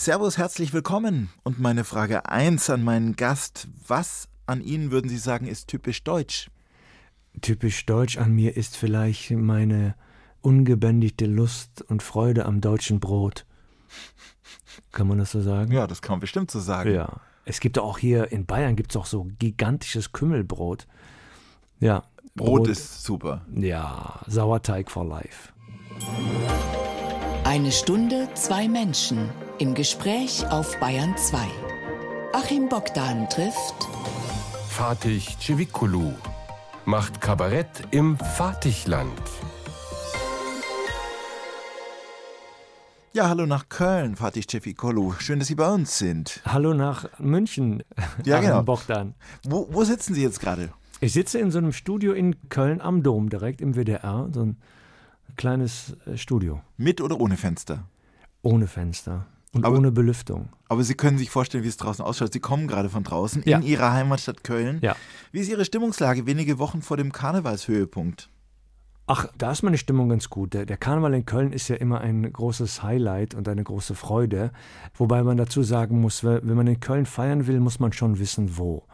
Servus, 0.00 0.38
herzlich 0.38 0.72
willkommen. 0.72 1.28
Und 1.42 1.58
meine 1.58 1.82
Frage 1.82 2.26
1 2.26 2.70
an 2.70 2.84
meinen 2.84 3.16
Gast. 3.16 3.66
Was 3.88 4.28
an 4.46 4.60
Ihnen 4.60 4.92
würden 4.92 5.08
Sie 5.08 5.18
sagen, 5.18 5.48
ist 5.48 5.66
typisch 5.66 6.04
deutsch? 6.04 6.52
Typisch 7.40 7.84
deutsch 7.84 8.16
an 8.16 8.32
mir 8.32 8.56
ist 8.56 8.76
vielleicht 8.76 9.32
meine 9.32 9.96
ungebändigte 10.40 11.26
Lust 11.26 11.82
und 11.82 12.04
Freude 12.04 12.46
am 12.46 12.60
deutschen 12.60 13.00
Brot. 13.00 13.44
Kann 14.92 15.08
man 15.08 15.18
das 15.18 15.32
so 15.32 15.40
sagen? 15.40 15.72
Ja, 15.72 15.88
das 15.88 16.00
kann 16.00 16.12
man 16.12 16.20
bestimmt 16.20 16.52
so 16.52 16.60
sagen. 16.60 16.94
Ja. 16.94 17.20
Es 17.44 17.58
gibt 17.58 17.76
auch 17.76 17.98
hier 17.98 18.30
in 18.30 18.46
Bayern 18.46 18.76
gibt 18.76 18.92
es 18.92 18.96
auch 18.96 19.06
so 19.06 19.26
gigantisches 19.40 20.12
Kümmelbrot. 20.12 20.86
Ja. 21.80 22.04
Brot, 22.36 22.46
Brot 22.46 22.68
ist 22.68 23.02
super. 23.02 23.44
Ja, 23.52 24.20
Sauerteig 24.28 24.92
for 24.92 25.04
life. 25.04 25.52
Eine 27.44 27.72
Stunde, 27.72 28.28
zwei 28.34 28.68
Menschen 28.68 29.30
im 29.58 29.74
Gespräch 29.74 30.46
auf 30.50 30.78
Bayern 30.80 31.16
2. 31.16 31.38
Achim 32.32 32.68
Bogdan 32.68 33.28
trifft 33.28 33.88
Fatih 34.68 35.22
Ceviculu 35.40 36.12
macht 36.88 37.20
Kabarett 37.20 37.68
im 37.90 38.16
Fatigland. 38.16 39.12
Ja, 43.12 43.28
hallo 43.28 43.44
nach 43.44 43.68
Köln, 43.68 44.16
Fatih 44.16 44.46
Cefikolu. 44.46 45.12
Schön, 45.18 45.38
dass 45.38 45.48
Sie 45.48 45.54
bei 45.54 45.68
uns 45.68 45.98
sind. 45.98 46.40
Hallo 46.46 46.72
nach 46.72 47.06
München, 47.18 47.82
ja, 48.24 48.40
genau. 48.40 48.62
Bogdan. 48.62 49.14
Wo, 49.44 49.68
wo 49.70 49.84
sitzen 49.84 50.14
Sie 50.14 50.22
jetzt 50.22 50.40
gerade? 50.40 50.70
Ich 51.00 51.12
sitze 51.12 51.38
in 51.38 51.50
so 51.50 51.58
einem 51.58 51.72
Studio 51.72 52.14
in 52.14 52.48
Köln 52.48 52.80
am 52.80 53.02
Dom, 53.02 53.28
direkt 53.28 53.60
im 53.60 53.76
WDR, 53.76 54.30
so 54.32 54.40
ein 54.40 54.56
kleines 55.38 55.96
äh, 56.04 56.18
Studio. 56.18 56.60
Mit 56.76 57.00
oder 57.00 57.18
ohne 57.18 57.38
Fenster? 57.38 57.84
Ohne 58.42 58.66
Fenster. 58.66 59.26
Und 59.52 59.64
aber, 59.64 59.78
ohne 59.78 59.90
Belüftung. 59.90 60.50
Aber 60.68 60.84
Sie 60.84 60.94
können 60.94 61.16
sich 61.16 61.30
vorstellen, 61.30 61.64
wie 61.64 61.68
es 61.68 61.78
draußen 61.78 62.04
ausschaut. 62.04 62.34
Sie 62.34 62.40
kommen 62.40 62.68
gerade 62.68 62.90
von 62.90 63.02
draußen 63.02 63.42
ja. 63.46 63.58
in 63.58 63.64
Ihrer 63.64 63.92
Heimatstadt 63.92 64.44
Köln. 64.44 64.78
Ja. 64.82 64.94
Wie 65.32 65.40
ist 65.40 65.48
Ihre 65.48 65.64
Stimmungslage 65.64 66.26
wenige 66.26 66.58
Wochen 66.58 66.82
vor 66.82 66.98
dem 66.98 67.12
Karnevalshöhepunkt? 67.12 68.28
Ach, 69.10 69.26
da 69.38 69.52
ist 69.52 69.62
meine 69.62 69.78
Stimmung 69.78 70.10
ganz 70.10 70.28
gut. 70.28 70.52
Der, 70.52 70.66
der, 70.66 70.76
Karneval 70.76 71.14
in 71.14 71.24
Köln 71.24 71.54
ist 71.54 71.68
ja 71.68 71.76
immer 71.76 72.02
ein 72.02 72.30
großes 72.30 72.82
Highlight 72.82 73.34
und 73.34 73.48
eine 73.48 73.64
große 73.64 73.94
Freude. 73.94 74.52
Wobei 74.94 75.22
man 75.22 75.38
dazu 75.38 75.62
sagen 75.62 76.02
muss, 76.02 76.22
wenn 76.24 76.54
man 76.54 76.66
in 76.66 76.80
Köln 76.80 77.06
feiern 77.06 77.46
will, 77.46 77.58
muss 77.58 77.80
man 77.80 77.94
schon 77.94 78.18
wissen, 78.18 78.58
wo. 78.58 78.84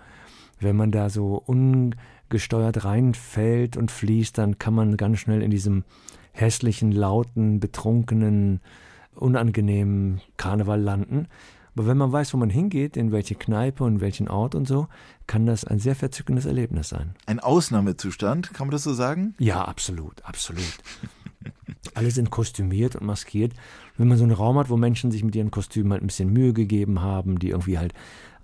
Wenn 0.60 0.76
man 0.76 0.92
da 0.92 1.10
so 1.10 1.42
ungesteuert 1.44 2.84
reinfällt 2.84 3.76
und 3.76 3.90
fließt, 3.90 4.38
dann 4.38 4.56
kann 4.58 4.74
man 4.74 4.96
ganz 4.96 5.18
schnell 5.18 5.42
in 5.42 5.50
diesem 5.50 5.82
hässlichen, 6.34 6.92
lauten, 6.92 7.60
betrunkenen, 7.60 8.60
unangenehmen 9.14 10.20
Karneval 10.36 10.80
landen. 10.80 11.28
Aber 11.76 11.86
wenn 11.86 11.96
man 11.96 12.12
weiß, 12.12 12.34
wo 12.34 12.38
man 12.38 12.50
hingeht, 12.50 12.96
in 12.96 13.10
welche 13.10 13.34
Kneipe 13.34 13.82
und 13.82 14.00
welchen 14.00 14.28
Ort 14.28 14.54
und 14.54 14.68
so, 14.68 14.86
kann 15.26 15.46
das 15.46 15.64
ein 15.64 15.78
sehr 15.78 15.96
verzückendes 15.96 16.46
Erlebnis 16.46 16.88
sein. 16.88 17.14
Ein 17.26 17.40
Ausnahmezustand, 17.40 18.52
kann 18.52 18.68
man 18.68 18.72
das 18.72 18.84
so 18.84 18.94
sagen? 18.94 19.34
Ja, 19.38 19.64
absolut, 19.64 20.24
absolut. 20.24 20.64
Alle 21.94 22.10
sind 22.10 22.30
kostümiert 22.30 22.96
und 22.96 23.06
maskiert. 23.06 23.52
Wenn 23.96 24.08
man 24.08 24.18
so 24.18 24.24
einen 24.24 24.32
Raum 24.32 24.58
hat, 24.58 24.70
wo 24.70 24.76
Menschen 24.76 25.10
sich 25.10 25.24
mit 25.24 25.34
ihren 25.34 25.50
Kostümen 25.50 25.92
halt 25.92 26.02
ein 26.02 26.06
bisschen 26.06 26.32
Mühe 26.32 26.52
gegeben 26.52 27.00
haben, 27.00 27.38
die 27.38 27.50
irgendwie 27.50 27.78
halt 27.78 27.92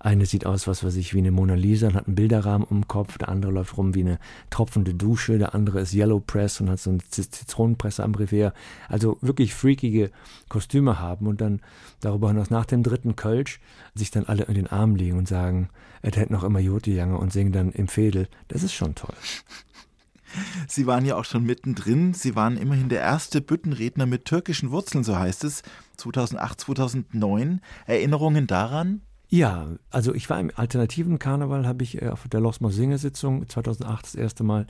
eine 0.03 0.25
sieht 0.25 0.47
aus, 0.47 0.67
was 0.67 0.83
weiß 0.83 0.95
ich, 0.95 1.13
wie 1.13 1.19
eine 1.19 1.31
Mona 1.31 1.53
Lisa 1.53 1.87
und 1.87 1.95
hat 1.95 2.07
einen 2.07 2.15
Bilderrahmen 2.15 2.67
um 2.67 2.81
den 2.81 2.87
Kopf. 2.87 3.19
Der 3.19 3.29
andere 3.29 3.51
läuft 3.51 3.77
rum 3.77 3.93
wie 3.93 4.01
eine 4.01 4.19
tropfende 4.49 4.95
Dusche. 4.95 5.37
Der 5.37 5.53
andere 5.53 5.81
ist 5.81 5.93
Yellow 5.93 6.19
Press 6.19 6.59
und 6.59 6.69
hat 6.69 6.79
so 6.79 6.89
eine 6.89 6.99
Zitronenpresse 6.99 8.03
am 8.03 8.15
Revier. 8.15 8.53
Also 8.89 9.17
wirklich 9.21 9.53
freakige 9.53 10.09
Kostüme 10.49 10.99
haben 10.99 11.27
und 11.27 11.39
dann 11.39 11.61
darüber 11.99 12.29
hinaus 12.29 12.49
nach 12.49 12.65
dem 12.65 12.81
dritten 12.81 13.15
Kölsch 13.15 13.59
sich 13.93 14.09
dann 14.09 14.25
alle 14.25 14.43
in 14.45 14.55
den 14.55 14.67
Arm 14.67 14.95
liegen 14.95 15.17
und 15.17 15.27
sagen, 15.27 15.69
er 16.01 16.11
hätte 16.11 16.33
noch 16.33 16.43
immer 16.43 16.59
Jotejange 16.59 17.17
und 17.17 17.31
singen 17.31 17.51
dann 17.51 17.71
im 17.71 17.87
Fädel. 17.87 18.27
Das 18.47 18.63
ist 18.63 18.73
schon 18.73 18.95
toll. 18.95 19.15
Sie 20.67 20.87
waren 20.87 21.05
ja 21.05 21.15
auch 21.15 21.25
schon 21.25 21.43
mittendrin. 21.43 22.13
Sie 22.13 22.35
waren 22.35 22.57
immerhin 22.57 22.89
der 22.89 23.01
erste 23.01 23.41
Büttenredner 23.41 24.05
mit 24.07 24.25
türkischen 24.25 24.71
Wurzeln, 24.71 25.03
so 25.03 25.17
heißt 25.17 25.43
es, 25.43 25.61
2008, 25.97 26.61
2009. 26.61 27.61
Erinnerungen 27.85 28.47
daran? 28.47 29.01
Ja, 29.33 29.69
also 29.89 30.13
ich 30.13 30.29
war 30.29 30.41
im 30.41 30.51
alternativen 30.53 31.17
Karneval, 31.17 31.65
habe 31.65 31.83
ich 31.83 32.01
äh, 32.01 32.09
auf 32.09 32.27
der 32.27 32.41
Losmer 32.41 32.69
Singer-Sitzung 32.69 33.47
2008 33.47 34.03
das 34.03 34.15
erste 34.15 34.43
Mal 34.43 34.67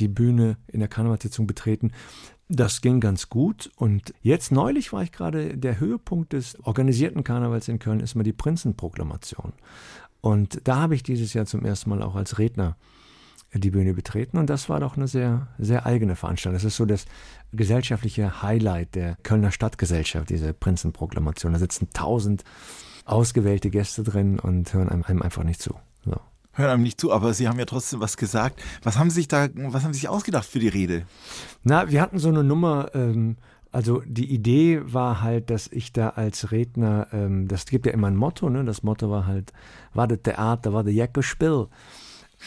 die 0.00 0.08
Bühne 0.08 0.56
in 0.66 0.80
der 0.80 0.88
Karnevalssitzung 0.88 1.46
betreten. 1.46 1.92
Das 2.48 2.80
ging 2.80 2.98
ganz 2.98 3.28
gut 3.28 3.70
und 3.76 4.12
jetzt 4.20 4.50
neulich 4.50 4.92
war 4.92 5.04
ich 5.04 5.12
gerade, 5.12 5.56
der 5.56 5.78
Höhepunkt 5.78 6.32
des 6.32 6.58
organisierten 6.64 7.22
Karnevals 7.22 7.68
in 7.68 7.78
Köln 7.78 8.00
ist 8.00 8.16
immer 8.16 8.24
die 8.24 8.32
Prinzenproklamation. 8.32 9.52
Und 10.20 10.60
da 10.64 10.80
habe 10.80 10.96
ich 10.96 11.04
dieses 11.04 11.32
Jahr 11.32 11.46
zum 11.46 11.64
ersten 11.64 11.90
Mal 11.90 12.02
auch 12.02 12.16
als 12.16 12.40
Redner 12.40 12.76
die 13.54 13.70
Bühne 13.70 13.94
betreten 13.94 14.38
und 14.38 14.50
das 14.50 14.68
war 14.68 14.80
doch 14.80 14.96
eine 14.96 15.06
sehr, 15.06 15.46
sehr 15.58 15.86
eigene 15.86 16.16
Veranstaltung. 16.16 16.56
Das 16.56 16.64
ist 16.64 16.76
so 16.76 16.84
das 16.84 17.06
gesellschaftliche 17.52 18.42
Highlight 18.42 18.96
der 18.96 19.16
Kölner 19.22 19.52
Stadtgesellschaft, 19.52 20.30
diese 20.30 20.52
Prinzenproklamation. 20.52 21.52
Da 21.52 21.60
sitzen 21.60 21.88
tausend 21.92 22.42
ausgewählte 23.10 23.70
Gäste 23.70 24.02
drin 24.02 24.38
und 24.38 24.72
hören 24.72 24.88
einem, 24.88 25.22
einfach 25.22 25.44
nicht 25.44 25.60
zu. 25.60 25.74
So. 26.04 26.16
Hören 26.52 26.70
einem 26.70 26.82
nicht 26.82 27.00
zu, 27.00 27.12
aber 27.12 27.34
Sie 27.34 27.48
haben 27.48 27.58
ja 27.58 27.64
trotzdem 27.64 28.00
was 28.00 28.16
gesagt. 28.16 28.60
Was 28.82 28.98
haben 28.98 29.10
Sie 29.10 29.16
sich 29.16 29.28
da, 29.28 29.48
was 29.54 29.84
haben 29.84 29.92
Sie 29.92 30.00
sich 30.00 30.08
ausgedacht 30.08 30.46
für 30.46 30.58
die 30.58 30.68
Rede? 30.68 31.04
Na, 31.62 31.90
wir 31.90 32.00
hatten 32.00 32.18
so 32.18 32.28
eine 32.28 32.44
Nummer, 32.44 32.90
ähm, 32.94 33.36
also 33.72 34.02
die 34.04 34.32
Idee 34.32 34.80
war 34.84 35.20
halt, 35.22 35.50
dass 35.50 35.68
ich 35.68 35.92
da 35.92 36.10
als 36.10 36.50
Redner, 36.50 37.08
ähm, 37.12 37.46
das 37.46 37.66
gibt 37.66 37.86
ja 37.86 37.92
immer 37.92 38.08
ein 38.08 38.16
Motto, 38.16 38.48
ne? 38.48 38.64
Das 38.64 38.82
Motto 38.82 39.10
war 39.10 39.26
halt, 39.26 39.52
war 39.94 40.08
das 40.08 40.20
Theater, 40.22 40.72
war 40.72 40.84
der 40.84 40.92
Jacke 40.92 41.22
Spill. 41.22 41.68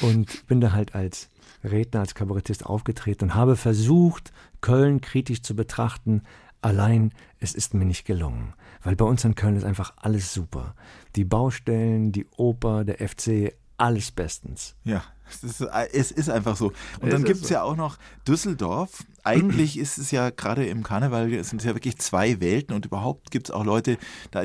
Und 0.02 0.48
bin 0.48 0.60
da 0.60 0.72
halt 0.72 0.96
als 0.96 1.30
Redner, 1.64 2.02
als 2.02 2.16
Kabarettist 2.16 2.66
aufgetreten 2.66 3.26
und 3.26 3.36
habe 3.36 3.56
versucht, 3.56 4.34
Köln 4.60 5.02
kritisch 5.02 5.44
zu 5.44 5.56
betrachten. 5.56 6.24
Allein, 6.62 7.12
es 7.40 7.54
ist 7.54 7.74
mir 7.74 7.86
nicht 7.86 8.06
gelungen. 8.06 8.54
Weil 8.84 8.96
bei 8.96 9.06
uns 9.06 9.24
in 9.24 9.36
Köln 9.36 9.56
ist 9.56 9.64
einfach 9.64 9.94
alles 9.98 10.34
super. 10.34 10.76
Die 11.16 11.24
Baustellen, 11.24 12.12
die 12.12 12.28
Oper, 12.38 12.84
der 12.84 13.08
FC, 13.08 13.54
alles 13.78 14.12
bestens. 14.12 14.76
Ja, 14.84 15.04
es 15.30 15.44
ist, 15.44 15.62
es 15.62 16.12
ist 16.12 16.30
einfach 16.30 16.56
so. 16.56 16.72
Und 17.02 17.12
dann 17.12 17.24
gibt 17.24 17.42
es 17.42 17.48
so. 17.48 17.54
ja 17.54 17.64
auch 17.64 17.76
noch 17.76 17.98
Düsseldorf. 18.28 19.04
Eigentlich 19.24 19.78
ist 19.78 19.98
es 19.98 20.12
ja 20.12 20.30
gerade 20.30 20.66
im 20.66 20.84
Karneval, 20.84 21.34
es 21.34 21.50
sind 21.50 21.64
ja 21.64 21.74
wirklich 21.74 21.98
zwei 21.98 22.40
Welten 22.40 22.76
und 22.76 22.86
überhaupt 22.86 23.32
gibt 23.32 23.50
es 23.50 23.52
auch 23.52 23.64
Leute, 23.64 23.98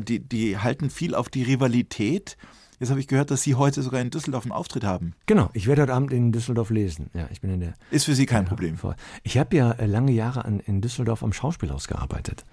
die, 0.02 0.20
die 0.20 0.58
halten 0.58 0.90
viel 0.90 1.14
auf 1.14 1.28
die 1.28 1.42
Rivalität. 1.42 2.36
Jetzt 2.80 2.90
habe 2.90 3.00
ich 3.00 3.08
gehört, 3.08 3.32
dass 3.32 3.42
Sie 3.42 3.56
heute 3.56 3.82
sogar 3.82 4.00
in 4.00 4.10
Düsseldorf 4.10 4.44
einen 4.44 4.52
Auftritt 4.52 4.84
haben. 4.84 5.14
Genau, 5.26 5.50
ich 5.52 5.66
werde 5.66 5.82
heute 5.82 5.94
Abend 5.94 6.12
in 6.12 6.30
Düsseldorf 6.30 6.70
lesen. 6.70 7.10
Ja, 7.12 7.28
ich 7.32 7.40
bin 7.40 7.50
in 7.50 7.58
der. 7.58 7.74
Ist 7.90 8.04
für 8.04 8.14
Sie 8.14 8.24
kein 8.24 8.44
Problem. 8.44 8.78
Ich 9.24 9.36
habe 9.36 9.56
ja 9.56 9.72
äh, 9.72 9.86
lange 9.86 10.12
Jahre 10.12 10.44
an, 10.44 10.60
in 10.60 10.80
Düsseldorf 10.80 11.24
am 11.24 11.32
Schauspielhaus 11.32 11.88
gearbeitet. 11.88 12.44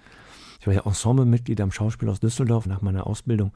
Ich 0.66 0.68
war 0.68 0.74
ja 0.74 0.84
Ensemblemitglied 0.84 1.60
am 1.60 1.70
Schauspielhaus 1.70 2.18
Düsseldorf 2.18 2.66
nach 2.66 2.82
meiner 2.82 3.06
Ausbildung 3.06 3.52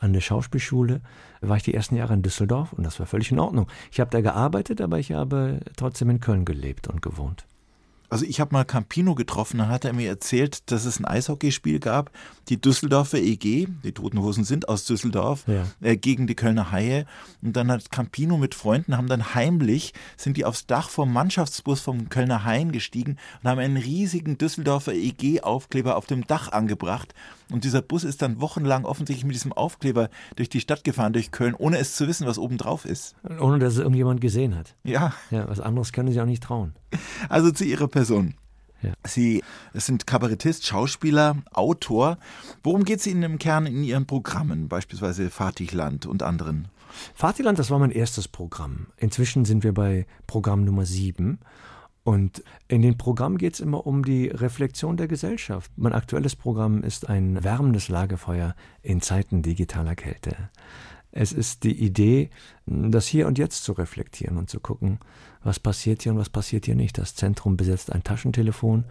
an 0.00 0.12
der 0.12 0.20
Schauspielschule. 0.20 1.02
War 1.40 1.56
ich 1.56 1.62
die 1.62 1.72
ersten 1.72 1.94
Jahre 1.94 2.14
in 2.14 2.22
Düsseldorf 2.22 2.72
und 2.72 2.82
das 2.82 2.98
war 2.98 3.06
völlig 3.06 3.30
in 3.30 3.38
Ordnung. 3.38 3.68
Ich 3.92 4.00
habe 4.00 4.10
da 4.10 4.20
gearbeitet, 4.20 4.80
aber 4.80 4.98
ich 4.98 5.12
habe 5.12 5.60
trotzdem 5.76 6.10
in 6.10 6.18
Köln 6.18 6.44
gelebt 6.44 6.88
und 6.88 7.00
gewohnt. 7.00 7.46
Also 8.10 8.24
ich 8.24 8.40
habe 8.40 8.54
mal 8.54 8.64
Campino 8.64 9.14
getroffen, 9.14 9.58
dann 9.58 9.68
hat 9.68 9.84
er 9.84 9.92
mir 9.92 10.08
erzählt, 10.08 10.70
dass 10.70 10.86
es 10.86 10.98
ein 10.98 11.04
Eishockeyspiel 11.04 11.78
gab, 11.78 12.10
die 12.48 12.60
Düsseldorfer 12.60 13.18
EG, 13.18 13.66
die 13.84 13.92
Toten 13.92 14.20
Hosen 14.20 14.44
sind 14.44 14.68
aus 14.68 14.86
Düsseldorf, 14.86 15.44
ja. 15.46 15.66
äh, 15.82 15.96
gegen 15.96 16.26
die 16.26 16.34
Kölner 16.34 16.72
Haie. 16.72 17.04
Und 17.42 17.54
dann 17.54 17.70
hat 17.70 17.90
Campino 17.90 18.38
mit 18.38 18.54
Freunden, 18.54 18.96
haben 18.96 19.08
dann 19.08 19.34
heimlich, 19.34 19.92
sind 20.16 20.36
die 20.36 20.46
aufs 20.46 20.66
Dach 20.66 20.88
vom 20.88 21.12
Mannschaftsbus 21.12 21.80
vom 21.80 22.08
Kölner 22.08 22.44
Haien 22.44 22.72
gestiegen 22.72 23.18
und 23.42 23.50
haben 23.50 23.58
einen 23.58 23.76
riesigen 23.76 24.38
Düsseldorfer 24.38 24.94
EG-Aufkleber 24.94 25.96
auf 25.96 26.06
dem 26.06 26.26
Dach 26.26 26.50
angebracht. 26.50 27.14
Und 27.50 27.64
dieser 27.64 27.82
Bus 27.82 28.04
ist 28.04 28.20
dann 28.20 28.40
wochenlang 28.40 28.84
offensichtlich 28.84 29.24
mit 29.24 29.34
diesem 29.34 29.52
Aufkleber 29.52 30.10
durch 30.36 30.48
die 30.48 30.60
Stadt 30.60 30.84
gefahren, 30.84 31.12
durch 31.12 31.30
Köln, 31.30 31.54
ohne 31.54 31.78
es 31.78 31.96
zu 31.96 32.06
wissen, 32.06 32.26
was 32.26 32.38
oben 32.38 32.58
drauf 32.58 32.84
ist. 32.84 33.14
Ohne 33.40 33.58
dass 33.58 33.74
es 33.74 33.78
irgendjemand 33.78 34.20
gesehen 34.20 34.54
hat. 34.54 34.74
Ja. 34.84 35.14
Ja, 35.30 35.48
was 35.48 35.60
anderes 35.60 35.92
können 35.92 36.12
sie 36.12 36.20
auch 36.20 36.26
nicht 36.26 36.42
trauen. 36.42 36.74
Also 37.28 37.50
zu 37.50 37.64
Ihrer 37.64 37.88
Person. 37.88 38.34
Ja. 38.82 38.92
Sie 39.04 39.42
sind 39.74 40.06
Kabarettist, 40.06 40.66
Schauspieler, 40.66 41.36
Autor. 41.52 42.18
Worum 42.62 42.84
geht 42.84 43.00
es 43.00 43.06
Ihnen 43.06 43.22
im 43.22 43.38
Kern 43.38 43.66
in 43.66 43.82
Ihren 43.82 44.06
Programmen, 44.06 44.68
beispielsweise 44.68 45.30
Fatigland 45.30 46.06
und 46.06 46.22
anderen? 46.22 46.68
Fatigland, 47.14 47.58
das 47.58 47.70
war 47.70 47.78
mein 47.78 47.90
erstes 47.90 48.28
Programm. 48.28 48.86
Inzwischen 48.96 49.44
sind 49.44 49.64
wir 49.64 49.74
bei 49.74 50.06
Programm 50.26 50.64
Nummer 50.64 50.86
sieben. 50.86 51.38
Und 52.08 52.42
in 52.68 52.80
den 52.80 52.96
Programmen 52.96 53.36
geht 53.36 53.52
es 53.52 53.60
immer 53.60 53.86
um 53.86 54.02
die 54.02 54.28
Reflexion 54.28 54.96
der 54.96 55.08
Gesellschaft. 55.08 55.70
Mein 55.76 55.92
aktuelles 55.92 56.36
Programm 56.36 56.82
ist 56.82 57.06
ein 57.06 57.44
wärmendes 57.44 57.90
Lagerfeuer 57.90 58.54
in 58.80 59.02
Zeiten 59.02 59.42
digitaler 59.42 59.94
Kälte. 59.94 60.34
Es 61.12 61.34
ist 61.34 61.64
die 61.64 61.78
Idee, 61.78 62.30
das 62.64 63.06
Hier 63.06 63.26
und 63.26 63.36
Jetzt 63.36 63.62
zu 63.62 63.72
reflektieren 63.72 64.38
und 64.38 64.48
zu 64.48 64.58
gucken, 64.58 65.00
was 65.44 65.60
passiert 65.60 66.02
hier 66.02 66.12
und 66.12 66.18
was 66.18 66.30
passiert 66.30 66.64
hier 66.64 66.76
nicht. 66.76 66.96
Das 66.96 67.14
Zentrum 67.14 67.58
besetzt 67.58 67.92
ein 67.92 68.04
Taschentelefon, 68.04 68.84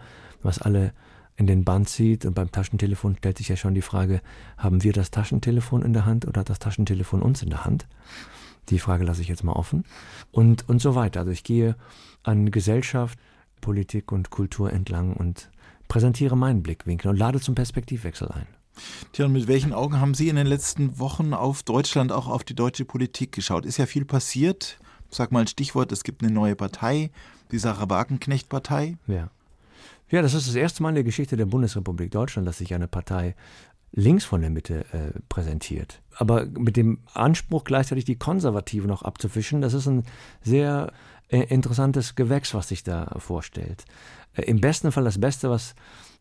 was 0.44 0.62
alle 0.62 0.92
in 1.34 1.48
den 1.48 1.64
Band 1.64 1.88
zieht. 1.88 2.24
Und 2.24 2.34
beim 2.34 2.52
Taschentelefon 2.52 3.16
stellt 3.16 3.38
sich 3.38 3.48
ja 3.48 3.56
schon 3.56 3.74
die 3.74 3.82
Frage, 3.82 4.20
haben 4.56 4.84
wir 4.84 4.92
das 4.92 5.10
Taschentelefon 5.10 5.82
in 5.82 5.92
der 5.92 6.06
Hand 6.06 6.24
oder 6.24 6.42
hat 6.42 6.50
das 6.50 6.60
Taschentelefon 6.60 7.22
uns 7.22 7.42
in 7.42 7.50
der 7.50 7.64
Hand? 7.64 7.88
Die 8.68 8.78
Frage 8.78 9.04
lasse 9.04 9.22
ich 9.22 9.28
jetzt 9.28 9.44
mal 9.44 9.52
offen. 9.52 9.84
Und, 10.30 10.68
und 10.68 10.80
so 10.80 10.94
weiter. 10.94 11.20
Also 11.20 11.32
ich 11.32 11.42
gehe 11.42 11.74
an 12.28 12.50
Gesellschaft, 12.50 13.18
Politik 13.60 14.12
und 14.12 14.30
Kultur 14.30 14.72
entlang 14.72 15.14
und 15.14 15.50
präsentiere 15.88 16.36
meinen 16.36 16.62
Blickwinkel 16.62 17.10
und 17.10 17.16
lade 17.16 17.40
zum 17.40 17.54
Perspektivwechsel 17.54 18.28
ein. 18.28 18.46
Tja, 19.12 19.26
und 19.26 19.32
mit 19.32 19.48
welchen 19.48 19.72
Augen 19.72 19.98
haben 20.00 20.14
Sie 20.14 20.28
in 20.28 20.36
den 20.36 20.46
letzten 20.46 20.98
Wochen 20.98 21.34
auf 21.34 21.62
Deutschland, 21.64 22.12
auch 22.12 22.28
auf 22.28 22.44
die 22.44 22.54
deutsche 22.54 22.84
Politik 22.84 23.32
geschaut? 23.32 23.66
Ist 23.66 23.78
ja 23.78 23.86
viel 23.86 24.04
passiert. 24.04 24.78
Sag 25.10 25.32
mal 25.32 25.40
ein 25.40 25.46
Stichwort, 25.48 25.90
es 25.90 26.04
gibt 26.04 26.22
eine 26.22 26.30
neue 26.30 26.54
Partei, 26.54 27.10
die 27.50 27.58
Sarah 27.58 27.88
Wagenknecht-Partei. 27.88 28.98
Ja. 29.06 29.30
Ja, 30.10 30.22
das 30.22 30.34
ist 30.34 30.46
das 30.46 30.54
erste 30.54 30.82
Mal 30.82 30.90
in 30.90 30.94
der 30.96 31.04
Geschichte 31.04 31.36
der 31.36 31.46
Bundesrepublik 31.46 32.10
Deutschland, 32.10 32.46
dass 32.46 32.58
sich 32.58 32.72
eine 32.74 32.88
Partei 32.88 33.34
links 33.92 34.24
von 34.24 34.40
der 34.40 34.50
Mitte 34.50 34.84
äh, 34.92 35.18
präsentiert. 35.28 36.02
Aber 36.16 36.46
mit 36.46 36.76
dem 36.76 37.00
Anspruch, 37.14 37.64
gleichzeitig 37.64 38.04
die 38.04 38.16
Konservativen 38.16 38.88
noch 38.88 39.02
abzufischen, 39.02 39.60
das 39.60 39.74
ist 39.74 39.86
ein 39.86 40.04
sehr 40.42 40.92
interessantes 41.28 42.14
Gewächs, 42.14 42.54
was 42.54 42.68
sich 42.68 42.82
da 42.82 43.16
vorstellt. 43.18 43.84
Äh, 44.34 44.42
Im 44.42 44.60
besten 44.60 44.92
Fall 44.92 45.04
das 45.04 45.20
Beste, 45.20 45.50
was 45.50 45.74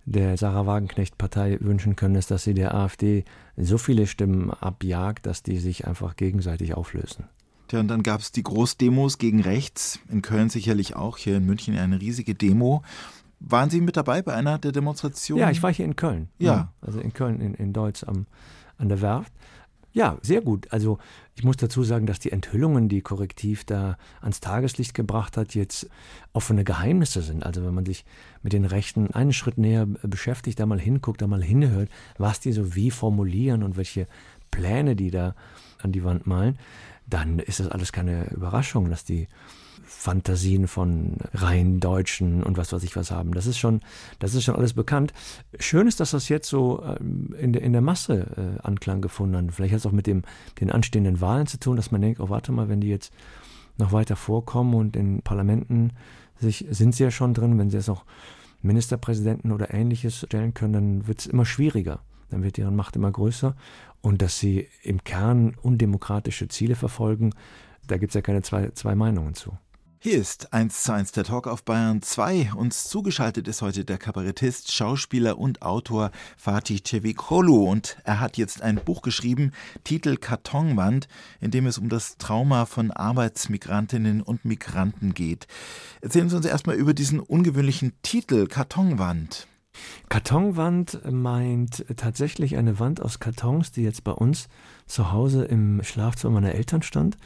der 0.05 0.37
Sarah 0.37 0.65
Wagenknecht-Partei 0.65 1.57
wünschen 1.59 1.95
können, 1.95 2.15
ist, 2.15 2.31
dass 2.31 2.43
sie 2.43 2.53
der 2.53 2.73
AfD 2.73 3.25
so 3.57 3.77
viele 3.77 4.07
Stimmen 4.07 4.51
abjagt, 4.51 5.25
dass 5.25 5.43
die 5.43 5.57
sich 5.57 5.85
einfach 5.85 6.15
gegenseitig 6.15 6.75
auflösen. 6.75 7.25
Ja, 7.71 7.81
und 7.81 7.89
dann 7.89 8.03
gab 8.03 8.21
es 8.21 8.31
die 8.31 8.43
Großdemos 8.43 9.17
gegen 9.17 9.41
rechts, 9.41 9.99
in 10.09 10.21
Köln 10.21 10.49
sicherlich 10.49 10.95
auch, 10.95 11.17
hier 11.17 11.37
in 11.37 11.45
München 11.45 11.77
eine 11.77 11.99
riesige 11.99 12.35
Demo. 12.35 12.83
Waren 13.39 13.69
Sie 13.69 13.81
mit 13.81 13.97
dabei 13.97 14.21
bei 14.21 14.33
einer 14.33 14.57
der 14.57 14.71
Demonstrationen? 14.71 15.41
Ja, 15.41 15.51
ich 15.51 15.61
war 15.61 15.73
hier 15.73 15.85
in 15.85 15.97
Köln. 15.97 16.29
Ja. 16.39 16.71
Also 16.81 16.99
in 16.99 17.13
Köln, 17.13 17.41
in, 17.41 17.53
in 17.53 17.73
Deutsch 17.73 18.03
am, 18.05 18.25
an 18.77 18.87
der 18.87 19.01
Werft. 19.01 19.33
Ja, 19.93 20.17
sehr 20.21 20.41
gut. 20.41 20.71
Also 20.71 20.99
ich 21.35 21.43
muss 21.43 21.57
dazu 21.57 21.83
sagen, 21.83 22.05
dass 22.05 22.19
die 22.19 22.31
Enthüllungen, 22.31 22.89
die 22.89 23.01
Korrektiv 23.01 23.63
da 23.63 23.97
ans 24.21 24.39
Tageslicht 24.39 24.93
gebracht 24.93 25.37
hat, 25.37 25.55
jetzt 25.55 25.89
offene 26.33 26.63
Geheimnisse 26.63 27.21
sind. 27.21 27.45
Also 27.45 27.65
wenn 27.65 27.73
man 27.73 27.85
sich 27.85 28.05
mit 28.43 28.53
den 28.53 28.65
Rechten 28.65 29.11
einen 29.11 29.33
Schritt 29.33 29.57
näher 29.57 29.85
beschäftigt, 29.85 30.59
da 30.59 30.65
mal 30.65 30.79
hinguckt, 30.79 31.21
da 31.21 31.27
mal 31.27 31.43
hinhört, 31.43 31.89
was 32.17 32.39
die 32.39 32.51
so 32.51 32.75
wie 32.75 32.91
formulieren 32.91 33.63
und 33.63 33.77
welche 33.77 34.07
Pläne 34.51 34.95
die 34.95 35.11
da 35.11 35.35
an 35.81 35.91
die 35.91 36.03
Wand 36.03 36.27
malen, 36.27 36.57
dann 37.07 37.39
ist 37.39 37.59
das 37.59 37.67
alles 37.69 37.91
keine 37.91 38.29
Überraschung, 38.31 38.89
dass 38.89 39.03
die 39.05 39.27
Fantasien 39.87 40.67
von 40.67 41.17
rein 41.33 41.79
Deutschen 41.79 42.43
und 42.43 42.57
was 42.57 42.73
weiß 42.73 42.83
ich 42.83 42.95
was 42.95 43.09
haben. 43.09 43.33
Das 43.33 43.47
ist 43.47 43.57
schon, 43.57 43.81
das 44.19 44.35
ist 44.35 44.43
schon 44.43 44.55
alles 44.55 44.73
bekannt. 44.73 45.13
Schön 45.59 45.87
ist, 45.87 45.99
dass 45.99 46.11
das 46.11 46.27
jetzt 46.29 46.49
so 46.49 46.83
ähm, 46.83 47.33
in 47.39 47.53
der, 47.53 47.61
in 47.61 47.71
der 47.71 47.81
Masse 47.81 48.57
äh, 48.59 48.61
Anklang 48.67 49.01
gefunden 49.01 49.37
hat. 49.37 49.53
Vielleicht 49.53 49.73
hat 49.73 49.79
es 49.79 49.85
auch 49.85 49.91
mit 49.91 50.05
dem, 50.05 50.23
den 50.59 50.71
anstehenden 50.71 51.21
Wahlen 51.21 51.47
zu 51.47 51.57
tun, 51.59 51.77
dass 51.77 51.91
man 51.91 52.01
denkt, 52.01 52.19
oh 52.19 52.29
warte 52.29 52.51
mal, 52.51 52.67
wenn 52.67 52.81
die 52.81 52.89
jetzt 52.89 53.13
noch 53.77 53.93
weiter 53.93 54.15
vorkommen 54.15 54.73
und 54.73 54.95
in 54.95 55.21
Parlamenten 55.21 55.93
sich, 56.39 56.65
sind 56.69 56.93
sie 56.93 57.03
ja 57.03 57.11
schon 57.11 57.33
drin, 57.33 57.57
wenn 57.57 57.69
sie 57.69 57.77
jetzt 57.77 57.89
auch 57.89 58.03
Ministerpräsidenten 58.61 59.51
oder 59.51 59.73
ähnliches 59.73 60.17
stellen 60.17 60.53
können, 60.53 60.73
dann 60.73 61.07
wird 61.07 61.19
es 61.19 61.27
immer 61.27 61.45
schwieriger. 61.45 62.01
Dann 62.29 62.43
wird 62.43 62.57
deren 62.57 62.75
Macht 62.75 62.95
immer 62.97 63.11
größer. 63.11 63.55
Und 64.01 64.21
dass 64.21 64.37
sie 64.37 64.67
im 64.83 65.03
Kern 65.03 65.55
undemokratische 65.61 66.49
Ziele 66.49 66.75
verfolgen, 66.75 67.33
da 67.87 67.97
gibt 67.97 68.11
es 68.11 68.15
ja 68.15 68.21
keine 68.21 68.41
zwei, 68.41 68.69
zwei 68.71 68.95
Meinungen 68.95 69.33
zu. 69.33 69.57
Hier 69.99 70.19
ist 70.19 70.53
1 70.53 70.83
zu 70.83 70.93
1 70.93 71.11
der 71.13 71.23
Talk 71.23 71.47
auf 71.47 71.63
Bayern 71.63 72.03
2. 72.03 72.53
Uns 72.55 72.87
zugeschaltet 72.87 73.47
ist 73.47 73.63
heute 73.63 73.83
der 73.83 73.97
Kabarettist, 73.97 74.71
Schauspieler 74.71 75.39
und 75.39 75.63
Autor 75.63 76.11
Fatih 76.37 76.83
Cevicolu 76.83 77.67
und 77.67 77.97
er 78.03 78.19
hat 78.19 78.37
jetzt 78.37 78.61
ein 78.61 78.75
Buch 78.75 79.01
geschrieben, 79.01 79.53
Titel 79.83 80.17
Kartonwand, 80.17 81.07
in 81.41 81.49
dem 81.49 81.65
es 81.65 81.79
um 81.79 81.89
das 81.89 82.17
Trauma 82.19 82.67
von 82.67 82.91
Arbeitsmigrantinnen 82.91 84.21
und 84.21 84.45
Migranten 84.45 85.15
geht. 85.15 85.47
Erzählen 86.01 86.29
Sie 86.29 86.35
uns 86.35 86.45
erstmal 86.45 86.75
über 86.75 86.93
diesen 86.93 87.19
ungewöhnlichen 87.19 87.93
Titel 88.03 88.45
Kartonwand. 88.45 89.47
Kartonwand 90.09 91.01
meint 91.11 91.85
tatsächlich 91.97 92.55
eine 92.55 92.79
Wand 92.79 93.01
aus 93.01 93.17
Kartons, 93.17 93.71
die 93.71 93.81
jetzt 93.81 94.03
bei 94.03 94.11
uns 94.11 94.47
zu 94.85 95.11
Hause 95.11 95.45
im 95.45 95.83
Schlafzimmer 95.83 96.35
meiner 96.35 96.53
Eltern 96.53 96.83
stand. 96.83 97.17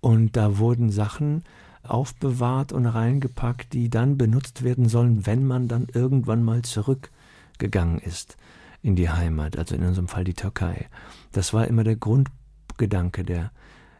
Und 0.00 0.36
da 0.36 0.56
wurden 0.56 0.90
Sachen 0.90 1.42
aufbewahrt 1.86 2.72
und 2.72 2.86
reingepackt, 2.86 3.72
die 3.72 3.88
dann 3.88 4.18
benutzt 4.18 4.62
werden 4.62 4.88
sollen, 4.88 5.26
wenn 5.26 5.46
man 5.46 5.68
dann 5.68 5.86
irgendwann 5.92 6.42
mal 6.42 6.62
zurückgegangen 6.62 7.98
ist 7.98 8.36
in 8.82 8.96
die 8.96 9.10
Heimat, 9.10 9.58
also 9.58 9.74
in 9.74 9.84
unserem 9.84 10.08
Fall 10.08 10.24
die 10.24 10.34
Türkei. 10.34 10.88
Das 11.32 11.52
war 11.52 11.66
immer 11.66 11.84
der 11.84 11.96
Grundgedanke 11.96 13.24
der 13.24 13.50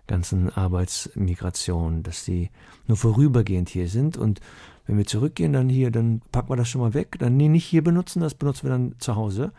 ganzen 0.06 0.50
Arbeitsmigration, 0.50 2.02
dass 2.02 2.24
sie 2.24 2.50
nur 2.86 2.96
vorübergehend 2.96 3.68
hier 3.68 3.88
sind. 3.88 4.16
Und 4.16 4.40
wenn 4.86 4.98
wir 4.98 5.06
zurückgehen, 5.06 5.52
dann 5.52 5.68
hier, 5.68 5.90
dann 5.90 6.22
packen 6.30 6.50
wir 6.50 6.56
das 6.56 6.68
schon 6.68 6.80
mal 6.80 6.94
weg, 6.94 7.16
dann 7.18 7.36
nee, 7.36 7.48
nicht 7.48 7.64
hier 7.64 7.82
benutzen, 7.82 8.20
das 8.20 8.34
benutzen 8.34 8.64
wir 8.64 8.70
dann 8.70 8.94
zu 8.98 9.16
Hause 9.16 9.52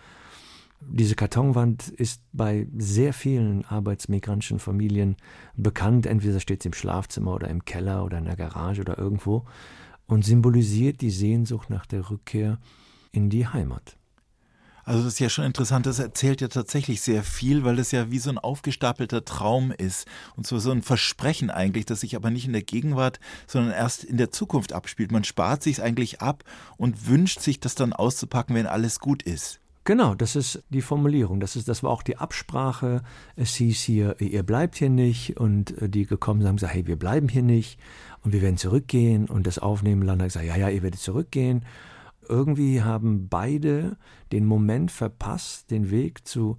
diese 0.82 1.16
Kartonwand 1.16 1.90
ist 1.90 2.22
bei 2.34 2.68
sehr 2.78 3.14
vielen 3.14 3.66
arbeitsmigrantischen 3.66 4.60
Familien 4.60 5.18
bekannt. 5.56 6.06
Entweder 6.06 6.40
steht 6.40 6.64
sie 6.64 6.70
im 6.70 6.74
Schlafzimmer 6.74 7.34
oder 7.34 7.50
im 7.50 7.66
Keller 7.66 8.06
oder 8.06 8.18
in 8.18 8.26
der 8.26 8.36
Garage 8.36 8.82
oder 8.82 8.98
irgendwo 8.98 9.46
und 10.06 10.24
symbolisiert 10.24 11.02
die 11.02 11.12
Sehnsucht 11.12 11.70
nach 11.70 11.86
der 11.86 12.10
Rückkehr 12.10 12.60
in 13.12 13.30
die 13.30 13.48
Heimat. 13.48 13.98
Also 14.86 15.04
das 15.04 15.14
ist 15.16 15.20
ja 15.20 15.30
schon 15.30 15.44
interessant, 15.44 15.86
das 15.86 16.00
erzählt 16.00 16.40
ja 16.40 16.48
tatsächlich 16.48 17.02
sehr 17.02 17.22
viel, 17.22 17.66
weil 17.66 17.76
das 17.76 17.92
ja 17.92 18.10
wie 18.10 18.20
so 18.20 18.30
ein 18.30 18.38
aufgestapelter 18.38 19.26
Traum 19.26 19.74
ist 19.74 20.08
und 20.38 20.48
so, 20.48 20.60
so 20.60 20.72
ein 20.72 20.82
Versprechen 20.82 21.50
eigentlich, 21.50 21.86
das 21.86 22.00
sich 22.00 22.16
aber 22.16 22.30
nicht 22.30 22.46
in 22.46 22.54
der 22.54 22.62
Gegenwart, 22.62 23.20
sondern 23.48 23.74
erst 23.74 24.06
in 24.06 24.16
der 24.16 24.32
Zukunft 24.32 24.72
abspielt. 24.72 25.12
Man 25.12 25.26
spart 25.26 25.62
sich 25.62 25.82
eigentlich 25.82 26.22
ab 26.22 26.46
und 26.78 27.06
wünscht 27.06 27.42
sich, 27.42 27.60
das 27.60 27.76
dann 27.76 27.92
auszupacken, 27.92 28.56
wenn 28.56 28.66
alles 28.66 29.02
gut 29.02 29.24
ist. 29.24 29.60
Genau, 29.88 30.16
das 30.16 30.36
ist 30.36 30.66
die 30.70 30.82
Formulierung. 30.82 31.40
Das, 31.40 31.56
ist, 31.56 31.70
das 31.70 31.82
war 31.82 31.92
auch 31.92 32.04
die 32.04 32.18
Absprache. 32.18 33.04
Es 33.38 33.56
hieß 33.56 33.80
hier, 33.80 34.20
ihr 34.20 34.44
bleibt 34.44 34.76
hier 34.76 34.90
nicht. 34.90 35.38
Und 35.38 35.82
äh, 35.82 35.88
die 35.88 36.06
gekommen 36.06 36.42
sind, 36.42 36.50
haben 36.50 36.56
gesagt, 36.58 36.74
hey, 36.74 36.88
wir 36.88 37.00
bleiben 37.00 37.30
hier 37.30 37.42
nicht. 37.42 37.80
Und 38.22 38.34
wir 38.34 38.42
werden 38.42 38.58
zurückgehen. 38.58 39.30
Und 39.30 39.48
das 39.48 39.60
Aufnehmenland 39.60 40.22
hat 40.22 40.28
gesagt, 40.28 40.46
ja, 40.46 40.58
ja, 40.58 40.68
ihr 40.68 40.84
werdet 40.84 41.00
zurückgehen. 41.00 41.64
Irgendwie 42.28 42.82
haben 42.82 43.30
beide 43.30 43.96
den 44.34 44.46
Moment 44.46 44.92
verpasst, 44.92 45.72
den 45.72 45.90
Weg 45.90 46.28
zu 46.28 46.58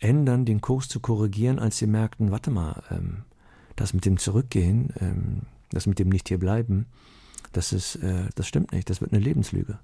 ändern, 0.00 0.44
den 0.44 0.60
Kurs 0.60 0.88
zu 0.88 0.98
korrigieren, 0.98 1.60
als 1.60 1.78
sie 1.78 1.86
merkten, 1.86 2.32
warte 2.32 2.50
mal, 2.50 2.82
ähm, 2.90 3.18
das 3.76 3.94
mit 3.94 4.04
dem 4.04 4.18
Zurückgehen, 4.18 4.92
ähm, 5.00 5.42
das 5.70 5.86
mit 5.86 6.00
dem 6.00 6.08
nicht 6.08 6.26
hier 6.26 6.40
bleiben, 6.40 6.86
das 7.52 7.72
ist, 7.72 7.94
äh, 8.02 8.24
das 8.34 8.48
stimmt 8.48 8.72
nicht. 8.72 8.90
Das 8.90 9.00
wird 9.00 9.12
eine 9.12 9.22
Lebenslüge. 9.22 9.78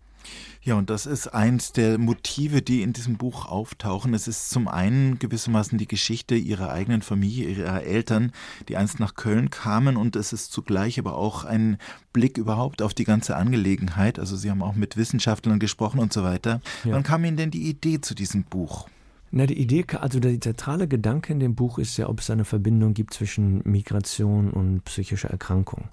Ja, 0.64 0.76
und 0.76 0.90
das 0.90 1.06
ist 1.06 1.26
eins 1.26 1.72
der 1.72 1.98
Motive, 1.98 2.62
die 2.62 2.82
in 2.82 2.92
diesem 2.92 3.16
Buch 3.16 3.46
auftauchen. 3.46 4.14
Es 4.14 4.28
ist 4.28 4.50
zum 4.50 4.68
einen 4.68 5.18
gewissermaßen 5.18 5.76
die 5.76 5.88
Geschichte 5.88 6.36
ihrer 6.36 6.70
eigenen 6.70 7.02
Familie, 7.02 7.48
ihrer 7.48 7.82
Eltern, 7.82 8.30
die 8.68 8.76
einst 8.76 9.00
nach 9.00 9.16
Köln 9.16 9.50
kamen 9.50 9.96
und 9.96 10.14
es 10.14 10.32
ist 10.32 10.52
zugleich 10.52 11.00
aber 11.00 11.16
auch 11.16 11.44
ein 11.44 11.78
Blick 12.12 12.38
überhaupt 12.38 12.80
auf 12.80 12.94
die 12.94 13.04
ganze 13.04 13.34
Angelegenheit. 13.34 14.20
Also 14.20 14.36
Sie 14.36 14.50
haben 14.50 14.62
auch 14.62 14.76
mit 14.76 14.96
Wissenschaftlern 14.96 15.58
gesprochen 15.58 15.98
und 15.98 16.12
so 16.12 16.22
weiter. 16.22 16.60
Ja. 16.84 16.92
Wann 16.92 17.02
kam 17.02 17.24
Ihnen 17.24 17.36
denn 17.36 17.50
die 17.50 17.68
Idee 17.68 18.00
zu 18.00 18.14
diesem 18.14 18.44
Buch? 18.44 18.86
Na, 19.32 19.46
die 19.46 19.58
Idee, 19.58 19.86
also 19.98 20.20
der 20.20 20.38
zentrale 20.40 20.86
Gedanke 20.86 21.32
in 21.32 21.40
dem 21.40 21.54
Buch 21.54 21.78
ist 21.78 21.96
ja, 21.96 22.08
ob 22.08 22.20
es 22.20 22.28
eine 22.28 22.44
Verbindung 22.44 22.92
gibt 22.92 23.14
zwischen 23.14 23.62
Migration 23.64 24.50
und 24.50 24.84
psychischer 24.84 25.30
Erkrankung. 25.30 25.88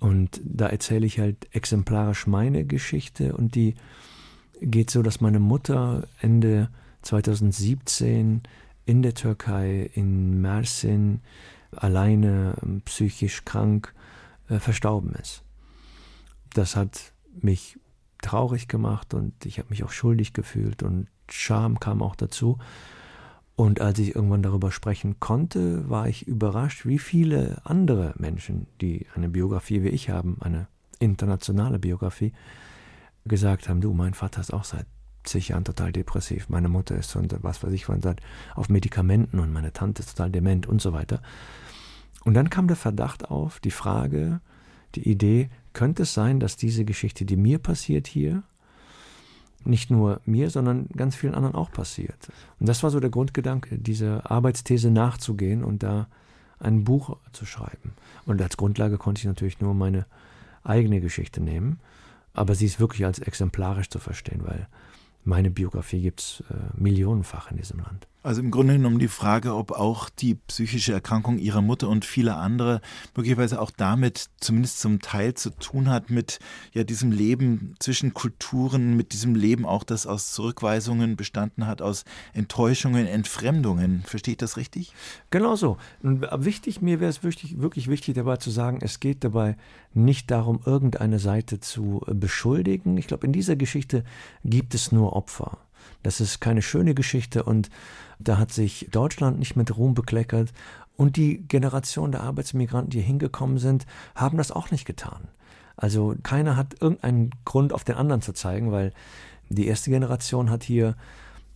Und 0.00 0.40
da 0.44 0.68
erzähle 0.68 1.06
ich 1.06 1.18
halt 1.18 1.48
exemplarisch 1.54 2.26
meine 2.26 2.64
Geschichte 2.64 3.34
und 3.34 3.54
die 3.54 3.74
geht 4.60 4.90
so, 4.90 5.02
dass 5.02 5.20
meine 5.20 5.40
Mutter 5.40 6.06
Ende 6.20 6.68
2017 7.02 8.42
in 8.86 9.02
der 9.02 9.14
Türkei, 9.14 9.90
in 9.94 10.40
Mersin, 10.40 11.20
alleine 11.72 12.54
psychisch 12.84 13.44
krank 13.44 13.94
äh, 14.48 14.58
verstorben 14.58 15.14
ist. 15.14 15.42
Das 16.54 16.76
hat 16.76 17.12
mich 17.40 17.78
traurig 18.22 18.68
gemacht 18.68 19.14
und 19.14 19.44
ich 19.44 19.58
habe 19.58 19.68
mich 19.70 19.84
auch 19.84 19.92
schuldig 19.92 20.32
gefühlt 20.32 20.82
und 20.82 21.08
Scham 21.30 21.78
kam 21.78 22.02
auch 22.02 22.16
dazu. 22.16 22.58
Und 23.58 23.80
als 23.80 23.98
ich 23.98 24.14
irgendwann 24.14 24.44
darüber 24.44 24.70
sprechen 24.70 25.18
konnte, 25.18 25.90
war 25.90 26.08
ich 26.08 26.28
überrascht, 26.28 26.86
wie 26.86 27.00
viele 27.00 27.60
andere 27.64 28.14
Menschen, 28.16 28.68
die 28.80 29.06
eine 29.16 29.28
Biografie 29.28 29.82
wie 29.82 29.88
ich 29.88 30.10
haben, 30.10 30.36
eine 30.38 30.68
internationale 31.00 31.80
Biografie, 31.80 32.32
gesagt 33.24 33.68
haben, 33.68 33.80
du, 33.80 33.92
mein 33.92 34.14
Vater 34.14 34.40
ist 34.40 34.52
auch 34.52 34.62
seit 34.62 34.86
zig 35.24 35.48
Jahren 35.48 35.64
total 35.64 35.90
depressiv, 35.90 36.48
meine 36.48 36.68
Mutter 36.68 36.94
ist 36.94 37.16
und 37.16 37.34
was 37.42 37.60
weiß 37.64 37.72
ich 37.72 37.86
von 37.86 38.00
seit 38.00 38.20
auf 38.54 38.68
Medikamenten 38.68 39.40
und 39.40 39.52
meine 39.52 39.72
Tante 39.72 40.02
ist 40.02 40.16
total 40.16 40.30
dement 40.30 40.68
und 40.68 40.80
so 40.80 40.92
weiter. 40.92 41.20
Und 42.22 42.34
dann 42.34 42.50
kam 42.50 42.68
der 42.68 42.76
Verdacht 42.76 43.28
auf, 43.28 43.58
die 43.58 43.72
Frage, 43.72 44.40
die 44.94 45.10
Idee, 45.10 45.50
könnte 45.72 46.04
es 46.04 46.14
sein, 46.14 46.38
dass 46.38 46.56
diese 46.56 46.84
Geschichte, 46.84 47.24
die 47.24 47.36
mir 47.36 47.58
passiert 47.58 48.06
hier, 48.06 48.44
nicht 49.64 49.90
nur 49.90 50.20
mir, 50.24 50.50
sondern 50.50 50.88
ganz 50.96 51.16
vielen 51.16 51.34
anderen 51.34 51.54
auch 51.54 51.70
passiert. 51.70 52.30
Und 52.60 52.68
das 52.68 52.82
war 52.82 52.90
so 52.90 53.00
der 53.00 53.10
Grundgedanke, 53.10 53.78
dieser 53.78 54.30
Arbeitsthese 54.30 54.90
nachzugehen 54.90 55.64
und 55.64 55.82
da 55.82 56.06
ein 56.60 56.84
Buch 56.84 57.16
zu 57.32 57.46
schreiben. 57.46 57.92
Und 58.26 58.42
als 58.42 58.56
Grundlage 58.56 58.98
konnte 58.98 59.20
ich 59.20 59.26
natürlich 59.26 59.60
nur 59.60 59.74
meine 59.74 60.06
eigene 60.64 61.00
Geschichte 61.00 61.40
nehmen, 61.40 61.80
aber 62.34 62.54
sie 62.54 62.66
ist 62.66 62.80
wirklich 62.80 63.04
als 63.04 63.18
exemplarisch 63.18 63.90
zu 63.90 63.98
verstehen, 63.98 64.42
weil 64.44 64.68
meine 65.24 65.50
Biografie 65.50 66.00
gibt 66.00 66.20
es 66.20 66.42
äh, 66.50 66.54
millionenfach 66.74 67.50
in 67.50 67.56
diesem 67.56 67.80
Land. 67.80 68.06
Also 68.28 68.42
im 68.42 68.50
Grunde 68.50 68.74
genommen 68.74 68.98
die 68.98 69.08
Frage, 69.08 69.54
ob 69.54 69.70
auch 69.70 70.10
die 70.10 70.34
psychische 70.34 70.92
Erkrankung 70.92 71.38
ihrer 71.38 71.62
Mutter 71.62 71.88
und 71.88 72.04
vieler 72.04 72.36
andere 72.36 72.82
möglicherweise 73.16 73.58
auch 73.58 73.70
damit 73.70 74.26
zumindest 74.38 74.80
zum 74.80 75.00
Teil 75.00 75.32
zu 75.32 75.48
tun 75.48 75.88
hat 75.88 76.10
mit 76.10 76.38
ja 76.74 76.84
diesem 76.84 77.10
Leben 77.10 77.74
zwischen 77.78 78.12
Kulturen, 78.12 78.98
mit 78.98 79.14
diesem 79.14 79.34
Leben 79.34 79.64
auch, 79.64 79.82
das 79.82 80.06
aus 80.06 80.30
Zurückweisungen 80.32 81.16
bestanden 81.16 81.66
hat, 81.66 81.80
aus 81.80 82.04
Enttäuschungen, 82.34 83.06
Entfremdungen. 83.06 84.02
Verstehe 84.04 84.32
ich 84.32 84.38
das 84.38 84.58
richtig? 84.58 84.92
Genau 85.30 85.56
so. 85.56 85.78
Wichtig, 86.02 86.82
mir 86.82 87.00
wäre 87.00 87.08
es 87.08 87.22
wirklich, 87.22 87.62
wirklich 87.62 87.88
wichtig 87.88 88.14
dabei 88.14 88.36
zu 88.36 88.50
sagen, 88.50 88.80
es 88.82 89.00
geht 89.00 89.24
dabei 89.24 89.56
nicht 89.94 90.30
darum, 90.30 90.60
irgendeine 90.66 91.18
Seite 91.18 91.60
zu 91.60 92.02
beschuldigen. 92.06 92.98
Ich 92.98 93.06
glaube, 93.06 93.26
in 93.26 93.32
dieser 93.32 93.56
Geschichte 93.56 94.04
gibt 94.44 94.74
es 94.74 94.92
nur 94.92 95.14
Opfer. 95.14 95.56
Das 96.02 96.20
ist 96.20 96.40
keine 96.40 96.60
schöne 96.60 96.94
Geschichte 96.94 97.42
und 97.42 97.70
da 98.18 98.38
hat 98.38 98.52
sich 98.52 98.88
Deutschland 98.90 99.38
nicht 99.38 99.56
mit 99.56 99.76
Ruhm 99.76 99.94
bekleckert 99.94 100.52
und 100.96 101.16
die 101.16 101.38
Generation 101.46 102.12
der 102.12 102.22
Arbeitsmigranten, 102.22 102.90
die 102.90 103.00
hingekommen 103.00 103.58
sind, 103.58 103.86
haben 104.14 104.36
das 104.36 104.50
auch 104.50 104.70
nicht 104.70 104.84
getan. 104.84 105.28
Also 105.76 106.16
keiner 106.24 106.56
hat 106.56 106.80
irgendeinen 106.80 107.30
Grund 107.44 107.72
auf 107.72 107.84
den 107.84 107.94
anderen 107.94 108.20
zu 108.20 108.32
zeigen, 108.32 108.72
weil 108.72 108.92
die 109.48 109.68
erste 109.68 109.90
Generation 109.90 110.50
hat 110.50 110.64
hier 110.64 110.96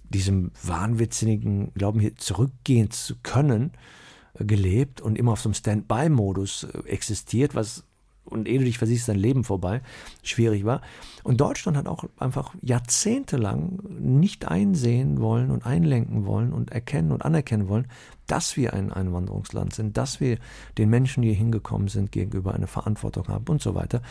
diesem 0.04 0.52
wahnwitzigen 0.62 1.73
Glauben, 1.75 1.99
hier 1.99 2.16
zurückgehen 2.16 2.90
zu 2.90 3.16
können, 3.23 3.73
gelebt 4.35 5.00
und 5.00 5.19
immer 5.19 5.33
auf 5.33 5.40
so 5.40 5.49
einem 5.49 5.54
Standby-Modus 5.54 6.64
äh, 6.64 6.88
existiert, 6.88 7.54
was 7.54 7.85
und 8.24 8.48
ehe 8.48 8.58
du 8.58 8.64
dich 8.64 8.78
versiehst, 8.78 9.08
dein 9.08 9.18
Leben 9.18 9.44
vorbei, 9.44 9.82
schwierig 10.22 10.64
war. 10.64 10.80
Und 11.22 11.40
Deutschland 11.40 11.76
hat 11.76 11.86
auch 11.86 12.04
einfach 12.18 12.54
jahrzehntelang 12.62 13.80
nicht 13.88 14.46
einsehen 14.46 15.20
wollen 15.20 15.50
und 15.50 15.66
einlenken 15.66 16.24
wollen 16.24 16.52
und 16.52 16.70
erkennen 16.70 17.12
und 17.12 17.24
anerkennen 17.24 17.68
wollen, 17.68 17.86
dass 18.26 18.56
wir 18.56 18.72
ein 18.72 18.92
Einwanderungsland 18.92 19.74
sind, 19.74 19.96
dass 19.96 20.20
wir 20.20 20.38
den 20.78 20.88
Menschen, 20.88 21.22
die 21.22 21.28
hier 21.28 21.36
hingekommen 21.36 21.88
sind, 21.88 22.12
gegenüber 22.12 22.54
eine 22.54 22.66
Verantwortung 22.66 23.28
haben 23.28 23.46
und 23.48 23.60
so 23.60 23.74
weiter. 23.74 24.02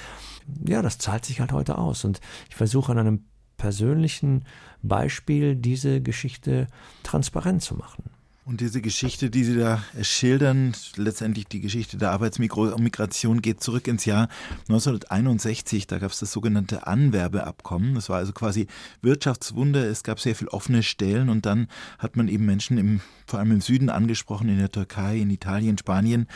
Ja, 0.68 0.82
das 0.82 0.98
zahlt 0.98 1.26
sich 1.26 1.40
halt 1.40 1.52
heute 1.52 1.78
aus. 1.78 2.06
Und 2.06 2.22
ich 2.50 2.56
versuche 2.56 2.92
an 2.92 3.00
einem 3.00 3.26
persönlichen 3.58 4.46
Beispiel 4.82 5.56
diese 5.56 6.02
Geschichte 6.02 6.68
transparent 7.04 7.62
zu 7.62 7.76
machen. 7.76 8.11
Und 8.52 8.60
diese 8.60 8.82
Geschichte, 8.82 9.30
die 9.30 9.46
Sie 9.46 9.58
da 9.58 9.82
schildern, 10.02 10.74
letztendlich 10.98 11.48
die 11.48 11.62
Geschichte 11.62 11.96
der 11.96 12.12
Arbeitsmigration, 12.12 13.42
geht 13.42 13.64
zurück 13.64 13.88
ins 13.88 14.04
Jahr 14.04 14.28
1961. 14.68 15.88
Da 15.88 16.00
gab 16.00 16.12
es 16.12 16.20
das 16.20 16.34
sogenannte 16.34 16.86
Anwerbeabkommen. 16.86 17.96
Das 17.96 18.10
war 18.10 18.18
also 18.18 18.34
quasi 18.34 18.68
Wirtschaftswunder. 19.02 19.86
Es 19.86 20.04
gab 20.04 20.20
sehr 20.20 20.36
viele 20.36 20.52
offene 20.52 20.84
Stellen 20.84 21.30
und 21.30 21.46
dann 21.46 21.70
hat 21.98 22.18
man 22.18 22.28
eben 22.28 22.46
Menschen 22.46 22.78
im, 22.78 23.00
vor 23.26 23.40
allem 23.40 23.52
im 23.52 23.62
Süden 23.62 23.90
angesprochen, 23.90 24.50
in 24.50 24.58
der 24.58 24.70
Türkei, 24.70 25.20
in 25.20 25.30
Italien, 25.30 25.78
Spanien. 25.78 26.28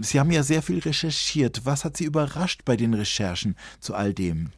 Sie 0.00 0.18
haben 0.18 0.32
ja 0.32 0.42
sehr 0.42 0.62
viel 0.62 0.80
recherchiert. 0.80 1.66
Was 1.66 1.84
hat 1.84 1.96
Sie 1.96 2.04
überrascht 2.04 2.62
bei 2.64 2.76
den 2.76 2.94
Recherchen 2.94 3.54
zu 3.78 3.94
all 3.94 4.12
dem? 4.12 4.50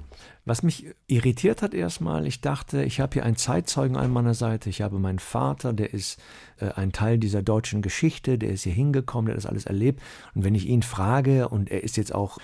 Was 0.45 0.63
mich 0.63 0.87
irritiert 1.07 1.63
hat 1.63 1.73
erstmal, 1.73 2.27
ich 2.27 2.41
dachte, 2.41 2.83
ich 2.83 3.01
habe 3.01 3.15
hier 3.15 3.25
einen 3.25 3.37
Zeitzeugen 3.37 3.97
an 3.97 4.11
meiner 4.11 4.35
Seite. 4.35 4.71
Ich 4.71 4.83
habe 4.83 4.99
meinen 4.99 5.21
Vater, 5.21 5.73
der 5.73 5.95
ist 5.95 6.21
äh, 6.59 6.71
ein 6.73 6.93
Teil 6.93 7.19
dieser 7.19 7.43
deutschen 7.43 7.81
Geschichte, 7.81 8.39
der 8.39 8.51
ist 8.51 8.65
hier 8.65 8.73
hingekommen, 8.73 9.27
der 9.27 9.35
hat 9.35 9.45
das 9.45 9.51
alles 9.51 9.67
erlebt. 9.67 10.01
Und 10.35 10.45
wenn 10.45 10.55
ich 10.55 10.67
ihn 10.67 10.83
frage, 10.83 11.49
und 11.49 11.71
er 11.71 11.85
ist 11.85 11.97
jetzt 11.97 12.15
auch, 12.15 12.39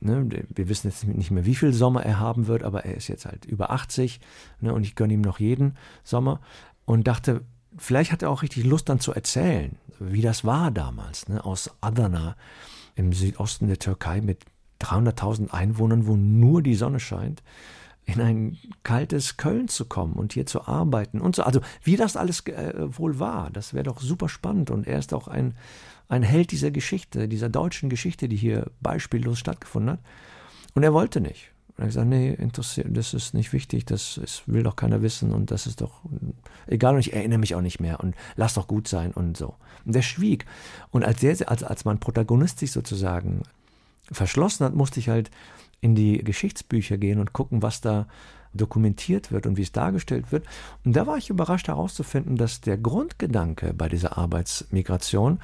ne, 0.00 0.28
wir 0.48 0.68
wissen 0.68 0.88
jetzt 0.88 1.04
nicht 1.04 1.30
mehr, 1.30 1.44
wie 1.44 1.56
viel 1.56 1.72
Sommer 1.72 2.04
er 2.04 2.20
haben 2.20 2.46
wird, 2.46 2.62
aber 2.62 2.84
er 2.84 2.96
ist 2.96 3.08
jetzt 3.08 3.26
halt 3.26 3.44
über 3.46 3.70
80 3.70 4.20
ne, 4.60 4.72
und 4.72 4.84
ich 4.84 4.94
gönne 4.94 5.14
ihm 5.14 5.22
noch 5.22 5.40
jeden 5.40 5.76
Sommer. 6.04 6.40
Und 6.84 7.08
dachte, 7.08 7.42
vielleicht 7.76 8.12
hat 8.12 8.22
er 8.22 8.30
auch 8.30 8.42
richtig 8.42 8.64
Lust 8.64 8.88
dann 8.88 9.00
zu 9.00 9.12
erzählen, 9.12 9.76
wie 9.98 10.22
das 10.22 10.44
war 10.44 10.70
damals, 10.70 11.28
ne, 11.28 11.44
aus 11.44 11.70
Adana 11.80 12.36
im 12.94 13.12
Südosten 13.12 13.66
der 13.66 13.78
Türkei 13.78 14.20
mit 14.20 14.44
300.000 14.80 15.50
Einwohnern, 15.50 16.06
wo 16.06 16.16
nur 16.16 16.62
die 16.62 16.74
Sonne 16.74 17.00
scheint, 17.00 17.42
in 18.04 18.20
ein 18.20 18.58
kaltes 18.82 19.36
Köln 19.36 19.68
zu 19.68 19.84
kommen 19.84 20.14
und 20.14 20.32
hier 20.32 20.46
zu 20.46 20.66
arbeiten 20.66 21.20
und 21.20 21.36
so. 21.36 21.42
Also 21.42 21.60
wie 21.82 21.96
das 21.96 22.16
alles 22.16 22.46
äh, 22.46 22.74
wohl 22.76 23.18
war, 23.18 23.50
das 23.50 23.74
wäre 23.74 23.84
doch 23.84 24.00
super 24.00 24.28
spannend. 24.28 24.70
Und 24.70 24.86
er 24.86 24.98
ist 24.98 25.14
auch 25.14 25.28
ein, 25.28 25.54
ein 26.08 26.22
Held 26.22 26.50
dieser 26.50 26.70
Geschichte, 26.70 27.28
dieser 27.28 27.48
deutschen 27.48 27.88
Geschichte, 27.88 28.28
die 28.28 28.36
hier 28.36 28.70
beispiellos 28.80 29.38
stattgefunden 29.38 29.92
hat. 29.92 30.00
Und 30.74 30.82
er 30.82 30.92
wollte 30.92 31.20
nicht. 31.20 31.52
Und 31.68 31.78
er 31.78 31.82
hat 31.82 31.88
gesagt, 31.88 32.08
nee, 32.08 32.32
interessiert, 32.32 32.88
das 32.90 33.14
ist 33.14 33.34
nicht 33.34 33.52
wichtig, 33.52 33.84
das 33.84 34.16
ist, 34.16 34.42
will 34.46 34.62
doch 34.62 34.76
keiner 34.76 35.02
wissen 35.02 35.32
und 35.32 35.50
das 35.50 35.66
ist 35.66 35.80
doch 35.80 36.00
egal 36.66 36.94
und 36.94 37.00
ich 37.00 37.12
erinnere 37.12 37.38
mich 37.38 37.54
auch 37.54 37.60
nicht 37.60 37.80
mehr 37.80 38.00
und 38.00 38.14
lass 38.36 38.54
doch 38.54 38.66
gut 38.66 38.88
sein 38.88 39.12
und 39.12 39.36
so. 39.36 39.54
Und 39.84 39.94
der 39.94 40.02
schwieg. 40.02 40.46
Und 40.90 41.04
als, 41.04 41.20
der, 41.20 41.48
als, 41.48 41.62
als 41.62 41.84
mein 41.84 42.00
Protagonist 42.00 42.58
sich 42.58 42.72
sozusagen 42.72 43.42
verschlossen 44.10 44.64
hat, 44.64 44.74
musste 44.74 45.00
ich 45.00 45.08
halt 45.08 45.30
in 45.80 45.94
die 45.94 46.22
Geschichtsbücher 46.22 46.98
gehen 46.98 47.20
und 47.20 47.32
gucken, 47.32 47.62
was 47.62 47.80
da 47.80 48.06
dokumentiert 48.52 49.30
wird 49.30 49.46
und 49.46 49.56
wie 49.56 49.62
es 49.62 49.72
dargestellt 49.72 50.32
wird. 50.32 50.44
Und 50.84 50.94
da 50.96 51.06
war 51.06 51.16
ich 51.16 51.30
überrascht 51.30 51.68
herauszufinden, 51.68 52.36
dass 52.36 52.60
der 52.60 52.76
Grundgedanke 52.76 53.72
bei 53.74 53.88
dieser 53.88 54.18
Arbeitsmigration 54.18 55.40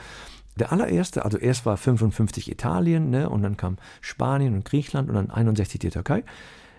der 0.57 0.73
allererste, 0.73 1.25
also 1.25 1.39
erst 1.39 1.67
war 1.67 1.77
55 1.77 2.51
Italien, 2.51 3.11
ne, 3.11 3.29
und 3.29 3.43
dann 3.43 3.57
kam 3.57 3.77
Spanien 4.01 4.55
und 4.55 4.65
Griechenland 4.65 5.09
und 5.09 5.15
dann 5.15 5.31
61 5.31 5.79
die 5.79 5.91
Türkei. 5.91 6.25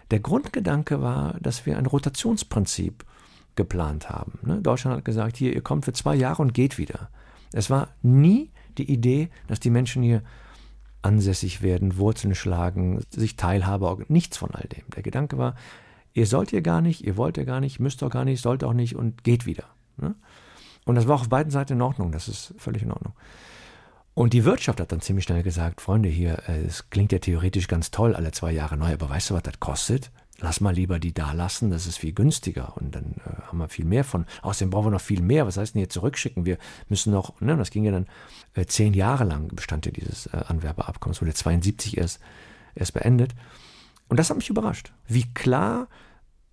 Der 0.10 0.20
Grundgedanke 0.20 1.02
war, 1.02 1.36
dass 1.40 1.66
wir 1.66 1.78
ein 1.78 1.86
Rotationsprinzip 1.86 3.06
geplant 3.56 4.10
haben. 4.10 4.40
Ne? 4.44 4.62
Deutschland 4.62 4.98
hat 4.98 5.06
gesagt, 5.06 5.38
hier, 5.38 5.54
ihr 5.54 5.62
kommt 5.62 5.86
für 5.86 5.94
zwei 5.94 6.16
Jahre 6.16 6.42
und 6.42 6.54
geht 6.54 6.78
wieder. 6.78 7.10
Es 7.52 7.70
war 7.70 7.90
nie 8.02 8.50
die 8.78 8.92
Idee, 8.92 9.30
dass 9.48 9.60
die 9.60 9.70
Menschen 9.70 10.02
hier 10.02 10.22
ansässig 11.02 11.62
werden, 11.62 11.98
Wurzeln 11.98 12.36
schlagen, 12.36 13.02
sich 13.10 13.36
Teilhabe, 13.36 14.06
nichts 14.08 14.38
von 14.38 14.52
all 14.52 14.68
dem. 14.68 14.84
Der 14.96 15.04
Gedanke 15.04 15.38
war, 15.38 15.56
ihr 16.14 16.26
sollt 16.26 16.52
ihr 16.54 16.62
gar 16.62 16.82
nicht, 16.82 17.04
ihr 17.04 17.18
wollt 17.18 17.38
ihr 17.38 17.46
gar 17.46 17.60
nicht, 17.60 17.80
müsst 17.80 18.04
auch 18.04 18.10
gar 18.10 18.26
nicht, 18.26 18.42
sollt 18.42 18.64
auch 18.64 18.74
nicht 18.74 18.96
und 18.96 19.24
geht 19.24 19.46
wieder. 19.46 19.66
Ne? 19.98 20.16
Und 20.86 20.96
das 20.96 21.08
war 21.08 21.16
auf 21.16 21.30
beiden 21.30 21.52
Seiten 21.52 21.74
in 21.74 21.82
Ordnung, 21.82 22.12
das 22.12 22.28
ist 22.28 22.54
völlig 22.58 22.84
in 22.84 22.92
Ordnung. 22.92 23.14
Und 24.14 24.34
die 24.34 24.46
Wirtschaft 24.46 24.80
hat 24.80 24.92
dann 24.92 25.02
ziemlich 25.02 25.26
schnell 25.26 25.44
gesagt, 25.44 25.80
Freunde 25.80 26.10
hier, 26.10 26.42
äh, 26.48 26.64
es 26.64 26.90
klingt 26.90 27.12
ja 27.12 27.20
theoretisch 27.20 27.68
ganz 27.68 27.92
toll, 27.92 28.16
alle 28.16 28.32
zwei 28.32 28.52
Jahre 28.52 28.76
neu, 28.76 28.94
aber 28.94 29.10
weißt 29.10 29.30
du, 29.30 29.36
was 29.36 29.44
das 29.44 29.60
kostet? 29.60 30.12
Lass 30.40 30.62
mal 30.62 30.74
lieber 30.74 31.00
die 31.00 31.14
da 31.14 31.32
lassen, 31.32 31.72
das 31.72 31.88
ist 31.88 31.98
viel 31.98 32.14
günstiger 32.14 32.78
und 32.78 32.94
dann 32.94 33.16
äh, 33.26 33.42
haben 33.48 33.58
wir 33.58 33.70
viel 33.70 33.86
mehr 33.86 34.04
von. 34.04 34.26
Außerdem 34.42 34.70
brauchen 34.70 34.88
wir 34.88 34.92
noch 34.92 35.02
viel 35.02 35.22
mehr. 35.22 35.48
Was 35.48 35.58
heißt 35.58 35.74
denn 35.74 35.80
hier 35.80 35.90
zurückschicken? 35.90 36.46
Wir 36.46 36.58
müssen 36.90 37.12
noch, 37.12 37.40
ne, 37.42 37.58
das 37.58 37.72
ging 37.72 37.84
ja 37.84 37.92
dann 37.92 38.08
äh, 38.54 38.66
zehn 38.66 38.94
Jahre 38.94 39.24
lang 39.24 39.48
bestand 39.56 39.86
ja 39.86 39.92
dieses 39.92 40.28
äh, 40.28 40.44
Anwerbeabkommen. 40.48 41.14
Es 41.14 41.22
wurde 41.22 41.34
72 41.34 41.98
erst, 41.98 42.20
erst 42.76 42.94
beendet. 42.94 43.34
Und 44.10 44.18
das 44.18 44.30
hat 44.30 44.38
mich 44.38 44.50
überrascht, 44.50 44.94
wie 45.08 45.26
klar 45.34 45.88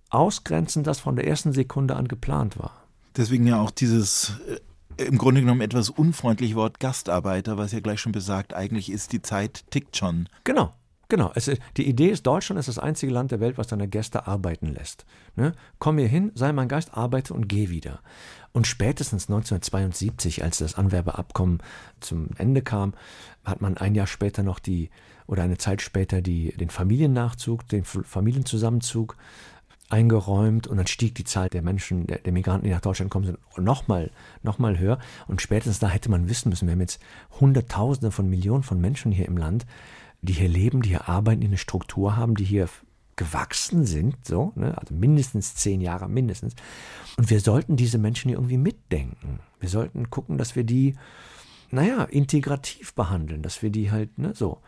ausgrenzend 0.09 0.87
das 0.87 0.99
von 0.99 1.15
der 1.15 1.27
ersten 1.27 1.53
Sekunde 1.53 1.95
an 1.95 2.07
geplant 2.07 2.57
war. 2.57 2.83
Deswegen 3.15 3.47
ja 3.47 3.61
auch 3.61 3.71
dieses 3.71 4.33
äh, 4.47 4.59
im 4.97 5.17
Grunde 5.17 5.41
genommen 5.41 5.61
etwas 5.61 5.89
unfreundliche 5.89 6.55
Wort 6.55 6.79
Gastarbeiter, 6.79 7.57
was 7.57 7.71
ja 7.71 7.81
gleich 7.81 7.99
schon 7.99 8.11
besagt, 8.11 8.53
eigentlich 8.53 8.91
ist 8.91 9.11
die 9.13 9.21
Zeit 9.21 9.65
tickt 9.69 9.97
schon. 9.97 10.29
Genau, 10.43 10.73
Genau, 11.07 11.31
es, 11.35 11.51
die 11.77 11.87
Idee 11.87 12.09
ist, 12.09 12.25
Deutschland 12.25 12.59
ist 12.59 12.67
das 12.67 12.79
einzige 12.79 13.11
Land 13.11 13.31
der 13.31 13.39
Welt, 13.39 13.57
was 13.57 13.69
seine 13.69 13.87
Gäste 13.87 14.27
arbeiten 14.27 14.67
lässt. 14.67 15.05
Ne? 15.35 15.53
Komm 15.77 15.97
hier 15.97 16.07
hin, 16.07 16.31
sei 16.35 16.51
mein 16.51 16.67
Geist, 16.67 16.95
arbeite 16.95 17.33
und 17.33 17.47
geh 17.47 17.69
wieder. 17.69 17.99
Und 18.53 18.67
spätestens 18.67 19.23
1972, 19.29 20.43
als 20.43 20.59
das 20.59 20.75
Anwerbeabkommen 20.75 21.59
zum 21.99 22.29
Ende 22.37 22.61
kam, 22.61 22.93
hat 23.43 23.61
man 23.61 23.77
ein 23.77 23.95
Jahr 23.95 24.07
später 24.07 24.43
noch 24.43 24.59
die, 24.59 24.89
oder 25.27 25.43
eine 25.43 25.57
Zeit 25.57 25.81
später 25.81 26.21
die, 26.21 26.53
den 26.57 26.69
Familiennachzug, 26.69 27.67
den 27.67 27.83
Familienzusammenzug 27.83 29.17
eingeräumt 29.89 30.67
und 30.67 30.77
dann 30.77 30.87
stieg 30.87 31.13
die 31.15 31.25
Zahl 31.25 31.49
der 31.49 31.61
Menschen, 31.61 32.07
der, 32.07 32.19
der 32.19 32.33
Migranten, 32.33 32.65
die 32.65 32.73
nach 32.73 32.81
Deutschland 32.81 33.11
kommen 33.11 33.25
sind, 33.25 33.39
nochmal 33.57 34.09
noch 34.41 34.57
mal 34.57 34.79
höher. 34.79 34.99
Und 35.27 35.41
spätestens 35.41 35.79
da 35.79 35.89
hätte 35.89 36.09
man 36.09 36.27
wissen 36.27 36.49
müssen, 36.49 36.67
wir 36.67 36.73
haben 36.73 36.81
jetzt 36.81 36.99
Hunderttausende 37.39 38.11
von 38.11 38.29
Millionen 38.29 38.63
von 38.63 38.81
Menschen 38.81 39.11
hier 39.11 39.27
im 39.27 39.37
Land, 39.37 39.65
die 40.25 40.33
hier 40.33 40.49
leben, 40.49 40.81
die 40.81 40.89
hier 40.89 41.07
arbeiten, 41.09 41.41
die 41.41 41.47
eine 41.47 41.57
Struktur 41.57 42.15
haben, 42.15 42.35
die 42.35 42.45
hier 42.45 42.67
gewachsen 43.15 43.85
sind, 43.85 44.17
so, 44.25 44.51
ne? 44.55 44.77
also 44.77 44.93
mindestens 44.93 45.55
zehn 45.55 45.81
Jahre, 45.81 46.09
mindestens. 46.09 46.53
Und 47.17 47.29
wir 47.29 47.39
sollten 47.39 47.77
diese 47.77 47.97
Menschen 47.97 48.29
hier 48.29 48.37
irgendwie 48.37 48.57
mitdenken. 48.57 49.39
Wir 49.59 49.69
sollten 49.69 50.09
gucken, 50.09 50.37
dass 50.37 50.55
wir 50.55 50.63
die, 50.63 50.95
naja, 51.71 52.03
integrativ 52.03 52.93
behandeln, 52.93 53.41
dass 53.41 53.61
wir 53.61 53.69
die 53.69 53.91
halt, 53.91 54.17
ne, 54.17 54.33
so. 54.35 54.59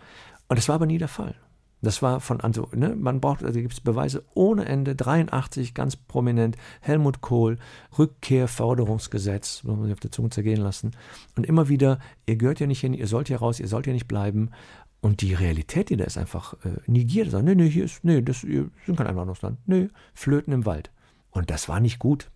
Und 0.48 0.58
das 0.58 0.70
war 0.70 0.76
aber 0.76 0.86
nie 0.86 0.98
der 0.98 1.10
Fall. 1.10 1.36
Das 1.82 2.02
war 2.02 2.20
von, 2.22 2.42
also, 2.42 2.70
ne, 2.74 2.96
man 2.96 3.22
braucht, 3.22 3.44
also 3.44 3.60
gibt 3.60 3.74
es 3.74 3.82
Beweise 3.82 4.24
ohne 4.34 4.66
Ende, 4.66 4.96
83 4.96 5.76
ganz 5.76 5.96
prominent, 5.96 6.58
Helmut 6.82 7.22
Kohl, 7.22 7.60
Rückkehrförderungsgesetz, 8.00 9.64
muss 9.64 9.76
man 9.76 9.86
sich 9.86 9.94
auf 9.94 10.00
der 10.00 10.12
Zunge 10.12 10.30
zergehen 10.30 10.62
lassen. 10.62 10.92
Und 11.36 11.46
immer 11.46 11.70
wieder, 11.70 12.00
ihr 12.26 12.38
gehört 12.38 12.60
ja 12.60 12.66
nicht 12.66 12.80
hin, 12.80 12.96
ihr 12.96 13.08
sollt 13.08 13.30
ja 13.30 13.38
raus, 13.38 13.60
ihr 13.60 13.68
sollt 13.68 13.86
ja 13.86 13.94
nicht 13.94 14.08
bleiben. 14.08 14.50
Und 15.00 15.22
die 15.22 15.34
Realität, 15.34 15.90
die 15.90 15.98
da 15.98 16.06
ist 16.06 16.18
einfach 16.18 16.54
äh, 16.66 16.80
negiert. 16.88 17.32
Sagt, 17.32 17.46
nee, 17.46 17.56
nee, 17.56 17.70
hier 17.70 17.86
ist, 17.86 18.04
nee, 18.04 18.22
das 18.22 18.44
ihr 18.44 18.70
sind 18.86 18.96
kein 18.96 19.08
Einwanderungsland. 19.08 19.60
Nee, 19.66 19.90
Flöten 20.14 20.54
im 20.54 20.66
Wald. 20.66 20.92
Und 21.30 21.50
das 21.50 21.70
war 21.70 21.80
nicht 21.80 22.00
gut. 22.00 22.32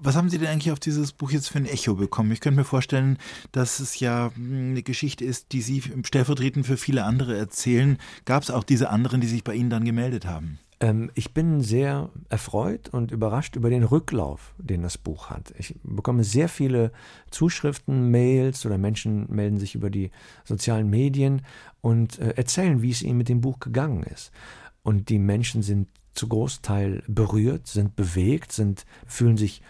Was 0.00 0.14
haben 0.14 0.30
Sie 0.30 0.38
denn 0.38 0.46
eigentlich 0.46 0.70
auf 0.70 0.78
dieses 0.78 1.12
Buch 1.12 1.32
jetzt 1.32 1.48
für 1.48 1.58
ein 1.58 1.66
Echo 1.66 1.96
bekommen? 1.96 2.30
Ich 2.30 2.40
könnte 2.40 2.58
mir 2.58 2.64
vorstellen, 2.64 3.18
dass 3.50 3.80
es 3.80 3.98
ja 3.98 4.30
hm, 4.34 4.70
eine 4.70 4.82
Geschichte 4.82 5.24
ist, 5.24 5.52
die 5.52 5.60
Sie 5.60 5.82
stellvertretend 6.04 6.66
für 6.66 6.76
viele 6.76 7.04
andere 7.04 7.36
erzählen. 7.36 7.98
Gab 8.24 8.44
es 8.44 8.50
auch 8.50 8.62
diese 8.62 8.90
anderen, 8.90 9.20
die 9.20 9.26
sich 9.26 9.42
bei 9.42 9.54
Ihnen 9.54 9.70
dann 9.70 9.84
gemeldet 9.84 10.24
haben? 10.24 10.60
Ähm, 10.80 11.10
ich 11.14 11.34
bin 11.34 11.60
sehr 11.60 12.10
erfreut 12.28 12.88
und 12.88 13.10
überrascht 13.10 13.56
über 13.56 13.70
den 13.70 13.82
Rücklauf, 13.82 14.54
den 14.58 14.82
das 14.82 14.98
Buch 14.98 15.30
hat. 15.30 15.52
Ich 15.58 15.74
bekomme 15.82 16.24
sehr 16.24 16.48
viele 16.48 16.92
Zuschriften, 17.30 18.10
Mails 18.10 18.64
oder 18.64 18.78
Menschen 18.78 19.26
melden 19.30 19.58
sich 19.58 19.74
über 19.74 19.90
die 19.90 20.10
sozialen 20.44 20.88
Medien 20.88 21.42
und 21.80 22.18
äh, 22.18 22.30
erzählen, 22.36 22.82
wie 22.82 22.90
es 22.90 23.02
ihnen 23.02 23.18
mit 23.18 23.28
dem 23.28 23.40
Buch 23.40 23.58
gegangen 23.60 24.02
ist. 24.04 24.30
Und 24.82 25.08
die 25.08 25.18
Menschen 25.18 25.62
sind 25.62 25.88
zu 26.14 26.28
Großteil 26.28 27.02
berührt, 27.06 27.66
sind 27.66 27.94
bewegt, 27.94 28.52
sind, 28.52 28.86
fühlen 29.06 29.36
sich 29.36 29.62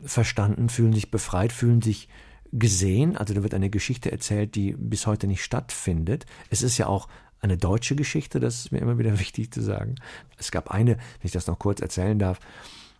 verstanden, 0.00 0.68
fühlen 0.68 0.92
sich 0.92 1.10
befreit, 1.10 1.52
fühlen 1.52 1.82
sich 1.82 2.08
gesehen. 2.52 3.16
Also 3.16 3.34
da 3.34 3.42
wird 3.42 3.54
eine 3.54 3.70
Geschichte 3.70 4.10
erzählt, 4.10 4.54
die 4.54 4.72
bis 4.72 5.06
heute 5.06 5.26
nicht 5.26 5.42
stattfindet. 5.42 6.26
Es 6.50 6.62
ist 6.62 6.78
ja 6.78 6.86
auch 6.86 7.08
eine 7.40 7.56
deutsche 7.56 7.96
Geschichte, 7.96 8.40
das 8.40 8.60
ist 8.60 8.72
mir 8.72 8.78
immer 8.78 8.98
wieder 8.98 9.18
wichtig 9.20 9.52
zu 9.52 9.62
sagen. 9.62 9.96
Es 10.38 10.50
gab 10.50 10.70
eine, 10.70 10.96
wenn 10.96 11.24
ich 11.24 11.32
das 11.32 11.46
noch 11.46 11.58
kurz 11.58 11.80
erzählen 11.80 12.18
darf, 12.18 12.40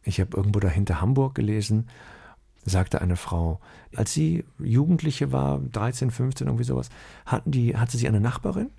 ich 0.02 0.21
habe 0.21 0.37
irgendwo 0.37 0.61
dahinter 0.61 1.00
Hamburg 1.00 1.35
gelesen, 1.35 1.88
sagte 2.64 3.00
eine 3.00 3.16
Frau, 3.16 3.61
als 3.95 4.12
sie 4.12 4.45
Jugendliche 4.59 5.33
war, 5.33 5.59
13, 5.59 6.11
15, 6.11 6.47
irgendwie 6.47 6.64
sowas, 6.64 6.88
hatten 7.26 7.50
die, 7.50 7.76
hatte 7.76 7.97
sie 7.97 8.09
eine 8.09 8.21
Nachbarin, 8.21 8.71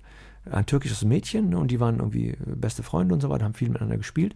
ein 0.50 0.66
türkisches 0.66 1.04
Mädchen, 1.04 1.54
und 1.54 1.70
die 1.70 1.80
waren 1.80 1.98
irgendwie 1.98 2.36
beste 2.44 2.82
Freunde 2.82 3.14
und 3.14 3.20
so 3.20 3.30
weiter, 3.30 3.44
haben 3.44 3.54
viel 3.54 3.68
miteinander 3.68 3.98
gespielt. 3.98 4.34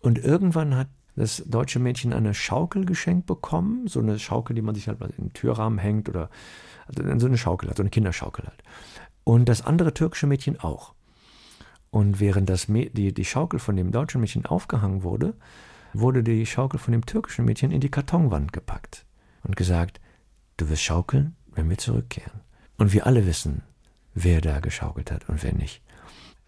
Und 0.00 0.18
irgendwann 0.18 0.76
hat 0.76 0.88
das 1.16 1.42
deutsche 1.46 1.78
Mädchen 1.78 2.12
eine 2.12 2.34
Schaukel 2.34 2.84
geschenkt 2.84 3.26
bekommen, 3.26 3.86
so 3.86 4.00
eine 4.00 4.18
Schaukel, 4.18 4.54
die 4.54 4.62
man 4.62 4.74
sich 4.74 4.88
halt 4.88 5.00
in 5.00 5.26
den 5.26 5.32
Türrahmen 5.32 5.78
hängt 5.78 6.08
oder 6.08 6.30
also 6.86 7.18
so 7.18 7.26
eine 7.26 7.38
Schaukel 7.38 7.68
halt, 7.68 7.76
so 7.76 7.82
eine 7.82 7.90
Kinderschaukel 7.90 8.46
halt. 8.46 8.62
Und 9.24 9.48
das 9.48 9.62
andere 9.62 9.94
türkische 9.94 10.26
Mädchen 10.26 10.58
auch. 10.60 10.94
Und 11.90 12.20
während 12.20 12.48
das 12.48 12.66
die, 12.66 13.12
die 13.12 13.24
Schaukel 13.24 13.58
von 13.58 13.76
dem 13.76 13.92
deutschen 13.92 14.20
Mädchen 14.20 14.46
aufgehangen 14.46 15.02
wurde, 15.02 15.34
wurde 15.92 16.22
die 16.22 16.46
Schaukel 16.46 16.78
von 16.78 16.92
dem 16.92 17.04
türkischen 17.04 17.44
Mädchen 17.44 17.72
in 17.72 17.80
die 17.80 17.90
Kartonwand 17.90 18.52
gepackt 18.52 19.04
und 19.42 19.56
gesagt, 19.56 20.00
du 20.56 20.68
wirst 20.68 20.82
schaukeln, 20.82 21.34
wenn 21.52 21.68
wir 21.68 21.78
zurückkehren. 21.78 22.40
Und 22.78 22.92
wir 22.92 23.06
alle 23.06 23.26
wissen, 23.26 23.62
wer 24.14 24.40
da 24.40 24.60
geschaukelt 24.60 25.10
hat 25.10 25.28
und 25.28 25.42
wer 25.42 25.52
nicht. 25.52 25.82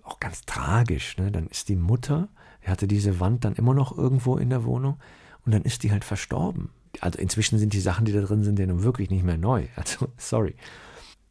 Auch 0.02 0.21
ganz 0.21 0.43
tragisch, 0.43 1.17
ne? 1.17 1.31
Dann 1.31 1.47
ist 1.49 1.69
die 1.69 1.76
Mutter 1.76 2.29
er 2.62 2.73
hatte 2.73 2.87
diese 2.87 3.21
Wand 3.21 3.45
dann 3.45 3.55
immer 3.55 3.75
noch 3.75 3.97
irgendwo 3.97 4.37
in 4.37 4.50
der 4.50 4.64
Wohnung 4.64 4.99
und 5.45 5.52
dann 5.52 5.62
ist 5.62 5.83
die 5.83 5.91
halt 5.91 6.05
verstorben. 6.05 6.71
Also 7.00 7.19
inzwischen 7.19 7.59
sind 7.59 7.73
die 7.73 7.81
Sachen, 7.81 8.05
die 8.05 8.12
da 8.12 8.21
drin 8.21 8.45
sind, 8.45 8.59
ja 8.59 8.67
nun 8.67 8.83
wirklich 8.83 9.11
nicht 9.11 9.25
mehr 9.25 9.38
neu. 9.38 9.67
Also, 9.76 10.09
sorry. 10.17 10.55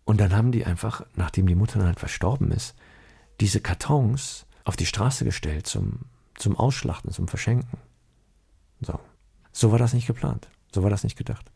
Und 0.05 0.19
dann 0.19 0.35
haben 0.35 0.51
die 0.51 0.65
einfach, 0.65 1.05
nachdem 1.15 1.47
die 1.47 1.55
Mutter 1.55 1.79
dann 1.79 1.87
halt 1.87 1.99
verstorben 1.99 2.51
ist, 2.51 2.75
diese 3.39 3.61
Kartons 3.61 4.45
auf 4.63 4.75
die 4.75 4.85
Straße 4.85 5.25
gestellt 5.25 5.67
zum, 5.67 5.99
zum 6.35 6.55
Ausschlachten, 6.57 7.11
zum 7.11 7.27
Verschenken. 7.27 7.79
So. 8.81 8.99
So 9.51 9.71
war 9.71 9.79
das 9.79 9.93
nicht 9.93 10.07
geplant. 10.07 10.49
So 10.73 10.83
war 10.83 10.89
das 10.89 11.03
nicht 11.03 11.17
gedacht. 11.17 11.51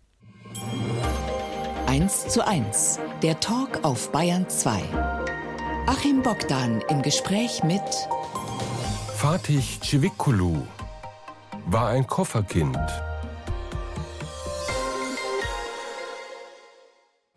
1 1.87 2.27
zu 2.27 2.45
1. 2.45 2.99
Der 3.21 3.39
Talk 3.39 3.83
auf 3.83 4.11
Bayern 4.11 4.49
2. 4.49 4.81
Achim 5.87 6.23
Bogdan 6.23 6.81
im 6.89 7.01
Gespräch 7.01 7.63
mit 7.63 7.81
Fatih 9.15 9.63
Civiculu 9.81 10.63
war 11.67 11.89
ein 11.89 12.05
Kofferkind. 12.05 12.77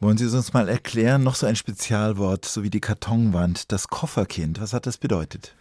Wollen 0.00 0.16
Sie 0.16 0.26
es 0.26 0.34
uns 0.34 0.52
mal 0.52 0.68
erklären, 0.68 1.24
noch 1.24 1.34
so 1.34 1.46
ein 1.46 1.56
Spezialwort, 1.56 2.44
so 2.44 2.62
wie 2.62 2.70
die 2.70 2.80
Kartonwand, 2.80 3.72
das 3.72 3.88
Kofferkind, 3.88 4.60
was 4.60 4.72
hat 4.72 4.86
das 4.86 4.96
bedeutet? 4.96 5.56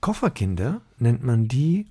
Kofferkinder 0.00 0.80
nennt 0.98 1.22
man 1.22 1.46
die 1.46 1.86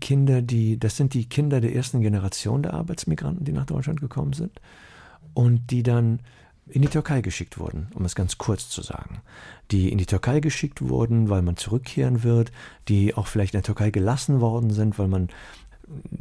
Kinder, 0.00 0.42
die, 0.42 0.78
das 0.78 0.96
sind 0.96 1.12
die 1.12 1.28
Kinder 1.28 1.60
der 1.60 1.74
ersten 1.74 2.02
Generation 2.02 2.62
der 2.62 2.74
Arbeitsmigranten, 2.74 3.44
die 3.44 3.52
nach 3.52 3.66
Deutschland 3.66 4.00
gekommen 4.00 4.32
sind 4.32 4.60
und 5.34 5.72
die 5.72 5.82
dann 5.82 6.20
in 6.68 6.82
die 6.82 6.88
Türkei 6.88 7.20
geschickt 7.20 7.58
wurden, 7.58 7.88
um 7.94 8.04
es 8.04 8.14
ganz 8.14 8.38
kurz 8.38 8.68
zu 8.68 8.82
sagen. 8.82 9.20
Die 9.72 9.90
in 9.90 9.98
die 9.98 10.06
Türkei 10.06 10.38
geschickt 10.38 10.80
wurden, 10.82 11.30
weil 11.30 11.42
man 11.42 11.56
zurückkehren 11.56 12.22
wird, 12.22 12.52
die 12.86 13.14
auch 13.16 13.26
vielleicht 13.26 13.54
in 13.54 13.58
der 13.58 13.64
Türkei 13.64 13.90
gelassen 13.90 14.40
worden 14.40 14.70
sind, 14.70 15.00
weil 15.00 15.08
man 15.08 15.28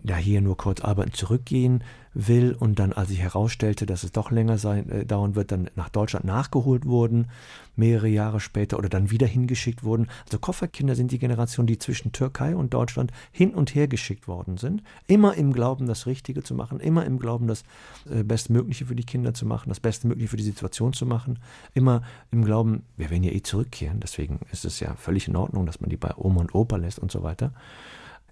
ja 0.04 0.16
hier 0.16 0.42
nur 0.42 0.58
kurz 0.58 0.82
arbeiten 0.82 1.14
zurückgehen 1.14 1.84
will 2.14 2.56
und 2.60 2.80
dann, 2.80 2.92
als 2.92 3.10
sich 3.10 3.20
herausstellte, 3.20 3.86
dass 3.86 4.04
es 4.04 4.12
doch 4.12 4.32
länger 4.32 4.58
sein, 4.58 4.90
äh, 4.90 5.06
dauern 5.06 5.36
wird, 5.36 5.52
dann 5.52 5.70
nach 5.76 5.90
Deutschland 5.90 6.26
nachgeholt 6.26 6.86
wurden, 6.86 7.28
mehrere 7.76 8.08
Jahre 8.08 8.40
später 8.40 8.78
oder 8.78 8.90
dann 8.90 9.12
wieder 9.12 9.28
hingeschickt 9.28 9.84
wurden. 9.84 10.10
Also 10.26 10.40
Kofferkinder 10.40 10.96
sind 10.96 11.12
die 11.12 11.20
Generation, 11.20 11.68
die 11.68 11.78
zwischen 11.78 12.12
Türkei 12.12 12.56
und 12.56 12.74
Deutschland 12.74 13.12
hin 13.32 13.54
und 13.54 13.76
her 13.76 13.88
geschickt 13.88 14.28
worden 14.28 14.58
sind. 14.58 14.82
Immer 15.08 15.36
im 15.36 15.54
Glauben, 15.54 15.86
das 15.86 16.08
Richtige 16.08 16.44
zu 16.44 16.56
machen, 16.56 16.80
immer 16.80 17.06
im 17.06 17.20
Glauben, 17.20 17.48
das 17.48 17.64
äh, 18.10 18.24
Bestmögliche 18.24 18.88
für 18.88 18.96
die 18.96 19.06
Kinder 19.06 19.34
zu 19.34 19.46
machen, 19.46 19.70
das 19.70 19.80
Bestmögliche 19.80 20.30
für 20.30 20.38
die 20.38 20.44
Situation 20.44 20.94
zu 20.94 21.06
machen, 21.06 21.40
immer 21.74 22.02
im 22.32 22.44
Glauben, 22.44 22.84
wir 22.98 23.10
werden 23.10 23.24
ja 23.24 23.32
eh 23.32 23.42
zurückkehren, 23.42 24.00
deswegen 24.00 24.40
ist 24.52 24.66
es 24.66 24.80
ja 24.80 24.96
völlig 24.96 25.28
in 25.28 25.36
Ordnung, 25.36 25.66
dass 25.66 25.80
man 25.80 25.90
die 25.90 25.98
bei 25.98 26.14
Oma 26.18 26.42
und 26.42 26.56
Opa 26.56 26.78
lässt 26.78 27.00
und 27.00 27.12
so 27.12 27.24
weiter. 27.24 27.54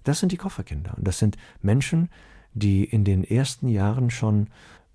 Das 0.08 0.20
sind 0.20 0.32
die 0.32 0.38
Kofferkinder. 0.38 0.94
Und 0.96 1.06
das 1.06 1.18
sind 1.18 1.36
Menschen, 1.60 2.08
die 2.54 2.82
in 2.82 3.04
den 3.04 3.24
ersten 3.24 3.68
Jahren 3.68 4.08
schon, 4.08 4.46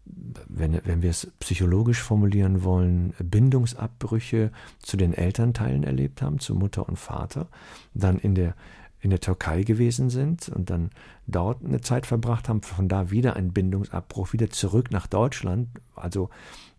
wenn, 0.06 0.82
wenn 0.86 1.04
wir 1.04 1.12
es 1.12 1.32
psychologisch 1.39 2.02
formulieren 2.02 2.63
wollen, 2.63 3.13
Bindungsabbrüche 3.19 4.52
zu 4.80 4.97
den 4.97 5.13
Elternteilen 5.13 5.84
erlebt 5.84 6.23
haben, 6.23 6.39
zu 6.39 6.56
Mutter 6.56 6.89
und 6.89 6.97
Vater, 6.97 7.47
dann 7.93 8.17
in 8.17 8.34
der, 8.34 8.56
in 9.02 9.12
der 9.12 9.19
Türkei 9.19 9.62
gewesen 9.62 10.10
sind 10.10 10.49
und 10.49 10.71
dann 10.71 10.89
dort 11.28 11.63
eine 11.63 11.82
Zeit 11.82 12.08
verbracht 12.08 12.49
haben, 12.49 12.63
von 12.63 12.89
da 12.89 13.12
wieder 13.12 13.36
ein 13.36 13.54
Bindungsabbruch, 13.54 14.34
wieder 14.34 14.49
zurück 14.49 14.89
nach 14.89 15.06
Deutschland. 15.06 15.67
Also, 15.95 16.32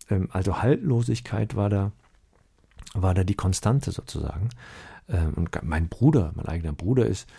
ähm, 0.09 0.27
also 0.33 0.61
Haltlosigkeit 0.61 1.55
war 1.55 1.69
da, 1.69 1.93
war 2.93 3.13
da 3.13 3.23
die 3.23 3.35
Konstante 3.35 3.91
sozusagen. 3.91 4.49
Ähm, 5.07 5.35
und 5.35 5.63
mein 5.63 5.87
Bruder, 5.87 6.33
mein 6.35 6.47
eigener 6.47 6.73
Bruder 6.73 7.05
ist 7.05 7.29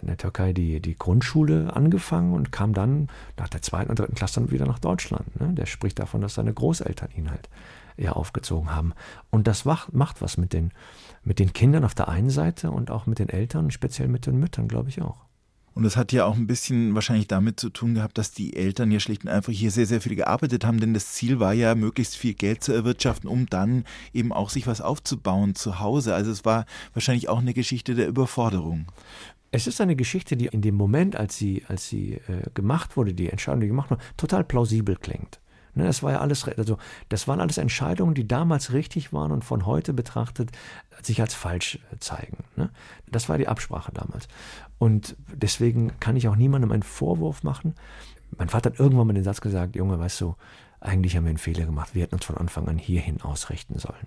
in 0.00 0.08
der 0.08 0.16
Türkei 0.16 0.52
die, 0.52 0.80
die 0.80 0.96
Grundschule 0.96 1.74
angefangen 1.74 2.34
und 2.34 2.52
kam 2.52 2.74
dann 2.74 3.08
nach 3.36 3.48
der 3.48 3.62
zweiten 3.62 3.90
und 3.90 3.98
dritten 3.98 4.14
Klasse 4.14 4.40
dann 4.40 4.50
wieder 4.50 4.66
nach 4.66 4.78
Deutschland. 4.78 5.40
Ne? 5.40 5.52
Der 5.54 5.66
spricht 5.66 5.98
davon, 5.98 6.20
dass 6.20 6.34
seine 6.34 6.52
Großeltern 6.52 7.10
ihn 7.16 7.30
halt 7.30 7.48
eher 7.96 8.16
aufgezogen 8.16 8.74
haben. 8.74 8.92
Und 9.30 9.46
das 9.46 9.64
macht, 9.64 9.92
macht 9.92 10.20
was 10.20 10.36
mit 10.36 10.52
den, 10.52 10.72
mit 11.24 11.38
den 11.38 11.52
Kindern 11.52 11.84
auf 11.84 11.94
der 11.94 12.08
einen 12.08 12.30
Seite 12.30 12.70
und 12.70 12.90
auch 12.90 13.06
mit 13.06 13.18
den 13.18 13.28
Eltern, 13.28 13.70
speziell 13.70 14.08
mit 14.08 14.26
den 14.26 14.38
Müttern, 14.38 14.68
glaube 14.68 14.88
ich 14.88 15.02
auch. 15.02 15.28
Und 15.78 15.84
das 15.84 15.96
hat 15.96 16.10
ja 16.10 16.24
auch 16.24 16.34
ein 16.34 16.48
bisschen 16.48 16.96
wahrscheinlich 16.96 17.28
damit 17.28 17.60
zu 17.60 17.70
tun 17.70 17.94
gehabt, 17.94 18.18
dass 18.18 18.32
die 18.32 18.56
Eltern 18.56 18.90
ja 18.90 18.98
schlicht 18.98 19.22
und 19.22 19.30
einfach 19.30 19.52
hier 19.52 19.70
sehr, 19.70 19.86
sehr 19.86 20.00
viel 20.00 20.16
gearbeitet 20.16 20.64
haben, 20.64 20.80
denn 20.80 20.92
das 20.92 21.12
Ziel 21.12 21.38
war 21.38 21.52
ja, 21.52 21.76
möglichst 21.76 22.16
viel 22.16 22.34
Geld 22.34 22.64
zu 22.64 22.72
erwirtschaften, 22.72 23.30
um 23.30 23.46
dann 23.46 23.84
eben 24.12 24.32
auch 24.32 24.50
sich 24.50 24.66
was 24.66 24.80
aufzubauen 24.80 25.54
zu 25.54 25.78
Hause. 25.78 26.16
Also 26.16 26.32
es 26.32 26.44
war 26.44 26.66
wahrscheinlich 26.94 27.28
auch 27.28 27.38
eine 27.38 27.54
Geschichte 27.54 27.94
der 27.94 28.08
Überforderung. 28.08 28.86
Es 29.50 29.66
ist 29.66 29.80
eine 29.80 29.96
Geschichte, 29.96 30.36
die 30.36 30.46
in 30.46 30.60
dem 30.60 30.74
Moment, 30.74 31.16
als 31.16 31.36
sie, 31.36 31.64
als 31.68 31.88
sie 31.88 32.14
äh, 32.14 32.50
gemacht 32.54 32.96
wurde, 32.96 33.14
die 33.14 33.30
Entscheidung, 33.30 33.60
die 33.60 33.68
gemacht 33.68 33.90
wurde, 33.90 34.02
total 34.16 34.44
plausibel 34.44 34.96
klingt. 34.96 35.40
Ne, 35.74 35.84
das 35.84 36.02
war 36.02 36.12
ja 36.12 36.20
alles, 36.20 36.46
also 36.48 36.76
das 37.08 37.28
waren 37.28 37.40
alles 37.40 37.56
Entscheidungen, 37.56 38.14
die 38.14 38.26
damals 38.26 38.72
richtig 38.72 39.12
waren 39.12 39.30
und 39.30 39.44
von 39.44 39.64
heute 39.64 39.92
betrachtet 39.92 40.50
sich 41.02 41.20
als 41.20 41.34
falsch 41.34 41.78
äh, 41.92 41.98
zeigen. 41.98 42.38
Ne? 42.56 42.70
Das 43.10 43.28
war 43.28 43.38
die 43.38 43.48
Absprache 43.48 43.92
damals. 43.92 44.28
Und 44.78 45.16
deswegen 45.32 45.92
kann 46.00 46.16
ich 46.16 46.28
auch 46.28 46.36
niemandem 46.36 46.72
einen 46.72 46.82
Vorwurf 46.82 47.42
machen. 47.42 47.74
Mein 48.36 48.48
Vater 48.48 48.70
hat 48.70 48.80
irgendwann 48.80 49.06
mal 49.06 49.14
den 49.14 49.24
Satz 49.24 49.40
gesagt, 49.40 49.76
Junge, 49.76 49.98
weißt 49.98 50.20
du, 50.20 50.34
eigentlich 50.80 51.16
haben 51.16 51.24
wir 51.24 51.30
einen 51.30 51.38
Fehler 51.38 51.64
gemacht. 51.64 51.94
Wir 51.94 52.02
hätten 52.02 52.16
uns 52.16 52.24
von 52.24 52.36
Anfang 52.36 52.68
an 52.68 52.78
hierhin 52.78 53.22
ausrichten 53.22 53.78
sollen. 53.78 54.06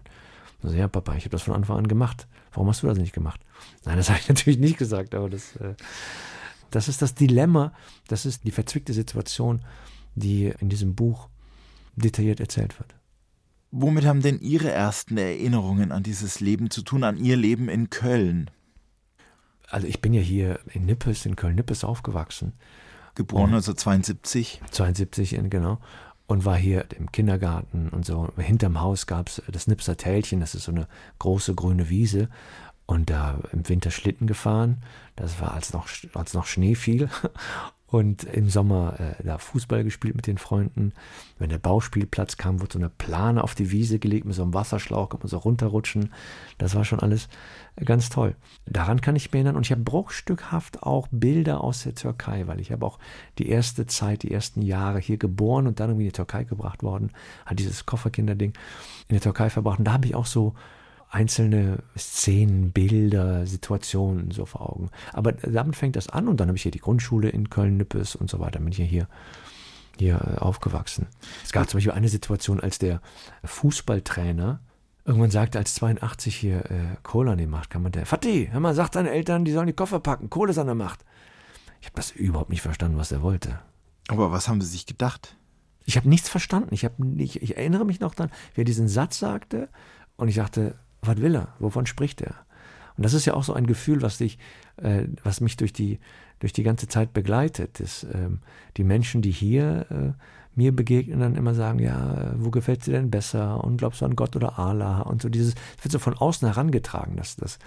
Also, 0.64 0.76
ja, 0.76 0.88
Papa, 0.88 1.16
ich 1.16 1.24
habe 1.24 1.32
das 1.32 1.44
von 1.44 1.56
Anfang 1.56 1.78
an 1.78 1.88
gemacht. 1.88 2.28
Warum 2.52 2.68
hast 2.68 2.84
du 2.84 2.88
das 2.88 2.98
nicht 2.98 3.14
gemacht? 3.14 3.42
Nein, 3.86 3.98
das 3.98 4.10
habe 4.10 4.20
ich 4.20 4.28
natürlich 4.30 4.60
nicht 4.60 4.78
gesagt, 4.78 5.16
aber 5.16 5.30
das, 5.30 5.56
äh, 5.58 5.76
das 6.70 6.88
ist 6.88 7.02
das 7.02 7.16
Dilemma, 7.16 7.74
das 8.08 8.26
ist 8.26 8.44
die 8.46 8.52
verzwickte 8.52 8.94
Situation, 8.94 9.62
die 10.16 10.54
in 10.60 10.70
diesem 10.70 10.96
Buch 10.96 11.30
detailliert 11.96 12.40
erzählt 12.40 12.80
wird. 12.80 12.96
Womit 13.72 14.06
haben 14.06 14.22
denn 14.22 14.40
Ihre 14.42 14.70
ersten 14.70 15.18
Erinnerungen 15.18 15.92
an 15.92 16.04
dieses 16.04 16.42
Leben 16.42 16.70
zu 16.70 16.82
tun, 16.82 17.04
an 17.04 17.18
Ihr 17.18 17.38
Leben 17.38 17.70
in 17.70 17.90
Köln? 17.90 18.52
Also 19.70 19.88
ich 19.88 20.02
bin 20.02 20.14
ja 20.14 20.22
hier 20.22 20.60
in 20.74 20.86
Nippes, 20.86 21.26
in 21.26 21.38
Köln-Nippes 21.38 21.86
aufgewachsen. 21.86 22.54
Geboren 23.16 23.54
1972? 23.54 24.62
72, 24.72 25.40
genau. 25.50 25.80
Und 26.32 26.46
war 26.46 26.56
hier 26.56 26.86
im 26.98 27.12
Kindergarten 27.12 27.90
und 27.90 28.06
so. 28.06 28.30
Hinterm 28.38 28.80
Haus 28.80 29.06
gab 29.06 29.28
es 29.28 29.42
das 29.52 29.68
Nipser 29.68 29.98
Tälchen, 29.98 30.40
das 30.40 30.56
ist 30.56 30.64
so 30.64 30.72
eine 30.72 30.88
große 31.20 31.56
grüne 31.56 31.90
Wiese. 31.90 32.30
Und 32.86 33.10
da 33.10 33.38
im 33.52 33.68
Winter 33.68 33.92
Schlitten 33.92 34.28
gefahren. 34.28 34.78
Das 35.18 35.42
war, 35.42 35.54
als 35.54 35.74
noch, 35.74 35.90
als 36.14 36.34
noch 36.34 36.46
Schnee 36.46 36.76
fiel. 36.76 37.10
Und 37.92 38.24
im 38.24 38.50
Sommer 38.50 38.98
äh, 39.02 39.24
da 39.24 39.38
Fußball 39.38 39.84
gespielt 39.84 40.16
mit 40.16 40.26
den 40.26 40.38
Freunden. 40.38 40.94
Wenn 41.38 41.50
der 41.50 41.58
Bauspielplatz 41.58 42.38
kam, 42.38 42.62
wurde 42.62 42.74
so 42.74 42.80
eine 42.80 42.90
Plane 42.90 43.44
auf 43.44 43.54
die 43.54 43.70
Wiese 43.72 44.00
gelegt 44.00 44.26
mit 44.26 44.34
so 44.34 44.44
einem 44.44 44.54
Wasserschlauch, 44.54 45.10
kann 45.10 45.20
man 45.20 45.28
so 45.28 45.38
runterrutschen. 45.38 46.14
Das 46.58 46.74
war 46.74 46.86
schon 46.86 47.02
alles 47.02 47.28
ganz 47.84 48.10
toll. 48.10 48.38
Daran 48.66 49.02
kann 49.02 49.18
ich 49.18 49.26
mich 49.26 49.34
erinnern. 49.34 49.58
Und 49.58 49.66
ich 49.66 49.72
habe 49.72 49.82
bruchstückhaft 49.82 50.84
auch 50.84 51.10
Bilder 51.12 51.62
aus 51.62 51.84
der 51.84 51.94
Türkei, 51.94 52.48
weil 52.48 52.62
ich 52.62 52.72
habe 52.72 52.86
auch 52.86 52.98
die 53.38 53.50
erste 53.50 53.86
Zeit, 53.88 54.24
die 54.24 54.32
ersten 54.32 54.62
Jahre 54.62 55.00
hier 55.00 55.18
geboren 55.18 55.68
und 55.68 55.82
dann 55.82 55.90
irgendwie 55.90 56.06
in 56.06 56.12
die 56.12 56.16
Türkei 56.16 56.46
gebracht 56.46 56.84
worden. 56.84 57.12
Hat 57.46 57.60
dieses 57.60 57.86
Kofferkinderding 57.86 58.54
in 59.10 59.14
der 59.16 59.22
Türkei 59.22 59.50
verbracht. 59.50 59.80
Und 59.80 59.86
da 59.86 59.92
habe 59.92 60.06
ich 60.06 60.16
auch 60.16 60.26
so 60.26 60.56
einzelne 61.12 61.80
Szenen, 61.98 62.72
Bilder, 62.72 63.46
Situationen 63.46 64.32
so 64.32 64.46
vor 64.46 64.70
Augen. 64.70 64.90
Aber 65.14 65.34
damit 65.34 65.76
fängt 65.76 65.96
das 65.98 66.10
an 66.10 66.28
und 66.28 66.40
dann 66.40 66.48
habe 66.48 66.58
ich 66.58 66.64
hier 66.64 66.72
die 66.72 66.80
Grundschule 66.80 67.30
in 67.30 67.50
Köln-Nippes 67.50 68.16
und 68.16 68.30
so 68.30 68.40
weiter. 68.40 68.60
Bin 68.60 68.72
ich 68.72 68.78
ja 68.78 68.86
hier, 68.86 69.08
hier 70.00 70.42
aufgewachsen. 70.42 71.08
Es 71.44 71.52
gab 71.52 71.70
zum 71.70 71.78
Beispiel 71.78 71.92
eine 71.92 72.10
Situation, 72.10 72.62
als 72.62 72.80
der 72.80 73.02
Fußballtrainer 73.44 74.62
irgendwann 75.04 75.32
sagte, 75.32 75.58
als 75.58 75.74
82 75.76 76.36
hier 76.36 76.72
äh, 76.72 76.96
Kohle 77.04 77.32
an 77.32 77.38
die 77.38 77.48
Macht 77.48 77.72
kam, 77.72 77.86
und 77.86 77.96
der, 77.96 78.06
Fatih, 78.06 78.50
hör 78.52 78.60
mal, 78.60 78.76
sagt 78.76 78.96
deinen 78.96 79.08
Eltern, 79.08 79.46
die 79.46 79.52
sollen 79.52 79.68
die 79.68 79.74
Koffer 79.74 80.00
packen, 80.00 80.30
Kohle 80.30 80.52
ist 80.52 80.60
an 80.60 80.68
der 80.68 80.76
Macht. 80.76 81.04
Ich 81.82 81.88
habe 81.88 81.96
das 81.96 82.12
überhaupt 82.12 82.52
nicht 82.52 82.62
verstanden, 82.62 82.98
was 82.98 83.12
er 83.12 83.22
wollte. 83.22 83.60
Aber 84.08 84.32
was 84.32 84.48
haben 84.48 84.62
Sie 84.62 84.68
sich 84.68 84.86
gedacht? 84.86 85.36
Ich 85.84 85.98
habe 85.98 86.08
nichts 86.08 86.30
verstanden. 86.30 86.74
Ich, 86.74 86.86
hab 86.86 87.00
nicht, 87.00 87.42
ich 87.42 87.58
erinnere 87.58 87.86
mich 87.86 88.00
noch 88.00 88.14
daran, 88.14 88.32
wie 88.54 88.62
er 88.62 88.66
diesen 88.66 88.88
Satz 88.88 89.18
sagte 89.18 89.68
und 90.16 90.28
ich 90.28 90.36
dachte, 90.36 90.76
was 91.02 91.18
will 91.18 91.36
er? 91.36 91.50
Wovon 91.60 91.86
spricht 91.86 92.22
er? 92.22 92.36
Und 92.98 93.04
das 93.04 93.14
ist 93.14 93.26
ja 93.26 93.34
auch 93.34 93.44
so 93.44 93.54
ein 93.54 93.68
Gefühl, 93.68 94.02
was 94.02 94.18
dich, 94.18 94.38
äh, 94.78 95.04
was 95.24 95.42
mich 95.42 95.58
durch 95.58 95.74
die, 95.74 96.00
durch 96.40 96.54
die 96.54 96.64
ganze 96.64 96.88
Zeit 96.88 97.14
begleitet. 97.14 97.80
Dass, 97.80 98.04
ähm, 98.04 98.40
die 98.78 98.84
Menschen, 98.84 99.22
die 99.22 99.32
hier 99.32 99.86
äh, 99.90 100.12
mir 100.56 100.76
begegnen, 100.76 101.20
dann 101.20 101.36
immer 101.36 101.54
sagen, 101.54 101.80
ja, 101.80 102.34
wo 102.38 102.52
gefällt 102.52 102.86
dir 102.86 102.94
denn 102.94 103.10
besser? 103.10 103.64
Und 103.64 103.78
glaubst 103.78 104.02
du 104.02 104.06
an 104.06 104.16
Gott 104.16 104.36
oder 104.36 104.60
Allah? 104.60 105.02
Und 105.02 105.22
so 105.22 105.30
dieses, 105.30 105.56
es 105.78 105.84
wird 105.84 105.94
so 105.94 106.00
von 106.00 106.18
außen 106.18 106.48
herangetragen, 106.48 107.16
dass, 107.16 107.38
dass, 107.38 107.60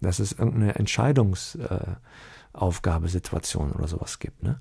dass 0.00 0.18
es 0.18 0.32
irgendeine 0.32 0.74
Entscheidungsaufgabe, 0.76 3.06
äh, 3.06 3.08
Situation 3.08 3.72
oder 3.72 3.86
sowas 3.86 4.18
gibt. 4.18 4.42
Ne? 4.42 4.58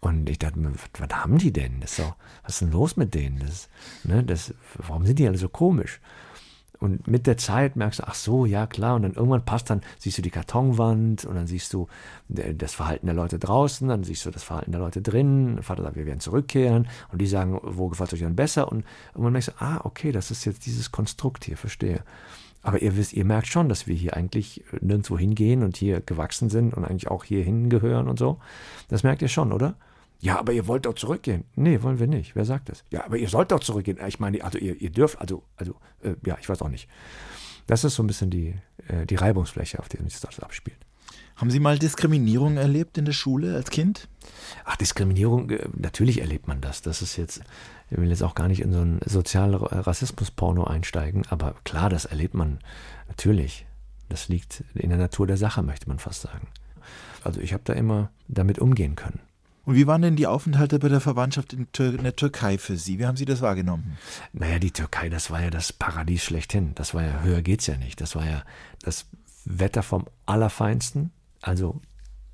Und 0.00 0.28
ich 0.28 0.38
dachte 0.38 0.58
mir, 0.58 0.74
was, 0.74 0.82
was 0.98 1.24
haben 1.24 1.38
die 1.38 1.52
denn? 1.52 1.80
Das 1.80 1.92
ist 1.92 2.00
doch, 2.00 2.16
was 2.42 2.54
ist 2.54 2.62
denn 2.62 2.72
los 2.72 2.96
mit 2.96 3.14
denen? 3.14 3.38
Das, 3.38 3.68
ne, 4.02 4.22
das, 4.22 4.52
warum 4.74 5.06
sind 5.06 5.18
die 5.18 5.26
alle 5.26 5.38
so 5.38 5.48
komisch? 5.48 6.00
Und 6.80 7.06
mit 7.06 7.26
der 7.26 7.36
Zeit 7.36 7.76
merkst 7.76 8.00
du, 8.00 8.04
ach 8.06 8.14
so, 8.14 8.46
ja 8.46 8.66
klar. 8.66 8.96
Und 8.96 9.02
dann 9.02 9.14
irgendwann 9.14 9.44
passt 9.44 9.70
dann, 9.70 9.80
siehst 9.98 10.18
du 10.18 10.22
die 10.22 10.30
Kartonwand 10.30 11.24
und 11.24 11.34
dann 11.34 11.46
siehst 11.46 11.72
du 11.72 11.86
äh, 12.34 12.54
das 12.54 12.74
Verhalten 12.74 13.06
der 13.06 13.14
Leute 13.14 13.38
draußen, 13.38 13.88
dann 13.88 14.04
siehst 14.04 14.26
du 14.26 14.30
das 14.30 14.42
Verhalten 14.42 14.72
der 14.72 14.80
Leute 14.80 15.00
drin. 15.00 15.58
Vater 15.62 15.82
sagt, 15.82 15.96
wir 15.96 16.06
werden 16.06 16.20
zurückkehren. 16.20 16.88
Und 17.12 17.20
die 17.20 17.26
sagen, 17.26 17.60
wo 17.62 17.88
gefällt 17.88 18.12
es 18.12 18.14
euch 18.14 18.24
dann 18.24 18.36
besser? 18.36 18.70
Und 18.70 18.84
irgendwann 19.12 19.32
merkst 19.32 19.48
du, 19.48 19.64
ah, 19.64 19.80
okay, 19.84 20.12
das 20.12 20.30
ist 20.30 20.44
jetzt 20.44 20.66
dieses 20.66 20.92
Konstrukt 20.92 21.44
hier, 21.44 21.56
verstehe. 21.56 22.02
Aber 22.62 22.80
ihr 22.80 22.96
wisst, 22.96 23.12
ihr 23.12 23.26
merkt 23.26 23.46
schon, 23.46 23.68
dass 23.68 23.86
wir 23.86 23.94
hier 23.94 24.16
eigentlich 24.16 24.64
nirgendwo 24.80 25.18
hingehen 25.18 25.62
und 25.62 25.76
hier 25.76 26.00
gewachsen 26.00 26.48
sind 26.48 26.72
und 26.72 26.84
eigentlich 26.84 27.08
auch 27.08 27.22
hier 27.22 27.44
hingehören 27.44 28.08
und 28.08 28.18
so. 28.18 28.38
Das 28.88 29.02
merkt 29.02 29.20
ihr 29.20 29.28
schon, 29.28 29.52
oder? 29.52 29.74
Ja, 30.24 30.38
aber 30.38 30.54
ihr 30.54 30.66
wollt 30.66 30.86
doch 30.86 30.94
zurückgehen. 30.94 31.44
Nee, 31.54 31.82
wollen 31.82 31.98
wir 31.98 32.06
nicht. 32.06 32.34
Wer 32.34 32.46
sagt 32.46 32.70
das? 32.70 32.82
Ja, 32.88 33.04
aber 33.04 33.18
ihr 33.18 33.28
sollt 33.28 33.52
doch 33.52 33.60
zurückgehen. 33.60 33.98
Ich 34.08 34.18
meine, 34.18 34.42
also 34.42 34.56
ihr, 34.56 34.80
ihr 34.80 34.88
dürft, 34.88 35.20
also, 35.20 35.42
also, 35.56 35.74
äh, 36.02 36.14
ja, 36.24 36.38
ich 36.40 36.48
weiß 36.48 36.62
auch 36.62 36.70
nicht. 36.70 36.88
Das 37.66 37.84
ist 37.84 37.94
so 37.94 38.02
ein 38.02 38.06
bisschen 38.06 38.30
die, 38.30 38.54
äh, 38.88 39.04
die 39.04 39.16
Reibungsfläche, 39.16 39.78
auf 39.78 39.90
der 39.90 40.02
sich 40.02 40.18
das 40.18 40.40
abspielt. 40.40 40.78
Haben 41.36 41.50
Sie 41.50 41.60
mal 41.60 41.78
Diskriminierung 41.78 42.56
erlebt 42.56 42.96
in 42.96 43.04
der 43.04 43.12
Schule 43.12 43.54
als 43.54 43.68
Kind? 43.68 44.08
Ach, 44.64 44.76
Diskriminierung, 44.76 45.50
äh, 45.50 45.68
natürlich 45.76 46.22
erlebt 46.22 46.48
man 46.48 46.62
das. 46.62 46.80
Das 46.80 47.02
ist 47.02 47.16
jetzt, 47.16 47.42
ich 47.90 47.98
will 47.98 48.08
jetzt 48.08 48.22
auch 48.22 48.34
gar 48.34 48.48
nicht 48.48 48.62
in 48.62 48.72
so 48.72 48.80
ein 48.80 49.00
Sozialrassismus-Porno 49.04 50.64
einsteigen, 50.64 51.26
aber 51.28 51.54
klar, 51.64 51.90
das 51.90 52.06
erlebt 52.06 52.32
man 52.32 52.60
natürlich. 53.08 53.66
Das 54.08 54.28
liegt 54.28 54.64
in 54.74 54.88
der 54.88 54.98
Natur 54.98 55.26
der 55.26 55.36
Sache, 55.36 55.62
möchte 55.62 55.86
man 55.86 55.98
fast 55.98 56.22
sagen. 56.22 56.48
Also 57.22 57.42
ich 57.42 57.52
habe 57.52 57.64
da 57.66 57.74
immer 57.74 58.10
damit 58.26 58.58
umgehen 58.58 58.96
können. 58.96 59.20
Und 59.64 59.76
wie 59.76 59.86
waren 59.86 60.02
denn 60.02 60.16
die 60.16 60.26
Aufenthalte 60.26 60.78
bei 60.78 60.88
der 60.88 61.00
Verwandtschaft 61.00 61.52
in, 61.52 61.70
Tür 61.72 61.94
in, 61.94 62.02
der 62.02 62.16
Türkei 62.16 62.58
für 62.58 62.76
Sie? 62.76 62.98
Wie 62.98 63.06
haben 63.06 63.16
Sie 63.16 63.24
das 63.24 63.40
wahrgenommen? 63.40 63.96
Naja, 64.32 64.58
die 64.58 64.72
Türkei, 64.72 65.08
das 65.08 65.30
war 65.30 65.42
ja 65.42 65.50
das 65.50 65.72
Paradies 65.72 66.22
schlechthin. 66.22 66.72
Das 66.74 66.94
war 66.94 67.02
ja, 67.02 67.22
höher 67.22 67.42
geht's 67.42 67.66
ja 67.66 67.76
nicht. 67.76 68.00
Das 68.00 68.14
war 68.14 68.26
ja 68.26 68.42
das 68.82 69.06
Wetter 69.44 69.82
vom 69.82 70.06
Allerfeinsten, 70.26 71.12
also 71.40 71.80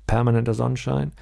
permanenter 0.07 0.53
Sonnenschein 0.53 1.13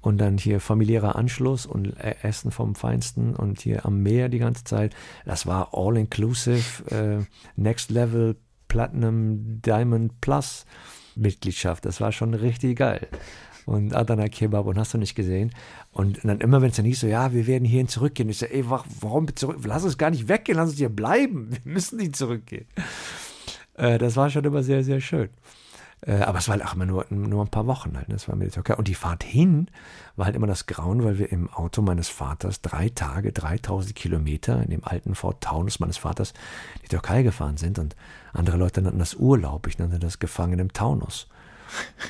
und 0.00 0.18
dann 0.18 0.38
hier 0.38 0.60
familiärer 0.60 1.16
Anschluss 1.16 1.66
und 1.66 1.96
Essen 2.22 2.52
vom 2.52 2.76
Feinsten 2.76 3.34
und 3.34 3.60
hier 3.60 3.84
am 3.84 4.02
Meer 4.02 4.28
die 4.28 4.38
ganze 4.38 4.64
Zeit. 4.64 4.94
Das 5.24 5.46
war 5.46 5.70
all-inclusive, 5.72 6.90
äh, 6.94 7.24
Next 7.56 7.90
Level, 7.90 8.36
Platinum, 8.68 9.60
Diamond 9.60 10.20
Plus 10.20 10.66
Mitgliedschaft. 11.16 11.84
Das 11.84 12.00
war 12.00 12.12
schon 12.12 12.34
richtig 12.34 12.78
geil 12.78 13.08
und 13.68 13.94
Adana 13.94 14.28
Kebab 14.28 14.66
und 14.66 14.78
hast 14.78 14.94
du 14.94 14.98
nicht 14.98 15.14
gesehen. 15.14 15.52
Und 15.92 16.24
dann 16.24 16.40
immer, 16.40 16.62
wenn 16.62 16.70
es 16.70 16.76
dann 16.76 16.86
hieß 16.86 17.00
so, 17.00 17.06
ja, 17.06 17.32
wir 17.34 17.46
werden 17.46 17.66
hierhin 17.66 17.88
zurückgehen. 17.88 18.28
Ich 18.30 18.38
so, 18.38 18.46
ey, 18.46 18.64
warum 18.68 19.34
zurück? 19.36 19.58
Lass 19.64 19.84
uns 19.84 19.98
gar 19.98 20.10
nicht 20.10 20.26
weggehen, 20.26 20.56
lass 20.56 20.70
uns 20.70 20.78
hier 20.78 20.88
bleiben. 20.88 21.50
Wir 21.50 21.72
müssen 21.72 21.98
nicht 21.98 22.16
zurückgehen. 22.16 22.66
Äh, 23.74 23.98
das 23.98 24.16
war 24.16 24.30
schon 24.30 24.44
immer 24.44 24.62
sehr, 24.62 24.82
sehr 24.84 25.00
schön. 25.00 25.28
Äh, 26.00 26.20
aber 26.20 26.38
es 26.38 26.48
war 26.48 26.56
halt 26.56 26.64
auch 26.64 26.74
immer 26.74 26.86
nur, 26.86 27.04
nur 27.10 27.44
ein 27.44 27.50
paar 27.50 27.66
Wochen 27.66 27.94
halt. 27.94 28.08
Ne? 28.08 28.14
Das 28.14 28.26
war 28.26 28.36
mit 28.36 28.46
der 28.46 28.52
Türkei. 28.54 28.74
Und 28.76 28.88
die 28.88 28.94
Fahrt 28.94 29.22
hin 29.22 29.68
war 30.16 30.24
halt 30.26 30.36
immer 30.36 30.46
das 30.46 30.66
Grauen, 30.66 31.04
weil 31.04 31.18
wir 31.18 31.30
im 31.30 31.50
Auto 31.50 31.82
meines 31.82 32.08
Vaters 32.08 32.62
drei 32.62 32.88
Tage, 32.88 33.32
3000 33.32 33.94
Kilometer 33.94 34.62
in 34.62 34.70
dem 34.70 34.84
alten 34.84 35.14
Ford 35.14 35.42
Taunus 35.42 35.78
meines 35.78 35.98
Vaters 35.98 36.32
die 36.82 36.88
Türkei 36.88 37.22
gefahren 37.22 37.58
sind. 37.58 37.78
Und 37.78 37.96
andere 38.32 38.56
Leute 38.56 38.80
nannten 38.80 38.98
das 38.98 39.14
Urlaub. 39.14 39.66
Ich 39.66 39.78
nannte 39.78 39.98
das 39.98 40.18
Gefangen 40.18 40.58
im 40.58 40.72
Taunus. 40.72 41.28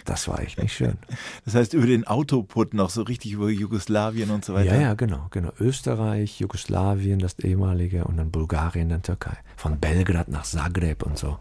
Das 0.04 0.28
war 0.28 0.40
echt 0.40 0.60
nicht 0.60 0.72
schön. 0.72 0.98
Das 1.44 1.54
heißt, 1.54 1.74
über 1.74 1.86
den 1.86 2.06
Autoput 2.06 2.74
noch 2.74 2.90
so 2.90 3.02
richtig 3.02 3.32
über 3.32 3.48
Jugoslawien 3.48 4.30
und 4.30 4.44
so 4.44 4.54
weiter. 4.54 4.74
Ja, 4.74 4.80
ja, 4.80 4.94
genau, 4.94 5.28
genau. 5.30 5.50
Österreich, 5.58 6.40
Jugoslawien, 6.40 7.18
das 7.18 7.38
ehemalige 7.38 8.04
und 8.04 8.18
dann 8.18 8.30
Bulgarien, 8.30 8.88
dann 8.88 9.02
Türkei. 9.02 9.36
Von 9.56 9.80
Belgrad 9.80 10.28
nach 10.28 10.44
Zagreb 10.44 11.02
und 11.04 11.16
so. 11.16 11.38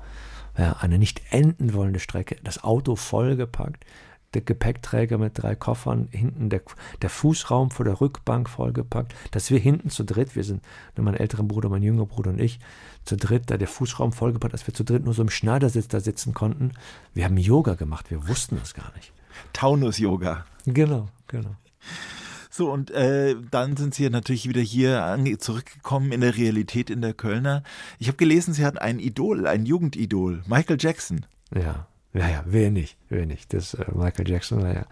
Ja, 0.58 0.78
eine 0.80 0.98
nicht 0.98 1.22
enden 1.30 1.74
wollende 1.74 2.00
Strecke. 2.00 2.38
Das 2.44 2.64
Auto 2.64 2.96
vollgepackt 2.96 3.86
der 4.34 4.42
Gepäckträger 4.42 5.18
mit 5.18 5.42
drei 5.42 5.56
Koffern, 5.56 6.10
hinten 6.12 6.50
der, 6.50 6.62
der 7.02 7.10
Fußraum 7.10 7.72
vor 7.72 7.86
der 7.86 8.02
Rückbank 8.02 8.50
vollgepackt, 8.50 9.16
dass 9.32 9.50
wir 9.50 9.60
hinten 9.60 9.90
zu 9.90 10.04
dritt, 10.04 10.36
wir 10.36 10.44
sind 10.44 10.62
mein 10.96 11.16
älterer 11.16 11.44
Bruder, 11.44 11.70
mein 11.70 11.84
jüngerer 11.84 12.08
Bruder 12.08 12.32
und 12.32 12.40
ich, 12.40 12.60
zu 13.06 13.16
dritt, 13.16 13.50
da 13.50 13.58
der 13.58 13.68
Fußraum 13.68 14.12
vollgepackt, 14.12 14.54
dass 14.54 14.68
wir 14.68 14.74
zu 14.74 14.84
dritt 14.84 15.06
nur 15.06 15.14
so 15.14 15.22
im 15.22 15.30
Schneidersitz 15.30 15.88
da 15.88 16.00
sitzen 16.00 16.34
konnten. 16.34 16.72
Wir 17.14 17.26
haben 17.26 17.38
Yoga 17.38 17.76
gemacht, 17.76 18.12
wir 18.12 18.28
wussten 18.28 18.58
das 18.60 18.74
gar 18.74 18.94
nicht. 18.96 19.14
Taunus-Yoga. 19.54 20.46
Genau, 20.66 21.08
genau. 21.28 21.56
So, 22.50 22.72
und 22.72 22.92
äh, 22.92 23.36
dann 23.52 23.78
sind 23.78 23.94
Sie 23.94 24.10
natürlich 24.10 24.50
wieder 24.50 24.62
hier 24.62 25.18
zurückgekommen 25.38 26.12
in 26.12 26.22
der 26.22 26.36
Realität 26.36 26.90
in 26.90 27.02
der 27.02 27.14
Kölner. 27.14 27.64
Ich 28.00 28.08
habe 28.08 28.18
gelesen, 28.18 28.54
Sie 28.54 28.66
hatten 28.66 28.80
ein 28.80 29.00
Idol, 29.00 29.46
ein 29.48 29.66
Jugendidol, 29.66 30.42
Michael 30.48 30.78
Jackson. 30.80 31.26
Ja, 31.54 31.88
ja, 32.18 32.30
ja, 32.30 32.44
wer 32.46 32.72
nicht, 32.72 32.98
wer 33.10 33.26
nicht. 33.26 33.54
Das 33.54 33.74
äh, 33.74 33.86
Michael 33.94 34.30
Jackson 34.30 34.62
war 34.62 34.74
ja 34.74 34.86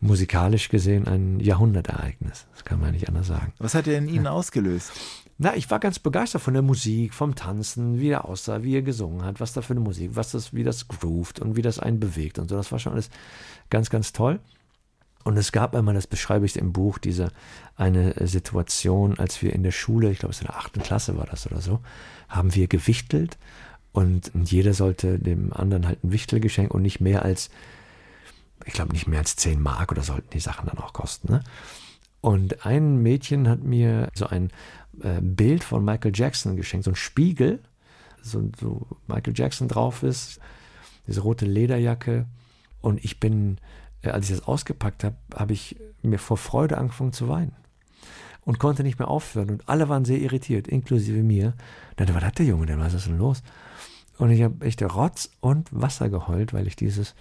musikalisch 0.00 0.68
gesehen 0.68 1.06
ein 1.06 1.40
Jahrhundertereignis. 1.40 2.46
Das 2.52 2.64
kann 2.64 2.80
man 2.80 2.92
nicht 2.92 3.08
anders 3.08 3.26
sagen. 3.26 3.52
Was 3.58 3.74
hat 3.74 3.86
er 3.86 3.98
in 3.98 4.08
Ihnen 4.08 4.26
ja. 4.26 4.30
ausgelöst? 4.30 4.92
Na, 5.38 5.54
ich 5.54 5.70
war 5.70 5.80
ganz 5.80 5.98
begeistert 5.98 6.42
von 6.42 6.54
der 6.54 6.62
Musik, 6.62 7.12
vom 7.12 7.34
Tanzen, 7.34 8.00
wie 8.00 8.08
er 8.08 8.24
aussah, 8.24 8.62
wie 8.62 8.76
er 8.76 8.82
gesungen 8.82 9.24
hat, 9.24 9.40
was 9.40 9.52
da 9.52 9.60
für 9.60 9.74
eine 9.74 9.80
Musik, 9.80 10.12
was 10.14 10.30
das, 10.30 10.54
wie 10.54 10.64
das 10.64 10.88
groovt 10.88 11.40
und 11.40 11.56
wie 11.56 11.62
das 11.62 11.78
einen 11.78 12.00
bewegt 12.00 12.38
und 12.38 12.48
so. 12.48 12.56
Das 12.56 12.72
war 12.72 12.78
schon 12.78 12.92
alles 12.92 13.10
ganz, 13.68 13.90
ganz 13.90 14.12
toll. 14.12 14.40
Und 15.24 15.36
es 15.36 15.50
gab 15.50 15.74
einmal, 15.74 15.94
das 15.94 16.06
beschreibe 16.06 16.46
ich 16.46 16.56
im 16.56 16.72
Buch, 16.72 16.98
diese 16.98 17.32
eine 17.74 18.14
Situation, 18.28 19.18
als 19.18 19.42
wir 19.42 19.52
in 19.52 19.64
der 19.64 19.72
Schule, 19.72 20.10
ich 20.10 20.20
glaube 20.20 20.32
es 20.32 20.40
in 20.40 20.46
der 20.46 20.56
achten 20.56 20.80
Klasse 20.80 21.18
war 21.18 21.26
das 21.26 21.50
oder 21.50 21.60
so, 21.60 21.80
haben 22.28 22.54
wir 22.54 22.68
gewichtelt 22.68 23.36
und 23.96 24.30
jeder 24.44 24.74
sollte 24.74 25.18
dem 25.18 25.54
anderen 25.54 25.86
halt 25.86 26.04
ein 26.04 26.12
Wichtelgeschenk 26.12 26.74
und 26.74 26.82
nicht 26.82 27.00
mehr 27.00 27.22
als, 27.22 27.48
ich 28.66 28.74
glaube, 28.74 28.92
nicht 28.92 29.06
mehr 29.06 29.20
als 29.20 29.36
10 29.36 29.58
Mark 29.58 29.90
oder 29.90 30.02
sollten 30.02 30.28
die 30.34 30.38
Sachen 30.40 30.66
dann 30.66 30.76
auch 30.76 30.92
kosten. 30.92 31.32
Ne? 31.32 31.42
Und 32.20 32.66
ein 32.66 32.98
Mädchen 33.02 33.48
hat 33.48 33.62
mir 33.62 34.10
so 34.12 34.26
ein 34.26 34.50
äh, 35.02 35.22
Bild 35.22 35.64
von 35.64 35.82
Michael 35.82 36.12
Jackson 36.14 36.56
geschenkt, 36.56 36.84
so 36.84 36.90
ein 36.90 36.94
Spiegel, 36.94 37.62
so, 38.20 38.50
so 38.60 38.86
Michael 39.06 39.32
Jackson 39.34 39.66
drauf 39.66 40.02
ist, 40.02 40.40
diese 41.06 41.22
rote 41.22 41.46
Lederjacke. 41.46 42.26
Und 42.82 43.02
ich 43.02 43.18
bin, 43.18 43.56
äh, 44.02 44.10
als 44.10 44.28
ich 44.28 44.36
das 44.36 44.46
ausgepackt 44.46 45.04
habe, 45.04 45.16
habe 45.34 45.54
ich 45.54 45.76
mir 46.02 46.18
vor 46.18 46.36
Freude 46.36 46.76
angefangen 46.76 47.14
zu 47.14 47.30
weinen 47.30 47.56
und 48.44 48.58
konnte 48.58 48.82
nicht 48.82 48.98
mehr 48.98 49.08
aufhören. 49.08 49.48
Und 49.48 49.70
alle 49.70 49.88
waren 49.88 50.04
sehr 50.04 50.18
irritiert, 50.18 50.68
inklusive 50.68 51.22
mir. 51.22 51.54
Dann, 51.96 52.14
was 52.14 52.24
hat 52.24 52.38
der 52.38 52.44
Junge 52.44 52.66
denn? 52.66 52.78
Was 52.78 52.92
ist 52.92 53.06
denn 53.06 53.16
los? 53.16 53.42
Und 54.18 54.30
ich 54.30 54.42
habe 54.42 54.64
echt 54.64 54.82
Rotz 54.82 55.30
und 55.40 55.68
Wasser 55.70 56.08
geheult, 56.08 56.52
weil 56.52 56.66
ich 56.66 56.76
dieses 56.76 57.14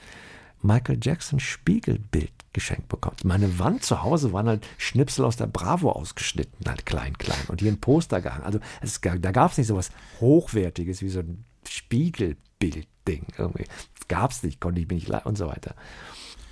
Michael 0.61 0.99
Jackson 1.01 1.39
Spiegelbild 1.39 2.31
geschenkt 2.53 2.87
bekommen. 2.87 3.17
Meine 3.23 3.59
Wand 3.59 3.83
zu 3.83 4.03
Hause 4.03 4.33
waren 4.33 4.47
halt 4.47 4.65
Schnipsel 4.77 5.25
aus 5.25 5.35
der 5.35 5.47
Bravo 5.47 5.91
ausgeschnitten, 5.91 6.65
halt 6.67 6.85
klein, 6.85 7.17
klein. 7.17 7.45
Und 7.49 7.61
hier 7.61 7.71
ein 7.71 7.79
Poster 7.79 8.21
gehangen. 8.21 8.43
Also 8.43 8.59
es, 8.81 8.99
da 9.01 9.31
gab 9.31 9.51
es 9.51 9.57
nicht 9.57 9.67
so 9.67 9.75
was 9.75 9.91
Hochwertiges 10.19 11.01
wie 11.01 11.09
so 11.09 11.19
ein 11.19 11.43
Spiegelbildding 11.67 13.27
irgendwie. 13.37 13.65
Gab 14.07 14.31
es 14.31 14.43
nicht, 14.43 14.59
konnte 14.59 14.81
ich 14.81 14.87
mir 14.87 14.95
nicht 14.95 15.07
leiden 15.07 15.27
und 15.27 15.37
so 15.37 15.47
weiter. 15.47 15.75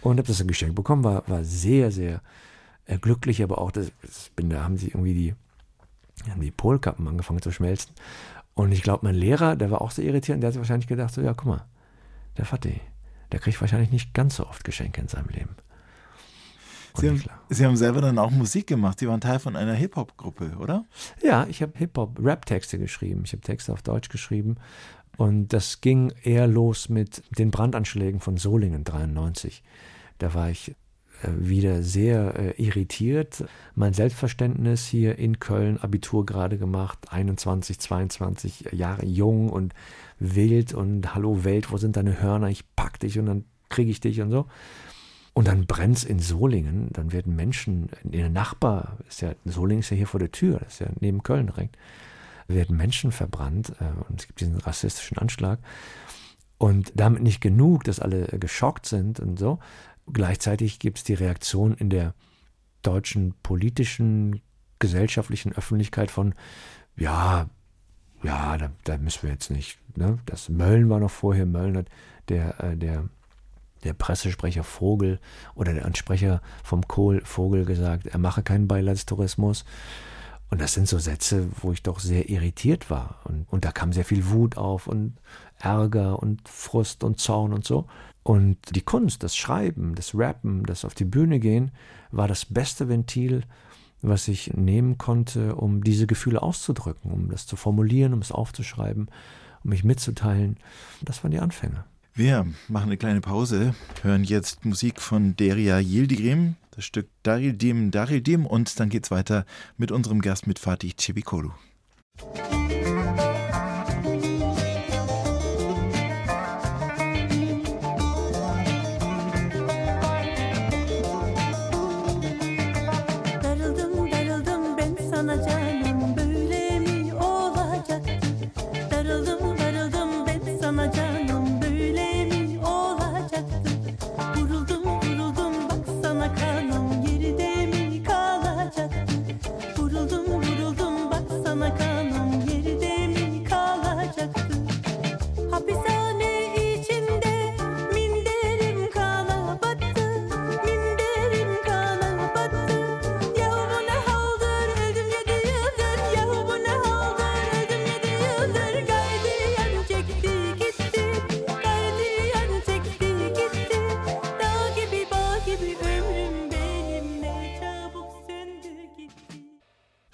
Und 0.01 0.17
habe 0.17 0.27
das 0.27 0.41
ein 0.41 0.47
Geschenk 0.47 0.75
bekommen, 0.75 1.03
war, 1.03 1.27
war 1.27 1.43
sehr, 1.43 1.91
sehr 1.91 2.21
äh, 2.85 2.97
glücklich, 2.97 3.41
aber 3.41 3.59
auch, 3.59 3.71
das, 3.71 3.91
das 4.01 4.29
bin, 4.35 4.49
da 4.49 4.63
haben 4.63 4.77
sie 4.77 4.87
irgendwie 4.87 5.13
die, 5.13 5.35
haben 6.29 6.41
die 6.41 6.51
Polkappen 6.51 7.07
angefangen 7.07 7.41
zu 7.41 7.51
schmelzen. 7.51 7.93
Und 8.55 8.71
ich 8.71 8.83
glaube, 8.83 9.05
mein 9.05 9.15
Lehrer, 9.15 9.55
der 9.55 9.71
war 9.71 9.81
auch 9.81 9.91
sehr 9.91 10.05
irritierend, 10.05 10.43
der 10.43 10.49
hat 10.49 10.53
sich 10.53 10.59
wahrscheinlich 10.59 10.87
gedacht, 10.87 11.13
so, 11.13 11.21
ja, 11.21 11.33
guck 11.33 11.47
mal, 11.47 11.65
der 12.37 12.45
Fatih, 12.45 12.81
der 13.31 13.39
kriegt 13.39 13.59
wahrscheinlich 13.61 13.91
nicht 13.91 14.13
ganz 14.13 14.35
so 14.35 14.47
oft 14.47 14.63
Geschenke 14.63 15.01
in 15.01 15.07
seinem 15.07 15.29
Leben. 15.29 15.55
Sie 16.95 17.09
haben, 17.09 17.23
Sie 17.49 17.65
haben, 17.65 17.75
selber 17.75 18.01
dann 18.01 18.19
auch 18.19 18.29
Musik 18.29 18.67
gemacht. 18.67 18.99
Sie 18.99 19.07
waren 19.07 19.19
Teil 19.19 19.39
von 19.39 19.55
einer 19.55 19.73
Hip-Hop-Gruppe, 19.73 20.57
oder? 20.59 20.85
Ja, 21.23 21.47
ich 21.49 21.63
habe 21.63 21.73
Hip-Hop-Rap-Texte 21.75 22.77
geschrieben. 22.77 23.23
Ich 23.25 23.33
habe 23.33 23.41
Texte 23.41 23.73
auf 23.73 23.81
Deutsch 23.81 24.09
geschrieben. 24.09 24.57
Und 25.17 25.53
das 25.53 25.81
ging 25.81 26.13
eher 26.23 26.45
los 26.45 26.89
mit 26.89 27.23
den 27.37 27.49
Brandanschlägen 27.49 28.19
von 28.19 28.37
Solingen 28.37 28.83
93. 28.83 29.63
Da 30.19 30.35
war 30.35 30.51
ich 30.51 30.75
wieder 31.37 31.83
sehr 31.83 32.35
äh, 32.37 32.61
irritiert. 32.61 33.45
Mein 33.75 33.93
Selbstverständnis 33.93 34.85
hier 34.85 35.17
in 35.17 35.39
Köln, 35.39 35.77
Abitur 35.77 36.25
gerade 36.25 36.57
gemacht, 36.57 36.99
21, 37.09 37.79
22 37.79 38.69
Jahre 38.71 39.05
jung 39.05 39.49
und 39.49 39.73
wild 40.19 40.73
und 40.73 41.15
hallo 41.15 41.43
Welt, 41.43 41.71
wo 41.71 41.77
sind 41.77 41.97
deine 41.97 42.21
Hörner? 42.21 42.49
Ich 42.49 42.63
pack 42.75 42.99
dich 42.99 43.19
und 43.19 43.25
dann 43.25 43.45
kriege 43.69 43.91
ich 43.91 43.99
dich 43.99 44.21
und 44.21 44.31
so. 44.31 44.47
Und 45.33 45.47
dann 45.47 45.65
brennt 45.65 45.97
es 45.97 46.03
in 46.03 46.19
Solingen, 46.19 46.89
dann 46.93 47.11
werden 47.11 47.35
Menschen, 47.35 47.89
in 48.03 48.11
der 48.11 48.29
Nachbar, 48.29 48.97
ist 49.09 49.21
ja, 49.21 49.33
Solingen 49.45 49.79
ist 49.79 49.89
ja 49.89 49.97
hier 49.97 50.07
vor 50.07 50.19
der 50.19 50.31
Tür, 50.31 50.59
das 50.59 50.73
ist 50.73 50.79
ja 50.79 50.87
neben 50.99 51.23
Köln 51.23 51.47
direkt, 51.47 51.75
werden 52.47 52.77
Menschen 52.77 53.11
verbrannt 53.11 53.73
äh, 53.79 54.07
und 54.07 54.21
es 54.21 54.27
gibt 54.27 54.41
diesen 54.41 54.57
rassistischen 54.57 55.17
Anschlag. 55.17 55.59
Und 56.59 56.93
damit 56.95 57.23
nicht 57.23 57.41
genug, 57.41 57.83
dass 57.83 57.99
alle 57.99 58.27
geschockt 58.39 58.85
sind 58.85 59.19
und 59.19 59.39
so, 59.39 59.59
Gleichzeitig 60.11 60.79
gibt 60.79 60.97
es 60.97 61.03
die 61.03 61.13
Reaktion 61.13 61.73
in 61.73 61.89
der 61.89 62.13
deutschen 62.81 63.33
politischen, 63.41 64.41
gesellschaftlichen 64.79 65.53
Öffentlichkeit 65.53 66.11
von, 66.11 66.35
ja, 66.97 67.49
ja, 68.23 68.57
da, 68.57 68.71
da 68.83 68.97
müssen 68.97 69.23
wir 69.23 69.31
jetzt 69.31 69.51
nicht. 69.51 69.77
Ne? 69.95 70.19
Das 70.25 70.49
Mölln 70.49 70.89
war 70.89 70.99
noch 70.99 71.11
vorher, 71.11 71.45
Mölln 71.45 71.77
hat 71.77 71.87
der, 72.29 72.59
äh, 72.63 72.77
der, 72.77 73.09
der 73.83 73.93
Pressesprecher 73.93 74.63
Vogel 74.63 75.19
oder 75.55 75.73
der 75.73 75.85
Ansprecher 75.85 76.41
vom 76.63 76.87
Kohl 76.87 77.21
Vogel 77.25 77.65
gesagt, 77.65 78.07
er 78.07 78.19
mache 78.19 78.43
keinen 78.43 78.67
Beileidstourismus. 78.67 79.65
Und 80.49 80.61
das 80.61 80.73
sind 80.73 80.87
so 80.87 80.99
Sätze, 80.99 81.47
wo 81.61 81.71
ich 81.71 81.81
doch 81.81 81.99
sehr 81.99 82.29
irritiert 82.29 82.89
war. 82.89 83.19
Und, 83.23 83.47
und 83.49 83.65
da 83.65 83.71
kam 83.71 83.91
sehr 83.91 84.05
viel 84.05 84.29
Wut 84.29 84.55
auf 84.55 84.87
und 84.87 85.17
Ärger 85.59 86.19
und 86.21 86.47
Frust 86.47 87.03
und 87.03 87.19
Zorn 87.19 87.53
und 87.53 87.65
so. 87.65 87.87
Und 88.23 88.57
die 88.73 88.81
Kunst, 88.81 89.21
das 89.23 89.35
Schreiben, 89.35 89.95
das 89.95 90.15
Rappen, 90.15 90.63
das 90.63 90.85
auf 90.85 90.95
die 90.95 91.05
Bühne 91.05 91.39
gehen, 91.39 91.71
war 92.11 92.27
das 92.27 92.45
beste 92.45 92.87
Ventil, 92.87 93.43
was 94.01 94.27
ich 94.27 94.53
nehmen 94.53 94.97
konnte, 94.97 95.55
um 95.55 95.83
diese 95.83 96.07
Gefühle 96.07 96.41
auszudrücken, 96.41 97.11
um 97.11 97.29
das 97.29 97.45
zu 97.45 97.55
formulieren, 97.55 98.13
um 98.13 98.19
es 98.19 98.31
aufzuschreiben, 98.31 99.07
um 99.63 99.69
mich 99.69 99.83
mitzuteilen. 99.83 100.57
Das 101.01 101.23
waren 101.23 101.31
die 101.31 101.39
Anfänge. 101.39 101.85
Wir 102.13 102.45
machen 102.67 102.89
eine 102.89 102.97
kleine 102.97 103.21
Pause, 103.21 103.73
hören 104.03 104.23
jetzt 104.23 104.65
Musik 104.65 105.01
von 105.01 105.35
Deria 105.35 105.79
Yildirim, 105.79 106.55
das 106.71 106.85
Stück 106.85 107.07
Darildim 107.23 107.89
Darildim 107.89 108.45
und 108.45 108.79
dann 108.79 108.89
geht's 108.89 109.09
weiter 109.09 109.45
mit 109.77 109.91
unserem 109.91 110.21
Gast 110.21 110.45
mit 110.45 110.59
Fatih 110.59 110.93
Cebikolu. 110.95 111.51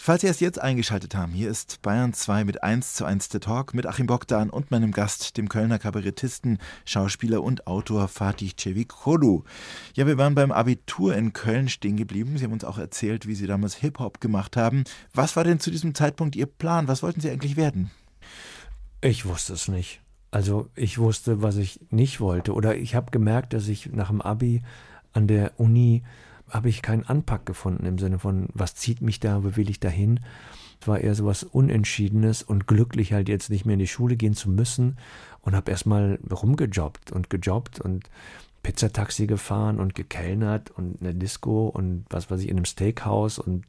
Falls 0.10 0.22
Sie 0.22 0.28
erst 0.28 0.42
jetzt 0.42 0.60
eingeschaltet 0.60 1.14
haben, 1.14 1.34
hier 1.34 1.52
ist 1.52 1.84
Bayern 1.84 2.14
2 2.14 2.44
mit 2.44 2.64
1 2.64 2.96
zu 2.96 3.06
1 3.06 3.30
der 3.30 3.42
Talk 3.42 3.76
mit 3.76 3.86
Achim 3.86 4.08
Bogdan 4.08 4.50
und 4.50 4.72
meinem 4.72 4.92
Gast, 4.92 5.38
dem 5.38 5.50
Kölner 5.50 5.78
Kabarettisten, 5.78 6.58
Schauspieler 6.84 7.44
und 7.44 7.68
Autor 7.68 8.08
Fatih 8.08 8.54
Cevikoğlu. 8.58 9.44
Ja, 9.94 10.08
wir 10.08 10.18
waren 10.18 10.34
beim 10.34 10.52
Abitur 10.52 11.16
in 11.16 11.32
Köln 11.34 11.70
stehen 11.70 11.96
geblieben. 11.96 12.40
Sie 12.40 12.44
haben 12.44 12.54
uns 12.54 12.64
auch 12.64 12.80
erzählt, 12.80 13.28
wie 13.28 13.36
Sie 13.36 13.46
damals 13.46 13.76
Hip-Hop 13.76 14.20
gemacht 14.20 14.58
haben. 14.58 14.84
Was 15.14 15.36
war 15.36 15.44
denn 15.44 15.60
zu 15.60 15.70
diesem 15.70 15.94
Zeitpunkt 15.94 16.36
Ihr 16.36 16.48
Plan? 16.48 16.88
Was 16.88 17.04
wollten 17.04 17.22
Sie 17.22 17.30
eigentlich 17.30 17.56
werden? 17.56 17.92
Ich 19.02 19.28
wusste 19.28 19.54
es 19.54 19.68
nicht. 19.68 20.02
Also 20.32 20.70
ich 20.74 20.98
wusste, 20.98 21.44
was 21.44 21.56
ich 21.58 21.82
nicht 21.92 22.20
wollte. 22.20 22.56
Oder 22.56 22.76
ich 22.76 22.96
habe 22.96 23.12
gemerkt, 23.12 23.54
dass 23.54 23.68
ich 23.68 23.92
nach 23.92 24.08
dem 24.08 24.24
Abi 24.24 24.64
an 25.14 25.28
der 25.28 25.60
Uni 25.60 26.02
habe 26.50 26.70
ich 26.70 26.82
keinen 26.82 27.04
Anpack 27.04 27.46
gefunden 27.46 27.86
im 27.86 27.98
Sinne 27.98 28.20
von, 28.20 28.48
was 28.54 28.76
zieht 28.76 29.02
mich 29.02 29.20
da, 29.20 29.44
wo 29.44 29.56
will 29.56 29.70
ich 29.70 29.80
dahin? 29.80 30.20
Es 30.82 30.88
war 30.88 31.00
eher 31.00 31.16
so 31.16 31.26
was 31.26 31.44
Unentschiedenes 31.44 32.42
und 32.42 32.68
glücklich 32.68 33.14
halt 33.14 33.28
jetzt 33.28 33.50
nicht 33.50 33.66
mehr 33.66 33.74
in 33.74 33.80
die 33.80 33.88
Schule 33.88 34.16
gehen 34.16 34.34
zu 34.34 34.50
müssen 34.50 34.98
und 35.42 35.56
habe 35.56 35.72
erstmal 35.72 36.20
rumgejobbt 36.32 37.12
und 37.12 37.30
gejobbt 37.30 37.80
und 37.82 38.10
Pizzataxi 38.64 39.26
gefahren 39.26 39.80
und 39.80 39.96
gekellnert 39.96 40.72
und 40.72 41.02
eine 41.02 41.14
Disco 41.16 41.68
und 41.68 42.06
was 42.10 42.30
weiß 42.30 42.42
ich, 42.42 42.50
in 42.50 42.58
einem 42.58 42.66
Steakhouse 42.66 43.40
und 43.40 43.66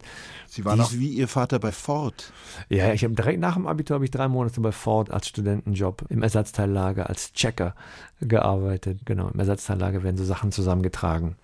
Sie 0.46 0.64
waren 0.64 0.80
auch 0.80 0.92
wie 0.92 1.10
Ihr 1.10 1.28
Vater 1.28 1.58
bei 1.60 1.70
Ford. 1.70 2.32
Ja, 2.68 2.92
ich 2.92 3.04
habe 3.04 3.14
direkt 3.14 3.40
nach 3.40 3.54
dem 3.54 3.66
Abitur 3.66 3.94
habe 3.94 4.04
ich 4.04 4.10
drei 4.10 4.26
Monate 4.26 4.60
bei 4.60 4.72
Ford 4.72 5.10
als 5.10 5.28
Studentenjob 5.28 6.04
im 6.08 6.22
Ersatzteillager 6.22 7.08
als 7.08 7.32
Checker 7.32 7.74
gearbeitet. 8.20 9.00
Genau, 9.04 9.28
im 9.28 9.38
Ersatzteillager 9.38 10.02
werden 10.02 10.16
so 10.16 10.24
Sachen 10.24 10.50
zusammengetragen 10.50 11.36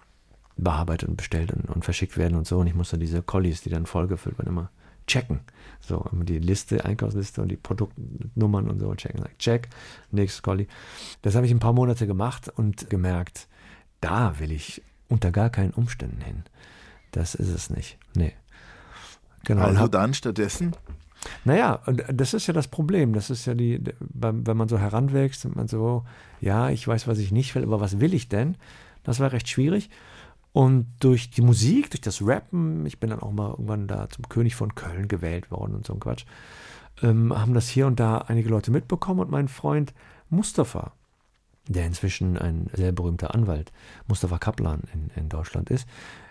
bearbeitet 0.56 1.08
und 1.08 1.16
bestellt 1.16 1.52
und, 1.52 1.68
und, 1.68 1.84
verschickt 1.84 2.16
werden 2.16 2.36
und 2.36 2.46
so. 2.46 2.58
Und 2.58 2.66
ich 2.66 2.74
musste 2.74 2.98
diese 2.98 3.22
Collies, 3.22 3.62
die 3.62 3.70
dann 3.70 3.86
vollgefüllt 3.86 4.38
waren, 4.38 4.46
immer 4.46 4.70
checken. 5.06 5.40
So, 5.80 6.04
immer 6.12 6.24
die 6.24 6.38
Liste, 6.38 6.84
Einkaufsliste 6.84 7.42
und 7.42 7.48
die 7.48 7.56
Produktnummern 7.56 8.68
und 8.68 8.78
so 8.78 8.94
checken. 8.94 9.20
Like, 9.20 9.38
check, 9.38 9.68
nächstes 10.10 10.42
Collie. 10.42 10.66
Das 11.22 11.34
habe 11.34 11.46
ich 11.46 11.52
ein 11.52 11.60
paar 11.60 11.72
Monate 11.72 12.06
gemacht 12.06 12.48
und 12.48 12.90
gemerkt, 12.90 13.46
da 14.00 14.38
will 14.38 14.50
ich 14.50 14.82
unter 15.08 15.30
gar 15.30 15.50
keinen 15.50 15.72
Umständen 15.72 16.20
hin. 16.20 16.42
Das 17.12 17.34
ist 17.34 17.48
es 17.48 17.70
nicht. 17.70 17.98
Nee. 18.14 18.32
Genau. 19.44 19.62
Also 19.62 19.80
hab, 19.80 19.92
dann 19.92 20.12
stattdessen? 20.14 20.74
Naja, 21.44 21.80
und 21.86 22.02
das 22.12 22.34
ist 22.34 22.46
ja 22.46 22.54
das 22.54 22.68
Problem. 22.68 23.12
Das 23.12 23.30
ist 23.30 23.46
ja 23.46 23.54
die, 23.54 23.80
wenn 24.00 24.56
man 24.56 24.68
so 24.68 24.78
heranwächst 24.78 25.44
und 25.44 25.56
man 25.56 25.68
so, 25.68 26.04
ja, 26.40 26.70
ich 26.70 26.86
weiß, 26.86 27.06
was 27.06 27.18
ich 27.18 27.30
nicht 27.30 27.54
will, 27.54 27.62
aber 27.62 27.80
was 27.80 28.00
will 28.00 28.14
ich 28.14 28.28
denn? 28.28 28.56
Das 29.04 29.20
war 29.20 29.32
recht 29.32 29.48
schwierig. 29.48 29.88
Und 30.56 30.86
durch 31.00 31.28
die 31.28 31.42
Musik, 31.42 31.90
durch 31.90 32.00
das 32.00 32.26
Rappen, 32.26 32.86
ich 32.86 32.98
bin 32.98 33.10
dann 33.10 33.20
auch 33.20 33.30
mal 33.30 33.50
irgendwann 33.50 33.88
da 33.88 34.08
zum 34.08 34.26
König 34.30 34.54
von 34.54 34.74
Köln 34.74 35.06
gewählt 35.06 35.50
worden 35.50 35.74
und 35.74 35.86
so 35.86 35.92
ein 35.92 36.00
Quatsch, 36.00 36.24
ähm, 37.02 37.38
haben 37.38 37.52
das 37.52 37.68
hier 37.68 37.86
und 37.86 38.00
da 38.00 38.16
einige 38.16 38.48
Leute 38.48 38.70
mitbekommen 38.70 39.20
und 39.20 39.30
mein 39.30 39.48
Freund 39.48 39.92
Mustafa, 40.30 40.92
der 41.68 41.84
inzwischen 41.84 42.38
ein 42.38 42.70
sehr 42.72 42.92
berühmter 42.92 43.34
Anwalt, 43.34 43.70
Mustafa 44.06 44.38
Kaplan 44.38 44.84
in, 44.94 45.10
in 45.14 45.28
Deutschland 45.28 45.68
ist, 45.68 45.86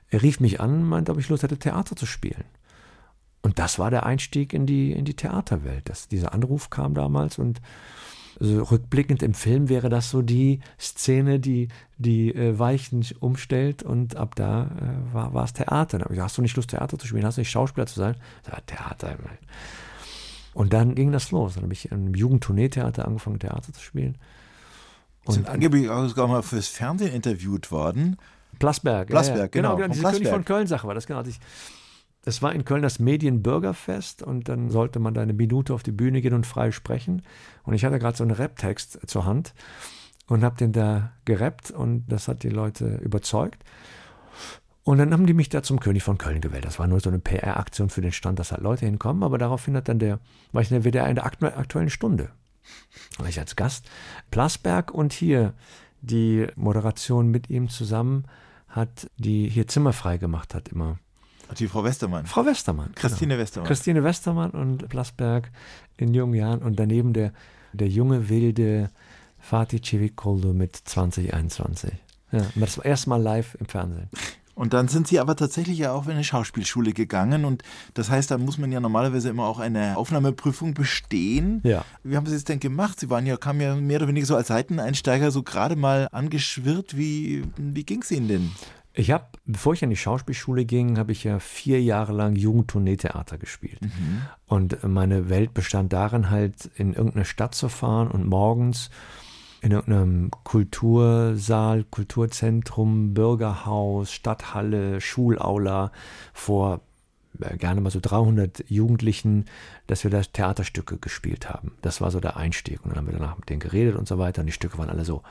er 0.09 0.23
rief 0.23 0.39
mich 0.39 0.59
an 0.59 0.73
und 0.73 0.89
meinte, 0.89 1.11
ob 1.11 1.19
ich 1.19 1.29
Lust 1.29 1.43
hätte, 1.43 1.59
Theater 1.59 1.95
zu 1.95 2.07
spielen. 2.07 2.45
Und 3.43 3.59
das 3.59 3.77
war 3.77 3.91
der 3.91 4.07
Einstieg 4.07 4.53
in 4.53 4.65
die, 4.65 4.91
in 4.91 5.05
die 5.05 5.15
Theaterwelt. 5.15 5.87
Das, 5.87 6.07
dieser 6.07 6.33
Anruf 6.33 6.71
kam 6.71 6.95
damals 6.95 7.37
und 7.37 7.61
also 8.39 8.63
rückblickend 8.63 9.23
im 9.23 9.33
Film 9.33 9.69
wäre 9.69 9.89
das 9.89 10.09
so 10.09 10.21
die 10.21 10.59
Szene, 10.79 11.39
die 11.39 11.69
die 11.97 12.33
äh, 12.35 12.59
Weichen 12.59 13.05
umstellt 13.19 13.83
und 13.83 14.17
ab 14.17 14.35
da 14.35 14.63
äh, 14.63 15.13
war, 15.13 15.33
war 15.33 15.45
es 15.45 15.53
Theater. 15.53 15.99
Da 15.99 16.05
ich 16.05 16.09
gesagt, 16.09 16.25
hast 16.25 16.37
du 16.37 16.41
nicht 16.41 16.55
Lust, 16.55 16.69
Theater 16.69 16.97
zu 16.97 17.07
spielen? 17.07 17.25
Hast 17.25 17.37
du 17.37 17.41
nicht 17.41 17.51
Schauspieler 17.51 17.87
zu 17.87 17.99
sein? 17.99 18.15
Ja, 18.47 18.59
Theater. 18.65 19.15
Und 20.53 20.73
dann 20.73 20.95
ging 20.95 21.11
das 21.11 21.31
los. 21.31 21.55
Dann 21.55 21.63
habe 21.63 21.73
ich 21.73 21.91
im 21.91 22.13
Jugendtourneetheater 22.13 23.05
angefangen, 23.05 23.39
Theater 23.39 23.71
zu 23.71 23.81
spielen. 23.81 24.17
Und 25.25 25.35
sind 25.35 25.49
angeblich 25.49 25.89
auch 25.89 26.07
sogar 26.07 26.27
mal 26.27 26.43
fürs 26.43 26.67
Fernsehen 26.67 27.13
interviewt 27.13 27.71
worden. 27.71 28.17
Plasberg. 28.59 29.07
Plasberg, 29.07 29.37
ja, 29.37 29.43
ja. 29.43 29.47
genau. 29.47 29.75
Genau, 29.75 29.87
diese 29.87 30.01
Plasberg. 30.01 30.21
König 30.21 30.33
von 30.33 30.45
Köln-Sache 30.45 30.87
war 30.87 30.95
das, 30.95 31.07
genau. 31.07 31.23
Ich, 31.23 31.39
es 32.25 32.41
war 32.41 32.53
in 32.53 32.65
Köln 32.65 32.81
das 32.81 32.99
Medienbürgerfest 32.99 34.23
und 34.23 34.49
dann 34.49 34.69
sollte 34.69 34.99
man 34.99 35.13
da 35.13 35.21
eine 35.21 35.33
Minute 35.33 35.73
auf 35.73 35.83
die 35.83 35.91
Bühne 35.91 36.21
gehen 36.21 36.33
und 36.33 36.47
frei 36.47 36.71
sprechen. 36.71 37.21
Und 37.63 37.75
ich 37.75 37.85
hatte 37.85 37.99
gerade 37.99 38.17
so 38.17 38.23
einen 38.23 38.31
Rap-Text 38.31 39.07
zur 39.07 39.25
Hand 39.25 39.53
und 40.27 40.43
habe 40.43 40.57
den 40.57 40.71
da 40.71 41.11
gerappt 41.25 41.71
und 41.71 42.05
das 42.07 42.27
hat 42.27 42.43
die 42.43 42.49
Leute 42.49 42.95
überzeugt. 43.03 43.63
Und 44.83 44.97
dann 44.97 45.13
haben 45.13 45.25
die 45.25 45.33
mich 45.33 45.49
da 45.49 45.63
zum 45.63 45.79
König 45.79 46.03
von 46.03 46.17
Köln 46.17 46.41
gewählt. 46.41 46.65
Das 46.65 46.77
war 46.77 46.87
nur 46.87 46.99
so 46.99 47.09
eine 47.09 47.19
PR-Aktion 47.19 47.89
für 47.89 48.01
den 48.01 48.11
Stand, 48.11 48.37
dass 48.37 48.51
halt 48.51 48.61
Leute 48.61 48.85
hinkommen. 48.85 49.23
Aber 49.23 49.37
daraufhin 49.37 49.75
hat 49.75 49.87
dann 49.87 49.97
der, 49.97 50.19
war 50.51 50.61
ich 50.61 50.69
in 50.71 50.81
der 50.81 50.91
WDR 50.91 51.07
in 51.07 51.15
der 51.15 51.25
aktuellen 51.25 51.89
Stunde. 51.89 52.29
War 53.17 53.27
ich 53.27 53.39
als 53.39 53.55
Gast. 53.55 53.89
Plasberg 54.29 54.91
und 54.91 55.13
hier 55.13 55.53
die 56.01 56.47
Moderation 56.55 57.29
mit 57.29 57.49
ihm 57.49 57.69
zusammen 57.69 58.25
hat, 58.67 59.09
die 59.17 59.49
hier 59.49 59.67
Zimmer 59.67 59.93
frei 59.93 60.17
gemacht 60.17 60.53
hat 60.53 60.69
immer. 60.69 60.99
Die 61.59 61.67
Frau 61.67 61.83
Westermann. 61.83 62.25
Frau 62.25 62.45
Westermann. 62.45 62.93
Christine 62.95 63.33
genau. 63.33 63.41
Westermann. 63.41 63.67
Christine 63.67 64.03
Westermann 64.03 64.51
und 64.51 64.89
Plasberg 64.89 65.51
in 65.97 66.13
jungen 66.13 66.33
Jahren 66.33 66.61
und 66.61 66.79
daneben 66.79 67.13
der, 67.13 67.31
der 67.73 67.87
junge, 67.87 68.29
wilde 68.29 68.89
Fatih 69.39 69.81
Civicolo 69.81 70.53
mit 70.53 70.75
2021. 70.75 71.91
Ja, 72.31 72.45
das 72.55 72.77
erste 72.79 73.09
Mal 73.09 73.21
live 73.21 73.55
im 73.59 73.67
Fernsehen. 73.67 74.09
Und 74.55 74.73
dann 74.73 74.87
sind 74.87 75.07
Sie 75.07 75.19
aber 75.19 75.35
tatsächlich 75.35 75.77
ja 75.77 75.91
auch 75.91 76.05
in 76.05 76.13
eine 76.13 76.23
Schauspielschule 76.23 76.93
gegangen 76.93 77.43
und 77.43 77.61
das 77.93 78.09
heißt, 78.09 78.31
da 78.31 78.37
muss 78.37 78.57
man 78.57 78.71
ja 78.71 78.79
normalerweise 78.79 79.29
immer 79.29 79.45
auch 79.45 79.59
eine 79.59 79.97
Aufnahmeprüfung 79.97 80.73
bestehen. 80.73 81.59
Ja. 81.63 81.83
Wie 82.03 82.15
haben 82.15 82.25
Sie 82.25 82.35
es 82.35 82.45
denn 82.45 82.61
gemacht? 82.61 82.99
Sie 82.99 83.09
waren 83.09 83.25
ja, 83.25 83.35
kamen 83.35 83.59
ja 83.59 83.75
mehr 83.75 83.97
oder 83.97 84.07
weniger 84.07 84.25
so 84.25 84.35
als 84.35 84.47
Seiteneinsteiger 84.47 85.29
so 85.31 85.43
gerade 85.43 85.75
mal 85.75 86.07
angeschwirrt. 86.13 86.95
Wie, 86.95 87.43
wie 87.57 87.83
ging 87.83 88.01
es 88.01 88.11
Ihnen 88.11 88.27
denn? 88.29 88.51
Ich 88.97 89.11
habe, 89.11 89.25
bevor 89.45 89.73
ich 89.73 89.83
an 89.83 89.89
die 89.89 89.97
Schauspielschule 89.97 90.63
ging, 90.63 90.97
habe 90.97 91.11
ich 91.11 91.25
ja 91.25 91.39
vier 91.39 91.81
Jahre 91.81 92.13
lang 92.13 92.35
Jugendtourneetheater 92.35 93.37
gespielt. 93.37 93.81
Mhm. 93.81 94.21
Und 94.47 94.83
meine 94.83 95.29
Welt 95.29 95.53
bestand 95.53 95.91
darin, 95.91 96.29
halt 96.29 96.69
in 96.75 96.93
irgendeine 96.93 97.25
Stadt 97.25 97.55
zu 97.55 97.67
fahren 97.67 98.07
und 98.07 98.25
morgens 98.25 98.89
in 99.61 99.71
irgendeinem 99.71 100.31
Kultursaal, 100.43 101.83
Kulturzentrum, 101.83 103.13
Bürgerhaus, 103.13 104.11
Stadthalle, 104.11 105.01
Schulaula 105.01 105.91
vor 106.33 106.81
äh, 107.41 107.57
gerne 107.57 107.81
mal 107.81 107.89
so 107.89 107.99
300 108.01 108.63
Jugendlichen, 108.69 109.45
dass 109.87 110.03
wir 110.03 110.11
da 110.11 110.21
Theaterstücke 110.21 110.97
gespielt 110.97 111.49
haben. 111.49 111.71
Das 111.81 111.99
war 111.99 112.11
so 112.11 112.19
der 112.19 112.37
Einstieg. 112.37 112.79
Und 112.83 112.91
dann 112.91 112.97
haben 112.99 113.07
wir 113.07 113.17
danach 113.17 113.37
mit 113.37 113.49
denen 113.49 113.59
geredet 113.59 113.95
und 113.95 114.07
so 114.07 114.17
weiter. 114.17 114.41
Und 114.41 114.47
die 114.47 114.53
Stücke 114.53 114.77
waren 114.77 114.89
alle 114.89 115.03
so 115.03 115.23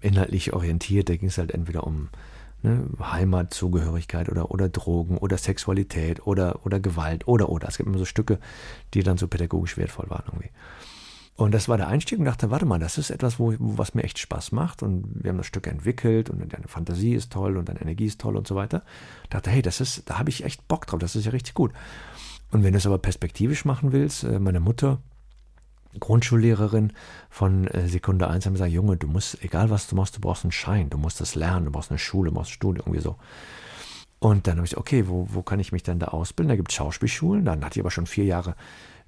inhaltlich 0.00 0.52
orientiert. 0.52 1.08
Da 1.08 1.16
ging 1.16 1.28
es 1.28 1.38
halt 1.38 1.52
entweder 1.52 1.86
um 1.86 2.08
ne, 2.62 2.86
Heimatzugehörigkeit 3.00 4.28
oder, 4.28 4.50
oder 4.50 4.68
Drogen 4.68 5.18
oder 5.18 5.38
Sexualität 5.38 6.26
oder, 6.26 6.64
oder 6.64 6.80
Gewalt 6.80 7.26
oder 7.28 7.48
oder. 7.48 7.68
Es 7.68 7.76
gibt 7.76 7.88
immer 7.88 7.98
so 7.98 8.04
Stücke, 8.04 8.38
die 8.94 9.02
dann 9.02 9.18
so 9.18 9.28
pädagogisch 9.28 9.76
wertvoll 9.76 10.08
waren 10.08 10.24
irgendwie. 10.26 10.50
Und 11.36 11.52
das 11.52 11.68
war 11.68 11.76
der 11.76 11.88
Einstieg 11.88 12.18
und 12.18 12.24
dachte, 12.24 12.50
warte 12.50 12.64
mal, 12.64 12.78
das 12.78 12.96
ist 12.96 13.10
etwas, 13.10 13.38
wo, 13.38 13.54
was 13.58 13.94
mir 13.94 14.04
echt 14.04 14.18
Spaß 14.18 14.52
macht. 14.52 14.82
Und 14.82 15.22
wir 15.22 15.28
haben 15.28 15.36
das 15.36 15.46
Stück 15.46 15.66
entwickelt 15.66 16.30
und 16.30 16.50
deine 16.50 16.66
Fantasie 16.66 17.14
ist 17.14 17.30
toll 17.30 17.58
und 17.58 17.68
deine 17.68 17.82
Energie 17.82 18.06
ist 18.06 18.20
toll 18.20 18.36
und 18.36 18.46
so 18.46 18.54
weiter. 18.54 18.82
dachte, 19.28 19.50
hey, 19.50 19.60
das 19.60 19.82
ist, 19.82 20.08
da 20.08 20.18
habe 20.18 20.30
ich 20.30 20.44
echt 20.44 20.66
Bock 20.66 20.86
drauf, 20.86 20.98
das 20.98 21.14
ist 21.14 21.26
ja 21.26 21.32
richtig 21.32 21.52
gut. 21.52 21.72
Und 22.52 22.64
wenn 22.64 22.72
du 22.72 22.78
es 22.78 22.86
aber 22.86 22.98
perspektivisch 22.98 23.66
machen 23.66 23.92
willst, 23.92 24.24
äh, 24.24 24.38
meine 24.38 24.60
Mutter, 24.60 24.98
Grundschullehrerin 25.98 26.92
von 27.30 27.66
äh, 27.68 27.88
Sekunde 27.88 28.28
1, 28.28 28.46
haben 28.46 28.54
gesagt, 28.54 28.72
Junge, 28.72 28.96
du 28.96 29.06
musst, 29.06 29.42
egal 29.42 29.70
was 29.70 29.86
du 29.88 29.96
machst, 29.96 30.16
du 30.16 30.20
brauchst 30.20 30.44
einen 30.44 30.52
Schein, 30.52 30.90
du 30.90 30.98
musst 30.98 31.20
das 31.20 31.34
lernen, 31.34 31.66
du 31.66 31.70
brauchst 31.70 31.90
eine 31.90 31.98
Schule, 31.98 32.30
du 32.30 32.34
brauchst 32.36 32.50
ein 32.50 32.54
Studium, 32.54 32.86
irgendwie 32.86 33.02
so. 33.02 33.16
Und 34.18 34.46
dann 34.46 34.56
habe 34.56 34.66
ich 34.66 34.76
okay, 34.76 35.08
wo, 35.08 35.26
wo 35.30 35.42
kann 35.42 35.60
ich 35.60 35.72
mich 35.72 35.82
denn 35.82 35.98
da 35.98 36.08
ausbilden? 36.08 36.48
Da 36.48 36.56
gibt 36.56 36.70
es 36.70 36.76
Schauspielschulen, 36.76 37.44
dann 37.44 37.64
hatte 37.64 37.78
ich 37.78 37.82
aber 37.82 37.90
schon 37.90 38.06
vier 38.06 38.24
Jahre 38.24 38.56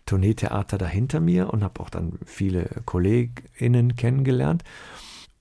Tourneetheater 0.06 0.78
dahinter 0.78 1.20
mir 1.20 1.52
und 1.52 1.62
habe 1.62 1.80
auch 1.80 1.90
dann 1.90 2.18
viele 2.24 2.68
KollegInnen 2.84 3.96
kennengelernt. 3.96 4.64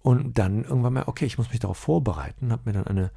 Und 0.02 0.38
dann 0.38 0.64
irgendwann 0.64 0.94
mal, 0.94 1.04
okay, 1.08 1.26
ich 1.26 1.38
muss 1.38 1.50
mich 1.50 1.60
darauf 1.60 1.78
vorbereiten, 1.78 2.52
habe 2.52 2.64
mir 2.66 2.74
dann 2.74 2.88
eine 2.88 3.12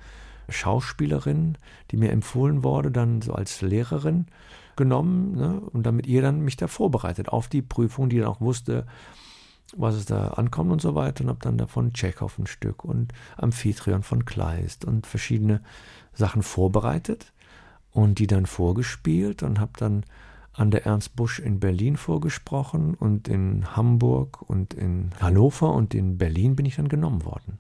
Schauspielerin, 0.49 1.57
die 1.91 1.97
mir 1.97 2.11
empfohlen 2.11 2.65
wurde, 2.65 2.91
dann 2.91 3.23
so 3.23 3.33
als 3.33 3.63
Lehrerin 3.63 4.27
genommen 4.77 5.33
ne, 5.33 5.61
und 5.61 5.85
damit 5.85 6.07
ihr 6.07 6.23
dann 6.23 6.41
mich 6.41 6.57
da 6.57 6.67
vorbereitet 6.67 7.29
auf 7.29 7.49
die 7.49 7.63
Prüfung, 7.63 8.09
die 8.09 8.19
dann 8.19 8.29
auch 8.29 8.41
wusste, 8.41 8.87
was 9.77 9.95
es 9.95 10.07
da 10.07 10.29
ankommt 10.29 10.73
und 10.73 10.81
so 10.81 10.95
weiter 10.95 11.25
und 11.25 11.31
habe 11.31 11.41
dann 11.41 11.59
davon 11.59 11.93
Tschechow 11.93 12.37
ein 12.39 12.47
Stück 12.47 12.85
und 12.85 13.13
Amphitryon 13.37 14.03
von 14.03 14.25
Kleist 14.25 14.85
und 14.85 15.07
verschiedene 15.07 15.63
Sachen 16.13 16.43
vorbereitet 16.43 17.33
und 17.93 18.19
die 18.19 18.27
dann 18.27 18.47
vorgespielt 18.47 19.43
und 19.43 19.61
habe 19.61 19.73
dann 19.77 20.05
an 20.53 20.71
der 20.71 20.85
Ernst 20.87 21.15
Busch 21.15 21.39
in 21.39 21.61
Berlin 21.61 21.97
vorgesprochen 21.97 22.95
und 22.95 23.29
in 23.29 23.77
Hamburg 23.77 24.43
und 24.43 24.75
in 24.75 25.11
Hannover 25.21 25.73
und 25.73 25.95
in 25.95 26.19
Berlin 26.19 26.57
bin 26.57 26.67
ich 26.67 26.77
dann 26.77 26.89
genommen 26.89 27.25
worden. 27.25 27.59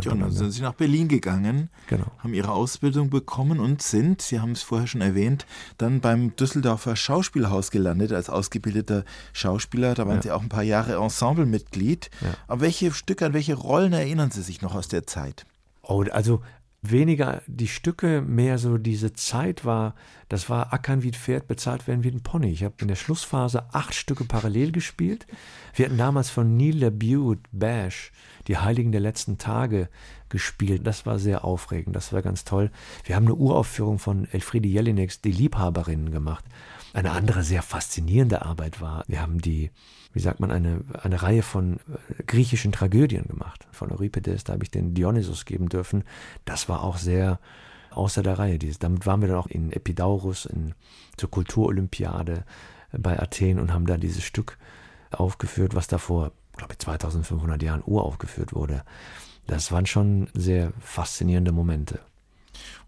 Ja, 0.00 0.12
und 0.12 0.20
dann 0.20 0.30
sind 0.30 0.50
Sie 0.50 0.62
nach 0.62 0.74
Berlin 0.74 1.08
gegangen, 1.08 1.70
genau. 1.86 2.06
haben 2.18 2.34
Ihre 2.34 2.52
Ausbildung 2.52 3.10
bekommen 3.10 3.58
und 3.60 3.82
sind, 3.82 4.20
Sie 4.22 4.40
haben 4.40 4.52
es 4.52 4.62
vorher 4.62 4.86
schon 4.86 5.00
erwähnt, 5.00 5.46
dann 5.78 6.00
beim 6.00 6.36
Düsseldorfer 6.36 6.96
Schauspielhaus 6.96 7.70
gelandet 7.70 8.12
als 8.12 8.28
ausgebildeter 8.28 9.04
Schauspieler. 9.32 9.94
Da 9.94 10.06
waren 10.06 10.16
Ja. 10.16 10.22
Sie 10.22 10.30
auch 10.32 10.42
ein 10.42 10.48
paar 10.48 10.62
Jahre 10.62 10.96
Ensemblemitglied. 11.02 12.10
Ja. 12.20 12.28
Aber 12.48 12.60
welche 12.60 12.92
Stücke, 12.92 13.26
an 13.26 13.32
welche 13.32 13.54
Rollen 13.54 13.92
erinnern 13.92 14.30
Sie 14.30 14.42
sich 14.42 14.62
noch 14.62 14.74
aus 14.74 14.88
der 14.88 15.06
Zeit? 15.06 15.46
Oh, 15.82 16.04
also 16.10 16.42
weniger 16.90 17.42
die 17.46 17.68
Stücke, 17.68 18.22
mehr 18.22 18.58
so 18.58 18.78
diese 18.78 19.12
Zeit 19.12 19.64
war, 19.64 19.94
das 20.28 20.50
war 20.50 20.72
Ackern 20.72 21.02
wie 21.02 21.10
ein 21.10 21.14
Pferd, 21.14 21.46
bezahlt 21.46 21.86
werden 21.86 22.02
wie 22.02 22.10
ein 22.10 22.22
Pony. 22.22 22.50
Ich 22.50 22.64
habe 22.64 22.74
in 22.80 22.88
der 22.88 22.96
Schlussphase 22.96 23.72
acht 23.72 23.94
Stücke 23.94 24.24
parallel 24.24 24.72
gespielt. 24.72 25.26
Wir 25.74 25.86
hatten 25.86 25.98
damals 25.98 26.30
von 26.30 26.56
Neil 26.56 26.78
LaBute 26.78 27.48
Bash 27.52 28.12
die 28.48 28.58
Heiligen 28.58 28.92
der 28.92 29.00
letzten 29.00 29.38
Tage 29.38 29.88
gespielt. 30.28 30.86
Das 30.86 31.06
war 31.06 31.18
sehr 31.18 31.44
aufregend, 31.44 31.94
das 31.94 32.12
war 32.12 32.22
ganz 32.22 32.44
toll. 32.44 32.70
Wir 33.04 33.16
haben 33.16 33.26
eine 33.26 33.34
Uraufführung 33.34 33.98
von 33.98 34.26
Elfriede 34.30 34.68
Jelineks, 34.68 35.20
die 35.20 35.32
Liebhaberinnen 35.32 36.10
gemacht. 36.10 36.44
Eine 36.92 37.12
andere 37.12 37.42
sehr 37.42 37.62
faszinierende 37.62 38.42
Arbeit 38.42 38.80
war, 38.80 39.04
wir 39.06 39.20
haben 39.20 39.40
die, 39.40 39.70
wie 40.16 40.20
sagt 40.22 40.40
man, 40.40 40.50
eine, 40.50 40.80
eine 41.02 41.22
Reihe 41.22 41.42
von 41.42 41.74
äh, 41.74 42.22
griechischen 42.22 42.72
Tragödien 42.72 43.28
gemacht. 43.28 43.66
Von 43.70 43.92
Euripides, 43.92 44.44
da 44.44 44.54
habe 44.54 44.64
ich 44.64 44.70
den 44.70 44.94
Dionysus 44.94 45.44
geben 45.44 45.68
dürfen. 45.68 46.04
Das 46.46 46.70
war 46.70 46.82
auch 46.82 46.96
sehr 46.96 47.38
außer 47.90 48.22
der 48.22 48.38
Reihe. 48.38 48.58
Damit 48.58 49.04
waren 49.04 49.20
wir 49.20 49.28
dann 49.28 49.36
auch 49.36 49.46
in 49.46 49.72
Epidaurus, 49.72 50.46
in, 50.46 50.74
zur 51.18 51.30
Kulturolympiade 51.30 52.44
bei 52.92 53.20
Athen 53.20 53.60
und 53.60 53.74
haben 53.74 53.86
da 53.86 53.98
dieses 53.98 54.24
Stück 54.24 54.56
aufgeführt, 55.10 55.74
was 55.74 55.86
da 55.86 55.98
vor, 55.98 56.32
glaube 56.56 56.72
ich, 56.72 56.78
2500 56.78 57.62
Jahren 57.62 57.82
uraufgeführt 57.84 58.54
wurde. 58.54 58.84
Das 59.46 59.70
waren 59.70 59.84
schon 59.84 60.28
sehr 60.32 60.72
faszinierende 60.80 61.52
Momente. 61.52 62.00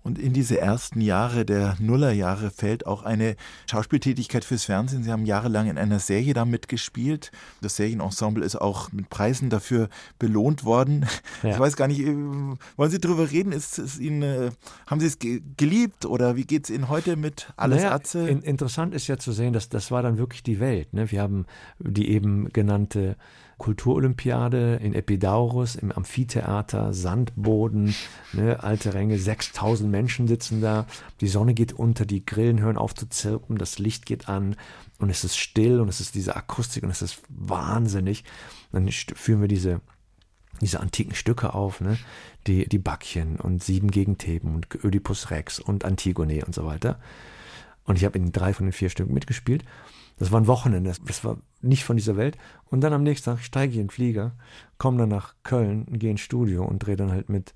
Und 0.03 0.19
in 0.19 0.33
diese 0.33 0.59
ersten 0.59 1.01
Jahre 1.01 1.45
der 1.45 1.77
Nullerjahre 1.81 2.51
fällt 2.51 2.87
auch 2.87 3.03
eine 3.03 3.37
Schauspieltätigkeit 3.71 4.45
fürs 4.45 4.65
Fernsehen. 4.65 5.03
Sie 5.03 5.11
haben 5.11 5.27
jahrelang 5.27 5.69
in 5.69 5.77
einer 5.77 5.99
Serie 5.99 6.35
da 6.35 6.45
mitgespielt. 6.45 7.31
Das 7.61 7.77
Serienensemble 7.77 8.45
ist 8.45 8.57
auch 8.57 8.91
mit 8.93 9.11
Preisen 9.11 9.51
dafür 9.51 9.89
belohnt 10.19 10.65
worden. 10.65 11.07
Ja. 11.43 11.51
Ich 11.51 11.59
weiß 11.59 11.77
gar 11.77 11.87
nicht, 11.87 12.01
äh, 12.01 12.15
wollen 12.77 12.91
Sie 12.91 12.99
darüber 12.99 13.31
reden? 13.31 13.53
Ist 13.53 13.79
es 13.79 13.99
Ihnen, 13.99 14.23
äh, 14.23 14.51
haben 14.87 14.99
Sie 14.99 15.07
es 15.07 15.19
geliebt 15.19 16.05
oder 16.05 16.35
wie 16.37 16.45
geht 16.45 16.65
es 16.65 16.71
Ihnen 16.71 16.89
heute 16.89 17.17
mit 17.17 17.53
Alles 17.57 17.83
naja, 17.83 17.95
Atze? 17.95 18.29
In, 18.29 18.43
interessant 18.43 18.93
ist 18.95 19.07
ja 19.07 19.19
zu 19.19 19.31
sehen, 19.31 19.53
dass 19.53 19.69
das 19.69 19.91
war 19.91 20.03
dann 20.03 20.19
wirklich 20.19 20.43
die 20.43 20.59
Welt. 20.59 20.93
Ne? 20.95 21.11
Wir 21.13 21.23
haben 21.23 21.47
die 21.79 22.11
eben 22.11 22.49
genannte 22.49 23.17
Kulturolympiade 23.59 24.77
in 24.77 24.95
Epidaurus 24.95 25.75
im 25.75 25.93
Amphitheater, 25.93 26.95
Sandboden, 26.95 27.95
ne, 28.33 28.63
alte 28.63 28.95
Ränge, 28.95 29.19
6000 29.19 29.91
Menschen 29.91 30.29
sitzen 30.29 30.61
da, 30.61 30.87
die 31.21 31.29
Sonne 31.29 31.55
geht 31.55 31.73
unter, 31.73 32.07
die 32.07 32.25
Grillen 32.25 32.61
hören 32.61 32.79
auf 32.79 32.95
zu 32.95 33.09
zirpen, 33.09 33.59
das 33.59 33.79
Licht 33.79 34.07
geht 34.07 34.29
an 34.29 34.57
und 34.99 35.11
es 35.11 35.25
ist 35.25 35.37
still 35.37 35.81
und 35.81 35.89
es 35.89 36.01
ist 36.01 36.15
diese 36.15 36.37
Akustik 36.37 36.85
und 36.85 36.91
es 36.91 37.03
ist 37.03 37.21
wahnsinnig. 37.29 38.25
Dann 38.73 38.89
führen 38.89 39.41
wir 39.41 39.49
diese 39.49 39.81
diese 40.61 40.81
antiken 40.81 41.15
Stücke 41.15 41.55
auf, 41.55 41.81
ne? 41.81 41.99
die, 42.47 42.69
die 42.69 42.79
Backchen 42.79 43.37
und 43.37 43.63
Sieben 43.63 43.91
gegen 43.91 44.19
Theben 44.19 44.55
und 44.55 44.67
Ödipus 44.85 45.31
Rex 45.31 45.61
und 45.61 45.85
Antigone 45.85 46.45
und 46.45 46.55
so 46.55 46.67
weiter. 46.67 46.99
Und 47.85 47.97
ich 47.97 48.05
habe 48.05 48.19
in 48.19 48.33
drei 48.33 48.53
von 48.53 48.67
den 48.67 48.73
vier 48.73 48.91
Stücken 48.91 49.15
mitgespielt. 49.15 49.65
Das 50.19 50.33
war 50.33 50.41
ein 50.41 50.47
Wochenende, 50.47 50.93
das 51.07 51.25
war 51.25 51.39
nicht 51.61 51.85
von 51.85 51.97
dieser 51.97 52.17
Welt. 52.17 52.37
Und 52.67 52.81
dann 52.81 52.93
am 52.93 53.03
nächsten 53.03 53.31
Tag 53.31 53.41
steige 53.41 53.73
ich 53.73 53.79
in 53.79 53.85
den 53.85 53.91
Flieger, 53.91 54.33
komme 54.79 54.99
dann 54.99 55.09
nach 55.09 55.35
Köln, 55.45 55.87
gehe 55.91 56.11
ins 56.11 56.21
Studio 56.21 56.65
und 56.65 56.81
drehe 56.81 56.97
dann 56.97 57.13
halt 57.13 57.29
mit 57.29 57.55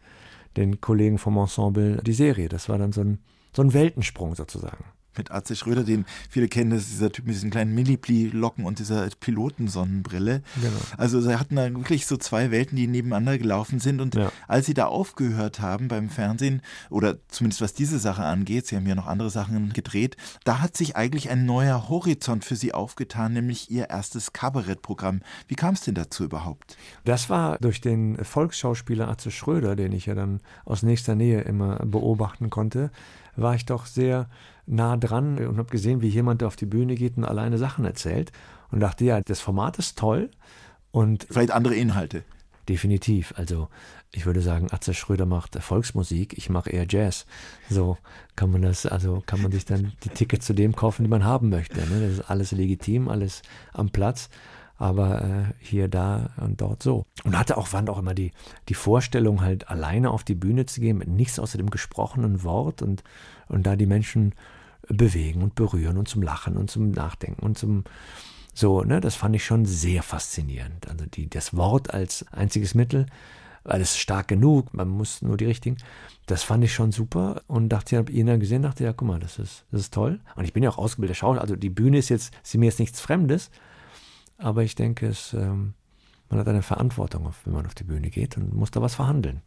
den 0.57 0.81
Kollegen 0.81 1.19
vom 1.19 1.37
Ensemble 1.37 2.01
die 2.03 2.13
Serie. 2.13 2.49
Das 2.49 2.69
war 2.69 2.79
dann 2.79 2.93
so 2.93 3.01
ein, 3.01 3.19
so 3.55 3.63
ein 3.63 3.73
Weltensprung 3.73 4.35
sozusagen 4.35 4.85
mit 5.17 5.31
Atze 5.31 5.57
Schröder, 5.57 5.85
den 5.85 6.05
viele 6.31 6.49
kennen, 6.49 6.71
das 6.71 6.83
ist 6.83 6.93
dieser 6.93 7.13
Typ 7.13 7.27
mit 7.27 7.35
diesen 7.35 7.51
kleinen 7.51 7.75
Mini-Locken 7.75 8.65
und 8.65 8.79
dieser 8.79 9.09
Pilotensonnenbrille. 9.21 10.43
Genau. 10.61 10.77
Also 10.97 11.21
sie 11.21 11.39
hatten 11.39 11.57
da 11.57 11.73
wirklich 11.73 12.07
so 12.07 12.17
zwei 12.17 12.51
Welten, 12.51 12.77
die 12.77 12.87
nebeneinander 12.87 13.39
gelaufen 13.39 13.81
sind. 13.81 14.01
Und 14.01 14.15
ja. 14.15 14.33
als 14.49 14.67
sie 14.67 14.75
da 14.75 14.87
aufgehört 14.87 15.61
haben 15.61 15.89
beim 15.89 16.09
Fernsehen, 16.09 16.63
oder 16.91 17.17
zumindest 17.29 17.61
was 17.61 17.75
diese 17.75 17.99
Sache 17.99 18.25
angeht, 18.25 18.67
sie 18.67 18.77
haben 18.77 18.87
ja 18.87 18.95
noch 18.95 19.07
andere 19.07 19.31
Sachen 19.31 19.73
gedreht, 19.73 20.17
da 20.45 20.61
hat 20.61 20.77
sich 20.77 20.97
eigentlich 20.97 21.31
ein 21.31 21.47
neuer 21.47 21.89
Horizont 21.89 22.45
für 22.45 22.57
sie 22.57 22.75
aufgetan, 22.75 23.33
nämlich 23.33 23.71
ihr 23.71 23.91
erstes 23.91 24.33
Kabarettprogramm. 24.33 25.21
Wie 25.49 25.55
kam 25.55 25.75
es 25.75 25.83
denn 25.83 25.95
dazu 25.95 26.25
überhaupt? 26.25 26.77
Das 27.05 27.31
war 27.31 27.59
durch 27.59 27.81
den 27.81 28.23
Volksschauspieler 28.25 29.09
Atze 29.09 29.31
Schröder, 29.31 29.77
den 29.77 29.93
ich 29.93 30.07
ja 30.07 30.15
dann 30.15 30.41
aus 30.65 30.83
nächster 30.83 31.15
Nähe 31.15 31.43
immer 31.43 31.77
beobachten 31.85 32.51
konnte, 32.51 32.91
war 33.37 33.55
ich 33.55 33.65
doch 33.65 33.87
sehr 33.87 34.29
nah 34.67 34.97
dran 34.97 35.39
und 35.39 35.59
habe 35.59 35.71
gesehen, 35.71 36.03
wie 36.03 36.09
jemand 36.09 36.43
auf 36.43 36.57
die 36.57 36.67
Bühne 36.67 36.95
geht 36.95 37.17
und 37.17 37.25
alleine 37.25 37.59
Sachen 37.59 37.85
erzählt 37.85 38.33
und 38.71 38.81
dachte, 38.81 39.05
ja, 39.05 39.21
das 39.21 39.41
Format 39.41 39.79
ist 39.79 39.99
toll 39.99 40.31
und 40.91 41.27
vielleicht 41.31 41.51
andere 41.51 41.75
Inhalte. 41.75 42.25
Definitiv. 42.69 43.35
Also 43.37 43.69
ich 44.13 44.25
würde 44.25 44.41
sagen, 44.41 44.69
Atze 44.71 44.95
Schröder 44.95 45.27
macht 45.27 45.57
Volksmusik, 45.61 46.39
ich 46.39 46.49
mache 46.49 46.71
eher 46.71 46.87
Jazz. 46.89 47.27
So 47.69 47.99
kann 48.37 48.51
man 48.51 48.63
das, 48.63 48.87
also 48.87 49.23
kann 49.27 49.43
man 49.43 49.51
sich 49.51 49.65
dann 49.65 49.93
die 50.05 50.11
Tickets 50.11 50.47
zu 50.47 50.53
dem 50.53 50.77
kaufen, 50.77 51.03
die 51.03 51.11
man 51.11 51.25
haben 51.25 51.49
möchte. 51.49 51.81
Ne? 51.81 52.01
Das 52.01 52.13
ist 52.19 52.31
alles 52.31 52.53
legitim, 52.53 53.09
alles 53.09 53.43
am 53.73 53.91
Platz 53.91 54.29
aber 54.83 55.23
äh, 55.23 55.45
hier, 55.61 55.87
da 55.87 56.31
und 56.39 56.61
dort 56.61 56.83
so. 56.83 57.07
Und 57.23 57.39
hatte 57.39 57.57
auch, 57.57 57.69
wann 57.71 57.89
auch 57.89 57.99
immer 58.01 58.15
die, 58.15 58.33
die 58.69 58.75
Vorstellung, 58.75 59.41
halt 59.41 59.69
alleine 59.69 60.11
auf 60.11 60.25
die 60.25 60.35
Bühne 60.35 60.67
zu 60.67 60.81
gehen, 60.81 60.99
mit 60.99 61.07
nichts 61.07 61.39
außer 61.39 61.57
dem 61.57 61.71
gesprochenen 61.71 62.43
Wort 62.43 62.83
und, 62.83 63.05
und 63.47 63.65
da 63.65 63.77
die 63.77 63.87
Menschen 63.87 64.35
bewegen 64.89 65.43
und 65.43 65.55
berühren 65.55 65.99
und 65.99 66.09
zum 66.09 66.23
Lachen 66.23 66.57
und 66.57 66.71
zum 66.71 66.91
Nachdenken 66.91 67.45
und 67.45 67.59
zum 67.59 67.85
so, 68.55 68.83
ne, 68.83 69.01
das 69.01 69.15
fand 69.15 69.35
ich 69.35 69.45
schon 69.45 69.65
sehr 69.65 70.03
faszinierend. 70.03 70.89
Also 70.89 71.07
die, 71.07 71.29
das 71.29 71.57
Wort 71.57 71.95
als 71.95 72.27
einziges 72.33 72.75
Mittel, 72.75 73.07
weil 73.65 73.81
es 73.81 73.97
stark 73.97 74.29
genug, 74.29 74.75
man 74.75 74.89
muss 74.89 75.23
nur 75.23 75.37
die 75.37 75.47
richtigen. 75.47 75.79
Das 76.27 76.43
fand 76.43 76.63
ich 76.65 76.75
schon 76.75 76.93
super 76.93 77.43
und 77.47 77.71
dachte, 77.71 77.95
ich 77.95 77.99
habe 77.99 78.13
ihn 78.13 78.27
dann 78.27 78.41
gesehen, 78.41 78.63
dachte, 78.63 78.85
ja, 78.85 78.93
guck 78.93 79.09
mal, 79.09 79.21
das 79.21 79.39
ist, 79.39 79.65
das 79.71 79.83
ist 79.83 79.95
toll. 79.95 80.21
Und 80.37 80.45
ich 80.45 80.53
bin 80.53 80.63
ja 80.63 80.71
auch 80.71 80.79
ausgebildeter 80.79 81.19
Schauspieler, 81.19 81.43
also 81.43 81.57
die 81.57 81.71
Bühne 81.71 81.99
ist 81.99 82.11
jetzt, 82.11 82.35
ist 82.43 82.55
mir 82.57 82.67
jetzt 82.67 82.79
nichts 82.79 83.01
Fremdes, 83.01 83.51
aber 84.37 84.63
ich 84.63 84.75
denke, 84.75 85.07
es, 85.07 85.33
ähm, 85.33 85.75
man 86.29 86.39
hat 86.39 86.49
eine 86.49 86.63
Verantwortung, 86.63 87.33
wenn 87.45 87.55
man 87.55 87.67
auf 87.67 87.75
die 87.75 87.85
Bühne 87.85 88.11
geht 88.11 88.37
und 88.37 88.55
muss 88.55 88.71
da 88.71 88.83
was 88.83 88.95
verhandeln. 88.95 89.43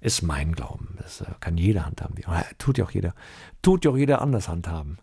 Ist 0.00 0.22
mein 0.22 0.52
Glauben. 0.52 0.96
Das 0.98 1.20
äh, 1.20 1.26
kann 1.40 1.56
jeder 1.56 1.84
handhaben. 1.84 2.16
Tut 2.58 2.78
ja 2.78 2.84
auch 2.84 2.90
jeder. 2.90 3.14
Tut 3.62 3.84
ja 3.84 3.90
auch 3.90 3.96
jeder 3.96 4.22
anders 4.22 4.48
handhaben. 4.48 4.98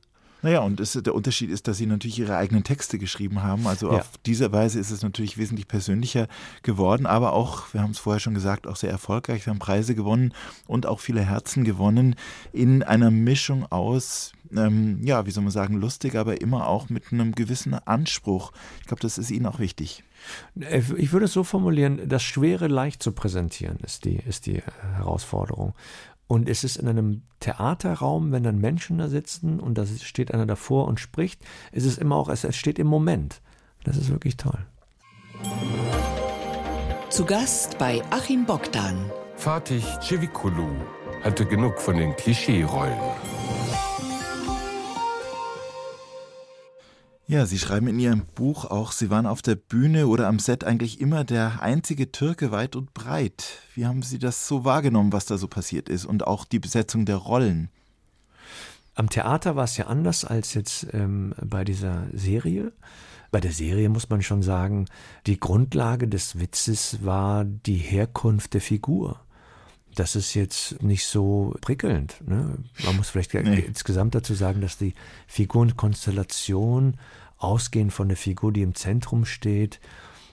Naja, 0.45 0.59
und 0.59 0.79
es, 0.79 0.91
der 0.93 1.15
Unterschied 1.15 1.49
ist, 1.49 1.67
dass 1.67 1.77
sie 1.77 1.87
natürlich 1.87 2.19
ihre 2.19 2.37
eigenen 2.37 2.63
Texte 2.63 2.99
geschrieben 2.99 3.41
haben. 3.41 3.65
Also 3.65 3.91
ja. 3.91 3.97
auf 3.97 4.11
diese 4.27 4.51
Weise 4.51 4.79
ist 4.79 4.91
es 4.91 5.01
natürlich 5.01 5.39
wesentlich 5.39 5.67
persönlicher 5.67 6.27
geworden, 6.61 7.07
aber 7.07 7.33
auch, 7.33 7.73
wir 7.73 7.81
haben 7.81 7.89
es 7.89 7.97
vorher 7.97 8.19
schon 8.19 8.35
gesagt, 8.35 8.67
auch 8.67 8.75
sehr 8.75 8.91
erfolgreich. 8.91 9.43
Sie 9.43 9.49
haben 9.49 9.57
Preise 9.57 9.95
gewonnen 9.95 10.35
und 10.67 10.85
auch 10.85 10.99
viele 10.99 11.21
Herzen 11.21 11.63
gewonnen 11.63 12.15
in 12.53 12.83
einer 12.83 13.09
Mischung 13.09 13.65
aus, 13.71 14.33
ähm, 14.55 14.99
ja, 15.01 15.25
wie 15.25 15.31
soll 15.31 15.41
man 15.41 15.51
sagen, 15.51 15.77
lustig, 15.81 16.15
aber 16.15 16.39
immer 16.39 16.67
auch 16.67 16.89
mit 16.89 17.11
einem 17.11 17.33
gewissen 17.33 17.73
Anspruch. 17.73 18.51
Ich 18.81 18.85
glaube, 18.85 19.01
das 19.01 19.17
ist 19.17 19.31
Ihnen 19.31 19.47
auch 19.47 19.57
wichtig. 19.57 20.03
Äh, 20.59 20.81
ich 20.97 21.11
würde 21.11 21.25
es 21.25 21.33
so 21.33 21.43
formulieren, 21.43 22.07
das 22.07 22.23
Schwere 22.23 22.67
leicht 22.67 23.01
zu 23.01 23.11
präsentieren 23.11 23.77
ist 23.83 24.05
die, 24.05 24.17
ist 24.17 24.45
die 24.45 24.61
Herausforderung. 24.95 25.73
Und 26.27 26.49
es 26.49 26.63
ist 26.63 26.77
in 26.77 26.87
einem 26.87 27.21
Theaterraum, 27.39 28.31
wenn 28.31 28.43
dann 28.43 28.59
Menschen 28.59 28.97
da 28.97 29.07
sitzen 29.09 29.59
und 29.59 29.77
da 29.77 29.85
steht 29.85 30.33
einer 30.33 30.47
davor 30.47 30.87
und 30.87 30.99
spricht, 30.99 31.43
ist 31.71 31.85
es 31.85 31.97
immer 31.97 32.15
auch, 32.15 32.29
es 32.29 32.55
steht 32.55 32.79
im 32.79 32.87
Moment. 32.87 33.41
Das 33.83 33.97
ist 33.97 34.09
wirklich 34.09 34.35
toll. 34.35 34.57
Zu 37.09 37.25
Gast 37.25 37.77
bei 37.77 38.01
Achim 38.09 38.45
Bogdan. 38.45 39.11
Fatih 39.35 39.83
Ceviculu 40.01 40.67
hatte 41.23 41.45
genug 41.45 41.79
von 41.79 41.97
den 41.97 42.15
Klischeerollen. 42.15 42.97
Ja, 47.27 47.47
Sie 47.47 47.57
schreiben 47.57 47.87
in 47.87 47.97
Ihrem 47.97 48.23
Buch 48.35 48.65
auch, 48.65 48.91
Sie 48.91 49.09
waren 49.09 49.25
auf 49.25 49.41
der 49.41 49.55
Bühne 49.55 50.05
oder 50.05 50.27
am 50.27 50.37
Set 50.37 50.63
eigentlich 50.63 51.01
immer 51.01 51.23
der 51.23 51.59
einzige 51.59 52.11
Türke 52.11 52.51
weit 52.51 52.75
und 52.75 52.93
breit. 52.93 53.61
Wie 53.73 53.87
haben 53.87 54.03
Sie 54.03 54.19
das 54.19 54.47
so 54.47 54.63
wahrgenommen, 54.63 55.11
was 55.11 55.25
da 55.25 55.39
so 55.39 55.47
passiert 55.47 55.89
ist 55.89 56.05
und 56.05 56.27
auch 56.27 56.45
die 56.45 56.59
Besetzung 56.59 57.05
der 57.07 57.15
Rollen? 57.15 57.69
Am 58.93 59.09
Theater 59.09 59.55
war 59.55 59.63
es 59.63 59.75
ja 59.75 59.87
anders 59.87 60.23
als 60.23 60.53
jetzt 60.53 60.85
ähm, 60.93 61.33
bei 61.43 61.63
dieser 61.63 62.03
Serie. 62.13 62.71
Bei 63.31 63.39
der 63.39 63.51
Serie 63.51 63.89
muss 63.89 64.07
man 64.07 64.21
schon 64.21 64.43
sagen, 64.43 64.85
die 65.25 65.39
Grundlage 65.39 66.07
des 66.07 66.39
Witzes 66.39 67.03
war 67.03 67.43
die 67.43 67.77
Herkunft 67.77 68.53
der 68.53 68.61
Figur. 68.61 69.19
Das 69.95 70.15
ist 70.15 70.33
jetzt 70.33 70.81
nicht 70.83 71.05
so 71.05 71.55
prickelnd. 71.61 72.21
Ne? 72.27 72.57
Man 72.83 72.97
muss 72.97 73.09
vielleicht 73.09 73.33
nee. 73.33 73.59
insgesamt 73.59 74.13
dazu 74.15 74.33
sagen, 74.33 74.61
dass 74.61 74.77
die 74.77 74.93
Figurenkonstellation 75.27 76.97
ausgehend 77.37 77.93
von 77.93 78.07
der 78.07 78.17
Figur, 78.17 78.51
die 78.51 78.61
im 78.61 78.75
Zentrum 78.75 79.25
steht, 79.25 79.79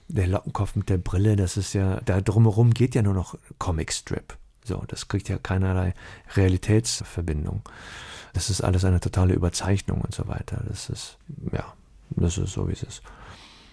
der 0.09 0.27
Lockenkopf 0.27 0.77
mit 0.77 0.89
der 0.89 0.99
Brille, 0.99 1.37
das 1.37 1.57
ist 1.57 1.73
ja, 1.73 2.01
da 2.01 2.21
drumherum 2.21 2.75
geht 2.75 2.95
ja 2.95 3.03
nur 3.03 3.15
noch 3.15 3.39
Comicstrip. 3.59 4.37
So, 4.65 4.85
das 4.89 5.09
kriegt 5.09 5.29
ja 5.29 5.39
keinerlei 5.39 5.95
Realitätsverbindung. 6.35 7.63
Das 8.33 8.51
ist 8.51 8.61
alles 8.63 8.85
eine 8.85 9.01
totale 9.01 9.35
Überzeichnung 9.35 10.01
und 10.01 10.15
so 10.15 10.29
weiter. 10.29 10.63
Das 10.69 10.89
ist, 10.89 11.19
ja, 11.53 11.73
das 12.11 12.39
ist 12.39 12.53
so, 12.53 12.69
wie 12.69 12.73
es 12.73 12.83
ist. 12.83 13.03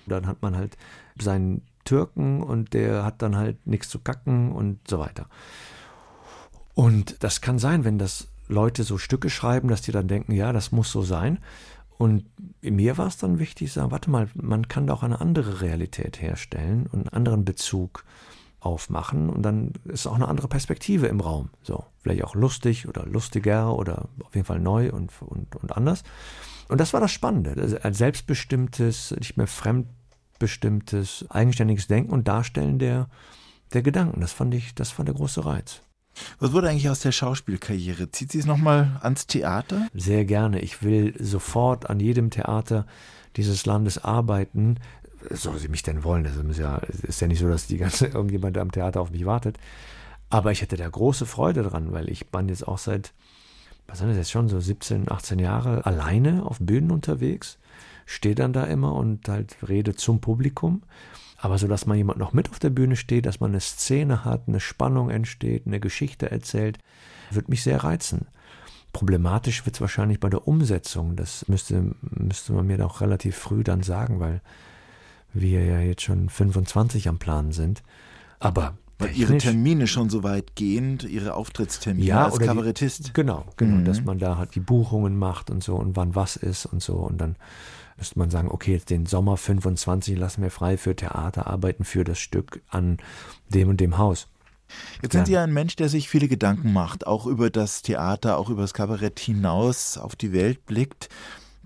Dann 0.07 0.27
hat 0.27 0.41
man 0.41 0.55
halt 0.55 0.77
seinen 1.19 1.61
Türken 1.85 2.41
und 2.41 2.73
der 2.73 3.03
hat 3.03 3.21
dann 3.21 3.35
halt 3.35 3.65
nichts 3.67 3.89
zu 3.89 3.99
kacken 3.99 4.51
und 4.51 4.79
so 4.87 4.99
weiter. 4.99 5.27
Und 6.79 7.25
das 7.25 7.41
kann 7.41 7.59
sein, 7.59 7.83
wenn 7.83 7.99
das 7.99 8.29
Leute 8.47 8.85
so 8.85 8.97
Stücke 8.97 9.29
schreiben, 9.29 9.67
dass 9.67 9.81
die 9.81 9.91
dann 9.91 10.07
denken, 10.07 10.31
ja, 10.31 10.53
das 10.53 10.71
muss 10.71 10.89
so 10.89 11.01
sein. 11.01 11.39
Und 11.97 12.23
mir 12.61 12.97
war 12.97 13.07
es 13.07 13.17
dann 13.17 13.37
wichtig, 13.37 13.67
zu 13.67 13.79
sagen, 13.79 13.91
warte 13.91 14.09
mal, 14.09 14.29
man 14.33 14.69
kann 14.69 14.87
da 14.87 14.93
auch 14.93 15.03
eine 15.03 15.19
andere 15.19 15.59
Realität 15.59 16.21
herstellen 16.21 16.87
und 16.89 16.99
einen 16.99 17.09
anderen 17.09 17.43
Bezug 17.43 18.05
aufmachen 18.61 19.29
und 19.29 19.41
dann 19.41 19.73
ist 19.83 20.07
auch 20.07 20.15
eine 20.15 20.29
andere 20.29 20.47
Perspektive 20.47 21.07
im 21.07 21.19
Raum. 21.19 21.49
So, 21.63 21.83
vielleicht 21.99 22.23
auch 22.23 22.33
lustig 22.33 22.87
oder 22.87 23.05
lustiger 23.05 23.75
oder 23.75 24.07
auf 24.23 24.33
jeden 24.33 24.47
Fall 24.47 24.61
neu 24.61 24.89
und, 24.89 25.11
und, 25.19 25.57
und 25.57 25.75
anders. 25.75 26.03
Und 26.69 26.79
das 26.79 26.93
war 26.93 27.01
das 27.01 27.11
Spannende. 27.11 27.81
Ein 27.83 27.93
selbstbestimmtes, 27.93 29.13
nicht 29.19 29.35
mehr 29.35 29.47
fremdbestimmtes, 29.47 31.25
eigenständiges 31.29 31.87
Denken 31.87 32.13
und 32.13 32.29
Darstellen 32.29 32.79
der, 32.79 33.09
der 33.73 33.81
Gedanken. 33.81 34.21
Das 34.21 34.31
fand 34.31 34.53
ich, 34.53 34.75
das 34.75 34.97
war 34.97 35.03
der 35.03 35.15
große 35.15 35.43
Reiz. 35.43 35.81
Was 36.39 36.51
wurde 36.51 36.69
eigentlich 36.69 36.89
aus 36.89 36.99
der 36.99 37.11
Schauspielkarriere? 37.11 38.11
Zieht 38.11 38.31
sie 38.31 38.39
es 38.39 38.45
nochmal 38.45 38.99
ans 39.01 39.27
Theater? 39.27 39.87
Sehr 39.93 40.25
gerne. 40.25 40.59
Ich 40.59 40.83
will 40.83 41.13
sofort 41.19 41.89
an 41.89 41.99
jedem 41.99 42.29
Theater 42.29 42.85
dieses 43.35 43.65
Landes 43.65 44.03
arbeiten. 44.03 44.77
Soll 45.29 45.59
sie 45.59 45.67
mich 45.67 45.83
denn 45.83 46.03
wollen? 46.03 46.23
Das 46.23 46.35
ist 46.35 46.59
ja, 46.59 46.77
ist 47.03 47.21
ja 47.21 47.27
nicht 47.27 47.39
so, 47.39 47.49
dass 47.49 47.67
die 47.67 47.77
ganze 47.77 48.07
irgendjemand 48.13 48.57
am 48.57 48.71
Theater 48.71 49.01
auf 49.01 49.11
mich 49.11 49.25
wartet. 49.25 49.57
Aber 50.29 50.51
ich 50.51 50.61
hätte 50.61 50.77
da 50.77 50.87
große 50.87 51.25
Freude 51.25 51.63
dran, 51.63 51.91
weil 51.91 52.09
ich 52.09 52.27
bin 52.27 52.49
jetzt 52.49 52.67
auch 52.67 52.77
seit, 52.77 53.13
was 53.87 53.99
sind 53.99 54.09
das 54.09 54.17
jetzt 54.17 54.31
schon, 54.31 54.47
so 54.47 54.59
17, 54.59 55.11
18 55.11 55.39
Jahre 55.39 55.85
alleine 55.85 56.45
auf 56.45 56.57
Bühnen 56.59 56.91
unterwegs, 56.91 57.57
stehe 58.05 58.35
dann 58.35 58.53
da 58.53 58.65
immer 58.65 58.93
und 58.93 59.27
halt 59.27 59.57
rede 59.67 59.95
zum 59.95 60.21
Publikum. 60.21 60.83
Aber 61.41 61.57
so, 61.57 61.67
dass 61.67 61.85
man 61.85 61.97
jemand 61.97 62.19
noch 62.19 62.33
mit 62.33 62.49
auf 62.49 62.59
der 62.59 62.69
Bühne 62.69 62.95
steht, 62.95 63.25
dass 63.25 63.39
man 63.39 63.51
eine 63.51 63.61
Szene 63.61 64.25
hat, 64.25 64.43
eine 64.47 64.59
Spannung 64.59 65.09
entsteht, 65.09 65.65
eine 65.65 65.79
Geschichte 65.79 66.29
erzählt, 66.29 66.79
wird 67.31 67.47
mich 67.47 67.63
sehr 67.63 67.83
reizen. 67.83 68.27
Problematisch 68.91 69.65
wird 69.65 69.75
es 69.75 69.81
wahrscheinlich 69.81 70.19
bei 70.19 70.29
der 70.29 70.47
Umsetzung. 70.47 71.15
Das 71.15 71.47
müsste, 71.47 71.95
müsste 72.01 72.53
man 72.53 72.67
mir 72.67 72.77
doch 72.77 73.01
relativ 73.01 73.37
früh 73.37 73.63
dann 73.63 73.83
sagen, 73.83 74.19
weil 74.19 74.41
wir 75.33 75.63
ja 75.63 75.79
jetzt 75.79 76.01
schon 76.01 76.27
25 76.27 77.07
am 77.07 77.19
Plan 77.19 77.51
sind. 77.51 77.83
Aber 78.39 78.77
weil 78.97 79.15
ihre 79.15 79.37
Termine 79.37 79.87
schon 79.87 80.09
so 80.09 80.23
weit 80.23 80.55
gehend, 80.55 81.05
ihre 81.05 81.35
Auftrittstermine 81.35 82.05
ja, 82.05 82.25
als 82.25 82.39
Kabarettist. 82.39 83.07
Die, 83.07 83.13
genau, 83.13 83.45
genau, 83.55 83.77
mhm. 83.77 83.85
dass 83.85 84.03
man 84.03 84.19
da 84.19 84.37
halt 84.37 84.55
die 84.55 84.59
Buchungen 84.59 85.17
macht 85.17 85.49
und 85.49 85.63
so 85.63 85.75
und 85.77 85.95
wann 85.95 86.15
was 86.15 86.35
ist 86.35 86.65
und 86.65 86.83
so. 86.83 86.95
Und 86.95 87.19
dann 87.19 87.37
müsste 87.99 88.17
man 88.17 88.29
sagen, 88.29 88.49
okay, 88.49 88.73
jetzt 88.73 88.89
den 88.89 89.05
Sommer 89.05 89.37
25 89.37 90.17
lassen 90.17 90.41
wir 90.41 90.51
frei 90.51 90.77
für 90.77 90.95
Theater, 90.95 91.47
arbeiten 91.47 91.83
für 91.83 92.03
das 92.03 92.19
Stück 92.19 92.61
an 92.69 92.97
dem 93.49 93.69
und 93.69 93.79
dem 93.79 93.97
Haus. 93.97 94.27
Jetzt 95.01 95.13
sind 95.13 95.25
Sie 95.25 95.33
ja 95.33 95.43
ein 95.43 95.53
Mensch, 95.53 95.75
der 95.75 95.89
sich 95.89 96.09
viele 96.09 96.27
Gedanken 96.27 96.73
macht, 96.73 97.07
auch 97.07 97.25
über 97.25 97.49
das 97.49 97.81
Theater, 97.81 98.37
auch 98.37 98.49
über 98.49 98.61
das 98.61 98.73
Kabarett 98.73 99.19
hinaus 99.19 99.97
auf 99.97 100.15
die 100.15 100.31
Welt 100.31 100.65
blickt. 100.65 101.09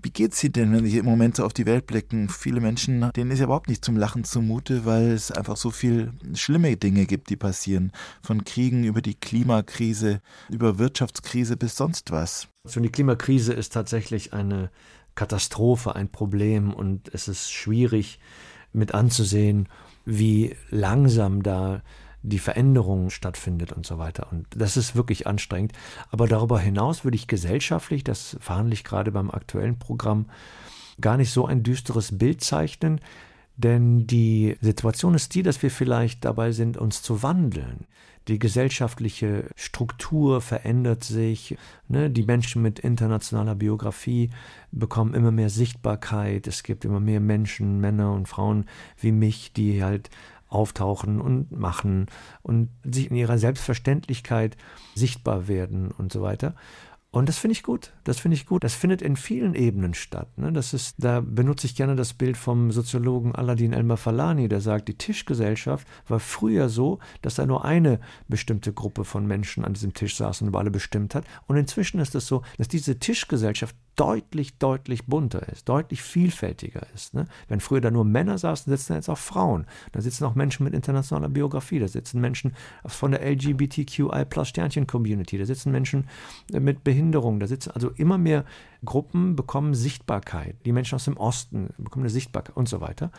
Wie 0.02 0.10
geht's 0.10 0.38
Sie 0.38 0.52
denn, 0.52 0.72
wenn 0.72 0.84
Sie 0.84 0.98
im 0.98 1.06
Moment 1.06 1.36
so 1.36 1.46
auf 1.46 1.54
die 1.54 1.64
Welt 1.64 1.86
blicken? 1.86 2.28
Viele 2.28 2.60
Menschen, 2.60 3.10
denen 3.16 3.30
ist 3.30 3.38
ja 3.38 3.46
überhaupt 3.46 3.68
nicht 3.68 3.82
zum 3.82 3.96
Lachen 3.96 4.24
zumute, 4.24 4.84
weil 4.84 5.12
es 5.12 5.30
einfach 5.30 5.56
so 5.56 5.70
viel 5.70 6.12
schlimme 6.34 6.76
Dinge 6.76 7.06
gibt, 7.06 7.30
die 7.30 7.36
passieren. 7.36 7.90
Von 8.22 8.44
Kriegen 8.44 8.84
über 8.84 9.00
die 9.00 9.14
Klimakrise, 9.14 10.20
über 10.50 10.78
Wirtschaftskrise 10.78 11.56
bis 11.56 11.76
sonst 11.76 12.10
was. 12.10 12.48
Also 12.66 12.80
die 12.80 12.90
Klimakrise 12.90 13.54
ist 13.54 13.72
tatsächlich 13.72 14.34
eine 14.34 14.70
Katastrophe, 15.14 15.94
ein 15.94 16.08
Problem 16.08 16.72
und 16.72 17.12
es 17.12 17.28
ist 17.28 17.52
schwierig 17.52 18.18
mit 18.72 18.94
anzusehen, 18.94 19.68
wie 20.04 20.56
langsam 20.70 21.42
da 21.42 21.82
die 22.22 22.38
Veränderung 22.38 23.10
stattfindet 23.10 23.72
und 23.72 23.84
so 23.86 23.98
weiter. 23.98 24.28
Und 24.30 24.46
das 24.56 24.76
ist 24.76 24.96
wirklich 24.96 25.26
anstrengend. 25.26 25.72
Aber 26.10 26.26
darüber 26.26 26.58
hinaus 26.58 27.04
würde 27.04 27.16
ich 27.16 27.26
gesellschaftlich, 27.26 28.02
das 28.02 28.36
verhandle 28.40 28.72
ich 28.72 28.82
gerade 28.82 29.12
beim 29.12 29.30
aktuellen 29.30 29.78
Programm, 29.78 30.26
gar 31.00 31.18
nicht 31.18 31.30
so 31.30 31.46
ein 31.46 31.62
düsteres 31.62 32.16
Bild 32.16 32.42
zeichnen. 32.42 33.00
Denn 33.56 34.06
die 34.06 34.56
Situation 34.60 35.14
ist 35.14 35.34
die, 35.34 35.42
dass 35.42 35.62
wir 35.62 35.70
vielleicht 35.70 36.24
dabei 36.24 36.52
sind, 36.52 36.76
uns 36.76 37.02
zu 37.02 37.22
wandeln. 37.22 37.86
Die 38.26 38.38
gesellschaftliche 38.38 39.50
Struktur 39.54 40.40
verändert 40.40 41.04
sich. 41.04 41.56
Ne? 41.88 42.10
Die 42.10 42.22
Menschen 42.22 42.62
mit 42.62 42.78
internationaler 42.78 43.54
Biografie 43.54 44.30
bekommen 44.72 45.14
immer 45.14 45.30
mehr 45.30 45.50
Sichtbarkeit. 45.50 46.46
Es 46.46 46.62
gibt 46.62 46.84
immer 46.84 47.00
mehr 47.00 47.20
Menschen, 47.20 47.80
Männer 47.80 48.12
und 48.12 48.26
Frauen 48.26 48.64
wie 48.98 49.12
mich, 49.12 49.52
die 49.52 49.84
halt 49.84 50.08
auftauchen 50.48 51.20
und 51.20 51.52
machen 51.52 52.06
und 52.42 52.70
sich 52.84 53.10
in 53.10 53.16
ihrer 53.16 53.38
Selbstverständlichkeit 53.38 54.56
sichtbar 54.94 55.48
werden 55.48 55.90
und 55.90 56.12
so 56.12 56.22
weiter. 56.22 56.54
Und 57.14 57.28
das 57.28 57.38
finde 57.38 57.52
ich 57.52 57.62
gut. 57.62 57.92
Das 58.02 58.18
finde 58.18 58.34
ich 58.34 58.44
gut. 58.44 58.64
Das 58.64 58.74
findet 58.74 59.00
in 59.00 59.14
vielen 59.14 59.54
Ebenen 59.54 59.94
statt. 59.94 60.36
Ne? 60.36 60.52
Das 60.52 60.74
ist, 60.74 60.96
da 60.98 61.20
benutze 61.20 61.66
ich 61.66 61.76
gerne 61.76 61.94
das 61.94 62.12
Bild 62.12 62.36
vom 62.36 62.72
Soziologen 62.72 63.34
Aladin 63.34 63.72
Elmer 63.72 63.96
Falani, 63.96 64.48
der 64.48 64.60
sagt, 64.60 64.88
die 64.88 64.98
Tischgesellschaft 64.98 65.86
war 66.08 66.18
früher 66.18 66.68
so, 66.68 66.98
dass 67.22 67.36
da 67.36 67.46
nur 67.46 67.64
eine 67.64 68.00
bestimmte 68.26 68.72
Gruppe 68.72 69.04
von 69.04 69.26
Menschen 69.28 69.64
an 69.64 69.74
diesem 69.74 69.94
Tisch 69.94 70.16
saß 70.16 70.42
und 70.42 70.48
über 70.48 70.58
alle 70.58 70.72
bestimmt 70.72 71.14
hat. 71.14 71.24
Und 71.46 71.56
inzwischen 71.56 72.00
ist 72.00 72.16
es 72.16 72.26
so, 72.26 72.42
dass 72.58 72.66
diese 72.66 72.98
Tischgesellschaft 72.98 73.76
deutlich, 73.96 74.58
deutlich 74.58 75.06
bunter 75.06 75.48
ist, 75.48 75.68
deutlich 75.68 76.02
vielfältiger 76.02 76.86
ist. 76.94 77.14
Ne? 77.14 77.26
Wenn 77.48 77.60
früher 77.60 77.80
da 77.80 77.90
nur 77.90 78.04
Männer 78.04 78.38
saßen, 78.38 78.70
sitzen 78.70 78.92
da 78.92 78.96
jetzt 78.96 79.08
auch 79.08 79.18
Frauen. 79.18 79.66
Da 79.92 80.00
sitzen 80.00 80.24
auch 80.24 80.34
Menschen 80.34 80.64
mit 80.64 80.74
internationaler 80.74 81.28
Biografie, 81.28 81.78
da 81.78 81.88
sitzen 81.88 82.20
Menschen 82.20 82.54
von 82.86 83.12
der 83.12 83.24
LGBTQI 83.24 84.24
plus 84.28 84.48
Sternchen 84.48 84.86
Community, 84.86 85.38
da 85.38 85.44
sitzen 85.44 85.70
Menschen 85.70 86.08
mit 86.52 86.84
Behinderung, 86.84 87.40
da 87.40 87.46
sitzen 87.46 87.70
also 87.70 87.90
immer 87.90 88.18
mehr 88.18 88.44
Gruppen 88.84 89.34
bekommen 89.36 89.74
Sichtbarkeit. 89.74 90.56
Die 90.66 90.72
Menschen 90.72 90.96
aus 90.96 91.04
dem 91.04 91.16
Osten 91.16 91.70
bekommen 91.78 92.04
eine 92.04 92.10
Sichtbarkeit 92.10 92.56
und 92.56 92.68
so 92.68 92.80
weiter. 92.80 93.10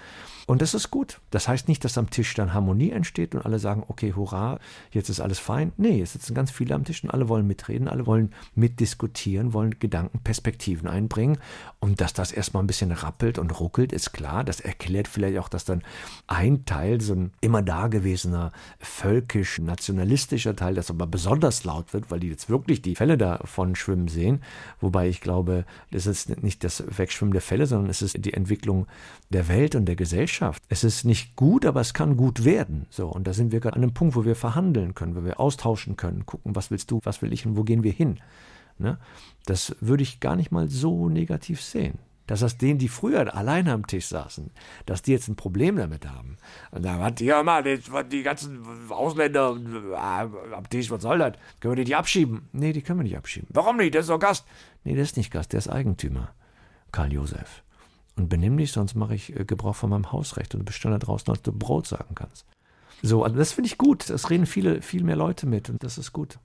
Und 0.46 0.62
das 0.62 0.74
ist 0.74 0.92
gut. 0.92 1.22
Das 1.32 1.48
heißt 1.48 1.68
nicht, 1.68 1.84
dass 1.84 1.98
am 1.98 2.10
Tisch 2.10 2.34
dann 2.36 2.54
Harmonie 2.54 2.92
entsteht 2.92 3.34
und 3.34 3.46
alle 3.46 3.58
sagen, 3.60 3.84
okay, 3.88 4.14
hurra, 4.14 4.60
jetzt 4.92 5.10
ist 5.10 5.20
alles 5.20 5.40
fein. 5.40 5.72
Nee, 5.78 6.02
es 6.02 6.14
sitzen 6.14 6.36
ganz 6.36 6.52
viele 6.52 6.76
am 6.76 6.84
Tisch 6.84 7.04
und 7.04 7.10
alle 7.10 7.30
wollen 7.30 7.48
mitreden, 7.48 7.88
alle 7.88 8.06
wollen 8.06 8.34
mitdiskutieren, 8.54 9.54
wollen 9.54 9.80
Gedanken, 9.80 10.20
Perspektiven 10.20 10.65
einbringen. 10.88 11.38
Und 11.80 12.02
dass 12.02 12.14
das 12.14 12.32
erstmal 12.32 12.64
ein 12.64 12.68
bisschen 12.68 12.92
rappelt 12.92 13.38
und 13.38 13.60
ruckelt, 13.60 13.94
ist 13.94 14.12
klar. 14.12 14.44
Das 14.44 14.60
erklärt 14.60 15.08
vielleicht 15.08 15.38
auch, 15.38 15.50
dass 15.50 15.66
dann 15.66 15.84
ein 16.28 16.66
Teil, 16.66 17.02
so 17.02 17.14
ein 17.14 17.32
immer 17.42 17.62
dagewesener 17.62 18.52
völkisch-nationalistischer 18.80 20.56
Teil, 20.56 20.76
das 20.76 20.90
aber 20.90 21.08
besonders 21.08 21.64
laut 21.64 21.94
wird, 21.94 22.12
weil 22.12 22.20
die 22.20 22.30
jetzt 22.30 22.50
wirklich 22.50 22.82
die 22.82 22.96
Fälle 22.96 23.18
davon 23.18 23.76
schwimmen 23.76 24.08
sehen. 24.08 24.42
Wobei 24.82 25.08
ich 25.08 25.22
glaube, 25.22 25.36
glaube, 25.36 25.66
das 25.92 26.08
ist 26.08 26.42
nicht 26.44 26.64
das 26.64 26.84
Wegschwimmen 26.98 27.34
der 27.34 27.42
Fälle, 27.42 27.66
sondern 27.66 27.90
es 27.90 28.02
ist 28.02 28.24
die 28.24 28.34
Entwicklung 28.34 28.88
der 29.30 29.48
Welt 29.48 29.76
und 29.76 29.86
der 29.86 29.96
Gesellschaft. 29.96 30.64
Es 30.70 30.84
ist 30.84 31.04
nicht 31.04 31.36
gut, 31.36 31.66
aber 31.66 31.82
es 31.82 31.94
kann 31.94 32.18
gut 32.18 32.46
werden. 32.46 32.86
So, 32.90 33.08
und 33.08 33.28
da 33.28 33.34
sind 33.34 33.52
wir 33.52 33.60
gerade 33.60 33.76
an 33.76 33.84
einem 33.84 33.94
Punkt, 33.94 34.16
wo 34.16 34.26
wir 34.26 34.36
verhandeln 34.36 34.96
können, 34.96 35.16
wo 35.16 35.24
wir 35.24 35.40
austauschen 35.40 35.98
können, 35.98 36.26
gucken, 36.26 36.56
was 36.56 36.72
willst 36.72 36.90
du, 36.90 37.02
was 37.04 37.22
will 37.22 37.34
ich 37.34 37.46
und 37.46 37.58
wo 37.58 37.64
gehen 37.64 37.84
wir 37.84 37.92
hin. 37.92 38.20
Ne? 38.78 38.98
Das 39.46 39.76
würde 39.80 40.04
ich 40.04 40.20
gar 40.20 40.36
nicht 40.36 40.52
mal 40.52 40.68
so 40.68 41.10
negativ 41.10 41.62
sehen 41.62 42.00
dass 42.28 42.40
das 42.40 42.58
denen, 42.58 42.80
die 42.80 42.88
früher 42.88 43.36
alleine 43.36 43.74
am 43.74 43.86
Tisch 43.86 44.08
saßen, 44.08 44.50
dass 44.86 45.02
die 45.02 45.12
jetzt 45.12 45.28
ein 45.28 45.36
Problem 45.36 45.76
damit 45.76 46.08
haben. 46.08 46.38
Und 46.72 46.84
da 46.84 46.98
hat 47.00 47.22
ja 47.22 47.44
mal 47.44 47.64
die, 47.64 48.24
ganzen 48.24 48.64
Ausländer 48.90 49.56
äh, 49.56 50.54
am 50.54 50.70
Tisch, 50.70 50.90
was 50.90 51.04
soll 51.04 51.20
das? 51.20 51.34
Können 51.60 51.74
wir 51.74 51.84
die 51.84 51.90
nicht 51.90 51.98
abschieben? 51.98 52.50
Nee, 52.52 52.74
die 52.74 52.82
können 52.82 53.00
wir 53.00 53.04
nicht 53.04 53.18
abschieben. 53.18 53.48
Warum 53.52 53.78
nicht? 53.78 53.94
Der 53.94 54.02
ist 54.02 54.10
doch 54.10 54.20
Gast. 54.20 54.46
Nee, 54.84 54.96
der 54.96 55.04
ist 55.04 55.18
nicht 55.18 55.32
Gast, 55.32 55.54
der 55.54 55.60
ist 55.60 55.68
Eigentümer. 55.68 56.34
Karl 56.92 57.14
Josef. 57.14 57.64
Und 58.16 58.30
benimm 58.30 58.58
dich, 58.58 58.72
sonst 58.72 58.96
mache 58.96 59.14
ich 59.14 59.38
äh, 59.38 59.46
Gebrauch 59.46 59.76
von 59.76 59.90
meinem 59.90 60.12
Hausrecht 60.12 60.56
und 60.56 60.68
du 60.68 60.90
da 60.90 60.98
draußen, 60.98 61.30
als 61.30 61.42
du 61.42 61.52
Brot 61.52 61.86
sagen 61.86 62.16
kannst. 62.16 62.46
So, 63.02 63.24
also 63.24 63.36
das 63.36 63.52
finde 63.52 63.68
ich 63.68 63.78
gut. 63.78 64.10
Das 64.10 64.30
reden 64.30 64.46
viele, 64.46 64.82
viel 64.82 65.04
mehr 65.04 65.18
Leute 65.18 65.46
mit 65.46 65.70
und 65.70 65.84
das 65.84 65.98
ist 65.98 66.12
gut. 66.14 66.40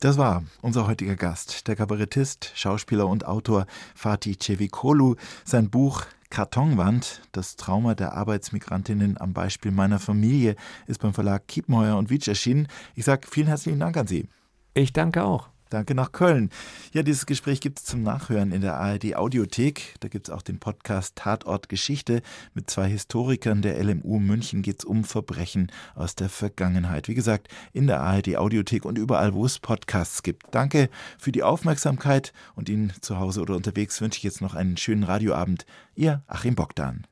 Das 0.00 0.18
war 0.18 0.44
unser 0.60 0.86
heutiger 0.86 1.16
Gast, 1.16 1.68
der 1.68 1.76
Kabarettist, 1.76 2.52
Schauspieler 2.54 3.06
und 3.06 3.24
Autor 3.24 3.66
Fatih 3.94 4.36
Cevikolu. 4.38 5.16
Sein 5.44 5.70
Buch 5.70 6.04
Kartonwand, 6.28 7.22
das 7.32 7.56
Trauma 7.56 7.94
der 7.94 8.12
Arbeitsmigrantinnen 8.12 9.18
am 9.18 9.32
Beispiel 9.32 9.70
meiner 9.70 9.98
Familie, 9.98 10.56
ist 10.86 11.00
beim 11.00 11.14
Verlag 11.14 11.48
Kiepenheuer 11.48 11.96
und 11.96 12.10
Witsch 12.10 12.28
erschienen. 12.28 12.68
Ich 12.94 13.06
sage 13.06 13.26
vielen 13.26 13.46
herzlichen 13.46 13.80
Dank 13.80 13.96
an 13.96 14.06
Sie. 14.06 14.28
Ich 14.74 14.92
danke 14.92 15.24
auch. 15.24 15.48
Danke 15.68 15.96
nach 15.96 16.12
Köln. 16.12 16.50
Ja, 16.92 17.02
dieses 17.02 17.26
Gespräch 17.26 17.60
gibt 17.60 17.80
es 17.80 17.84
zum 17.84 18.02
Nachhören 18.02 18.52
in 18.52 18.60
der 18.60 18.76
ARD 18.76 19.16
Audiothek. 19.16 19.96
Da 19.98 20.08
gibt 20.08 20.28
es 20.28 20.34
auch 20.34 20.42
den 20.42 20.60
Podcast 20.60 21.16
Tatort 21.16 21.68
Geschichte. 21.68 22.22
Mit 22.54 22.70
zwei 22.70 22.88
Historikern 22.88 23.62
der 23.62 23.82
LMU 23.82 24.20
München 24.20 24.62
geht 24.62 24.80
es 24.80 24.84
um 24.84 25.02
Verbrechen 25.02 25.72
aus 25.96 26.14
der 26.14 26.28
Vergangenheit. 26.28 27.08
Wie 27.08 27.14
gesagt, 27.14 27.48
in 27.72 27.88
der 27.88 28.00
ARD 28.00 28.36
Audiothek 28.36 28.84
und 28.84 28.96
überall, 28.96 29.34
wo 29.34 29.44
es 29.44 29.58
Podcasts 29.58 30.22
gibt. 30.22 30.44
Danke 30.52 30.88
für 31.18 31.32
die 31.32 31.42
Aufmerksamkeit 31.42 32.32
und 32.54 32.68
Ihnen 32.68 32.92
zu 33.00 33.18
Hause 33.18 33.40
oder 33.40 33.56
unterwegs 33.56 34.00
wünsche 34.00 34.18
ich 34.18 34.22
jetzt 34.22 34.40
noch 34.40 34.54
einen 34.54 34.76
schönen 34.76 35.02
Radioabend. 35.02 35.66
Ihr 35.96 36.22
Achim 36.28 36.54
Bogdan. 36.54 37.06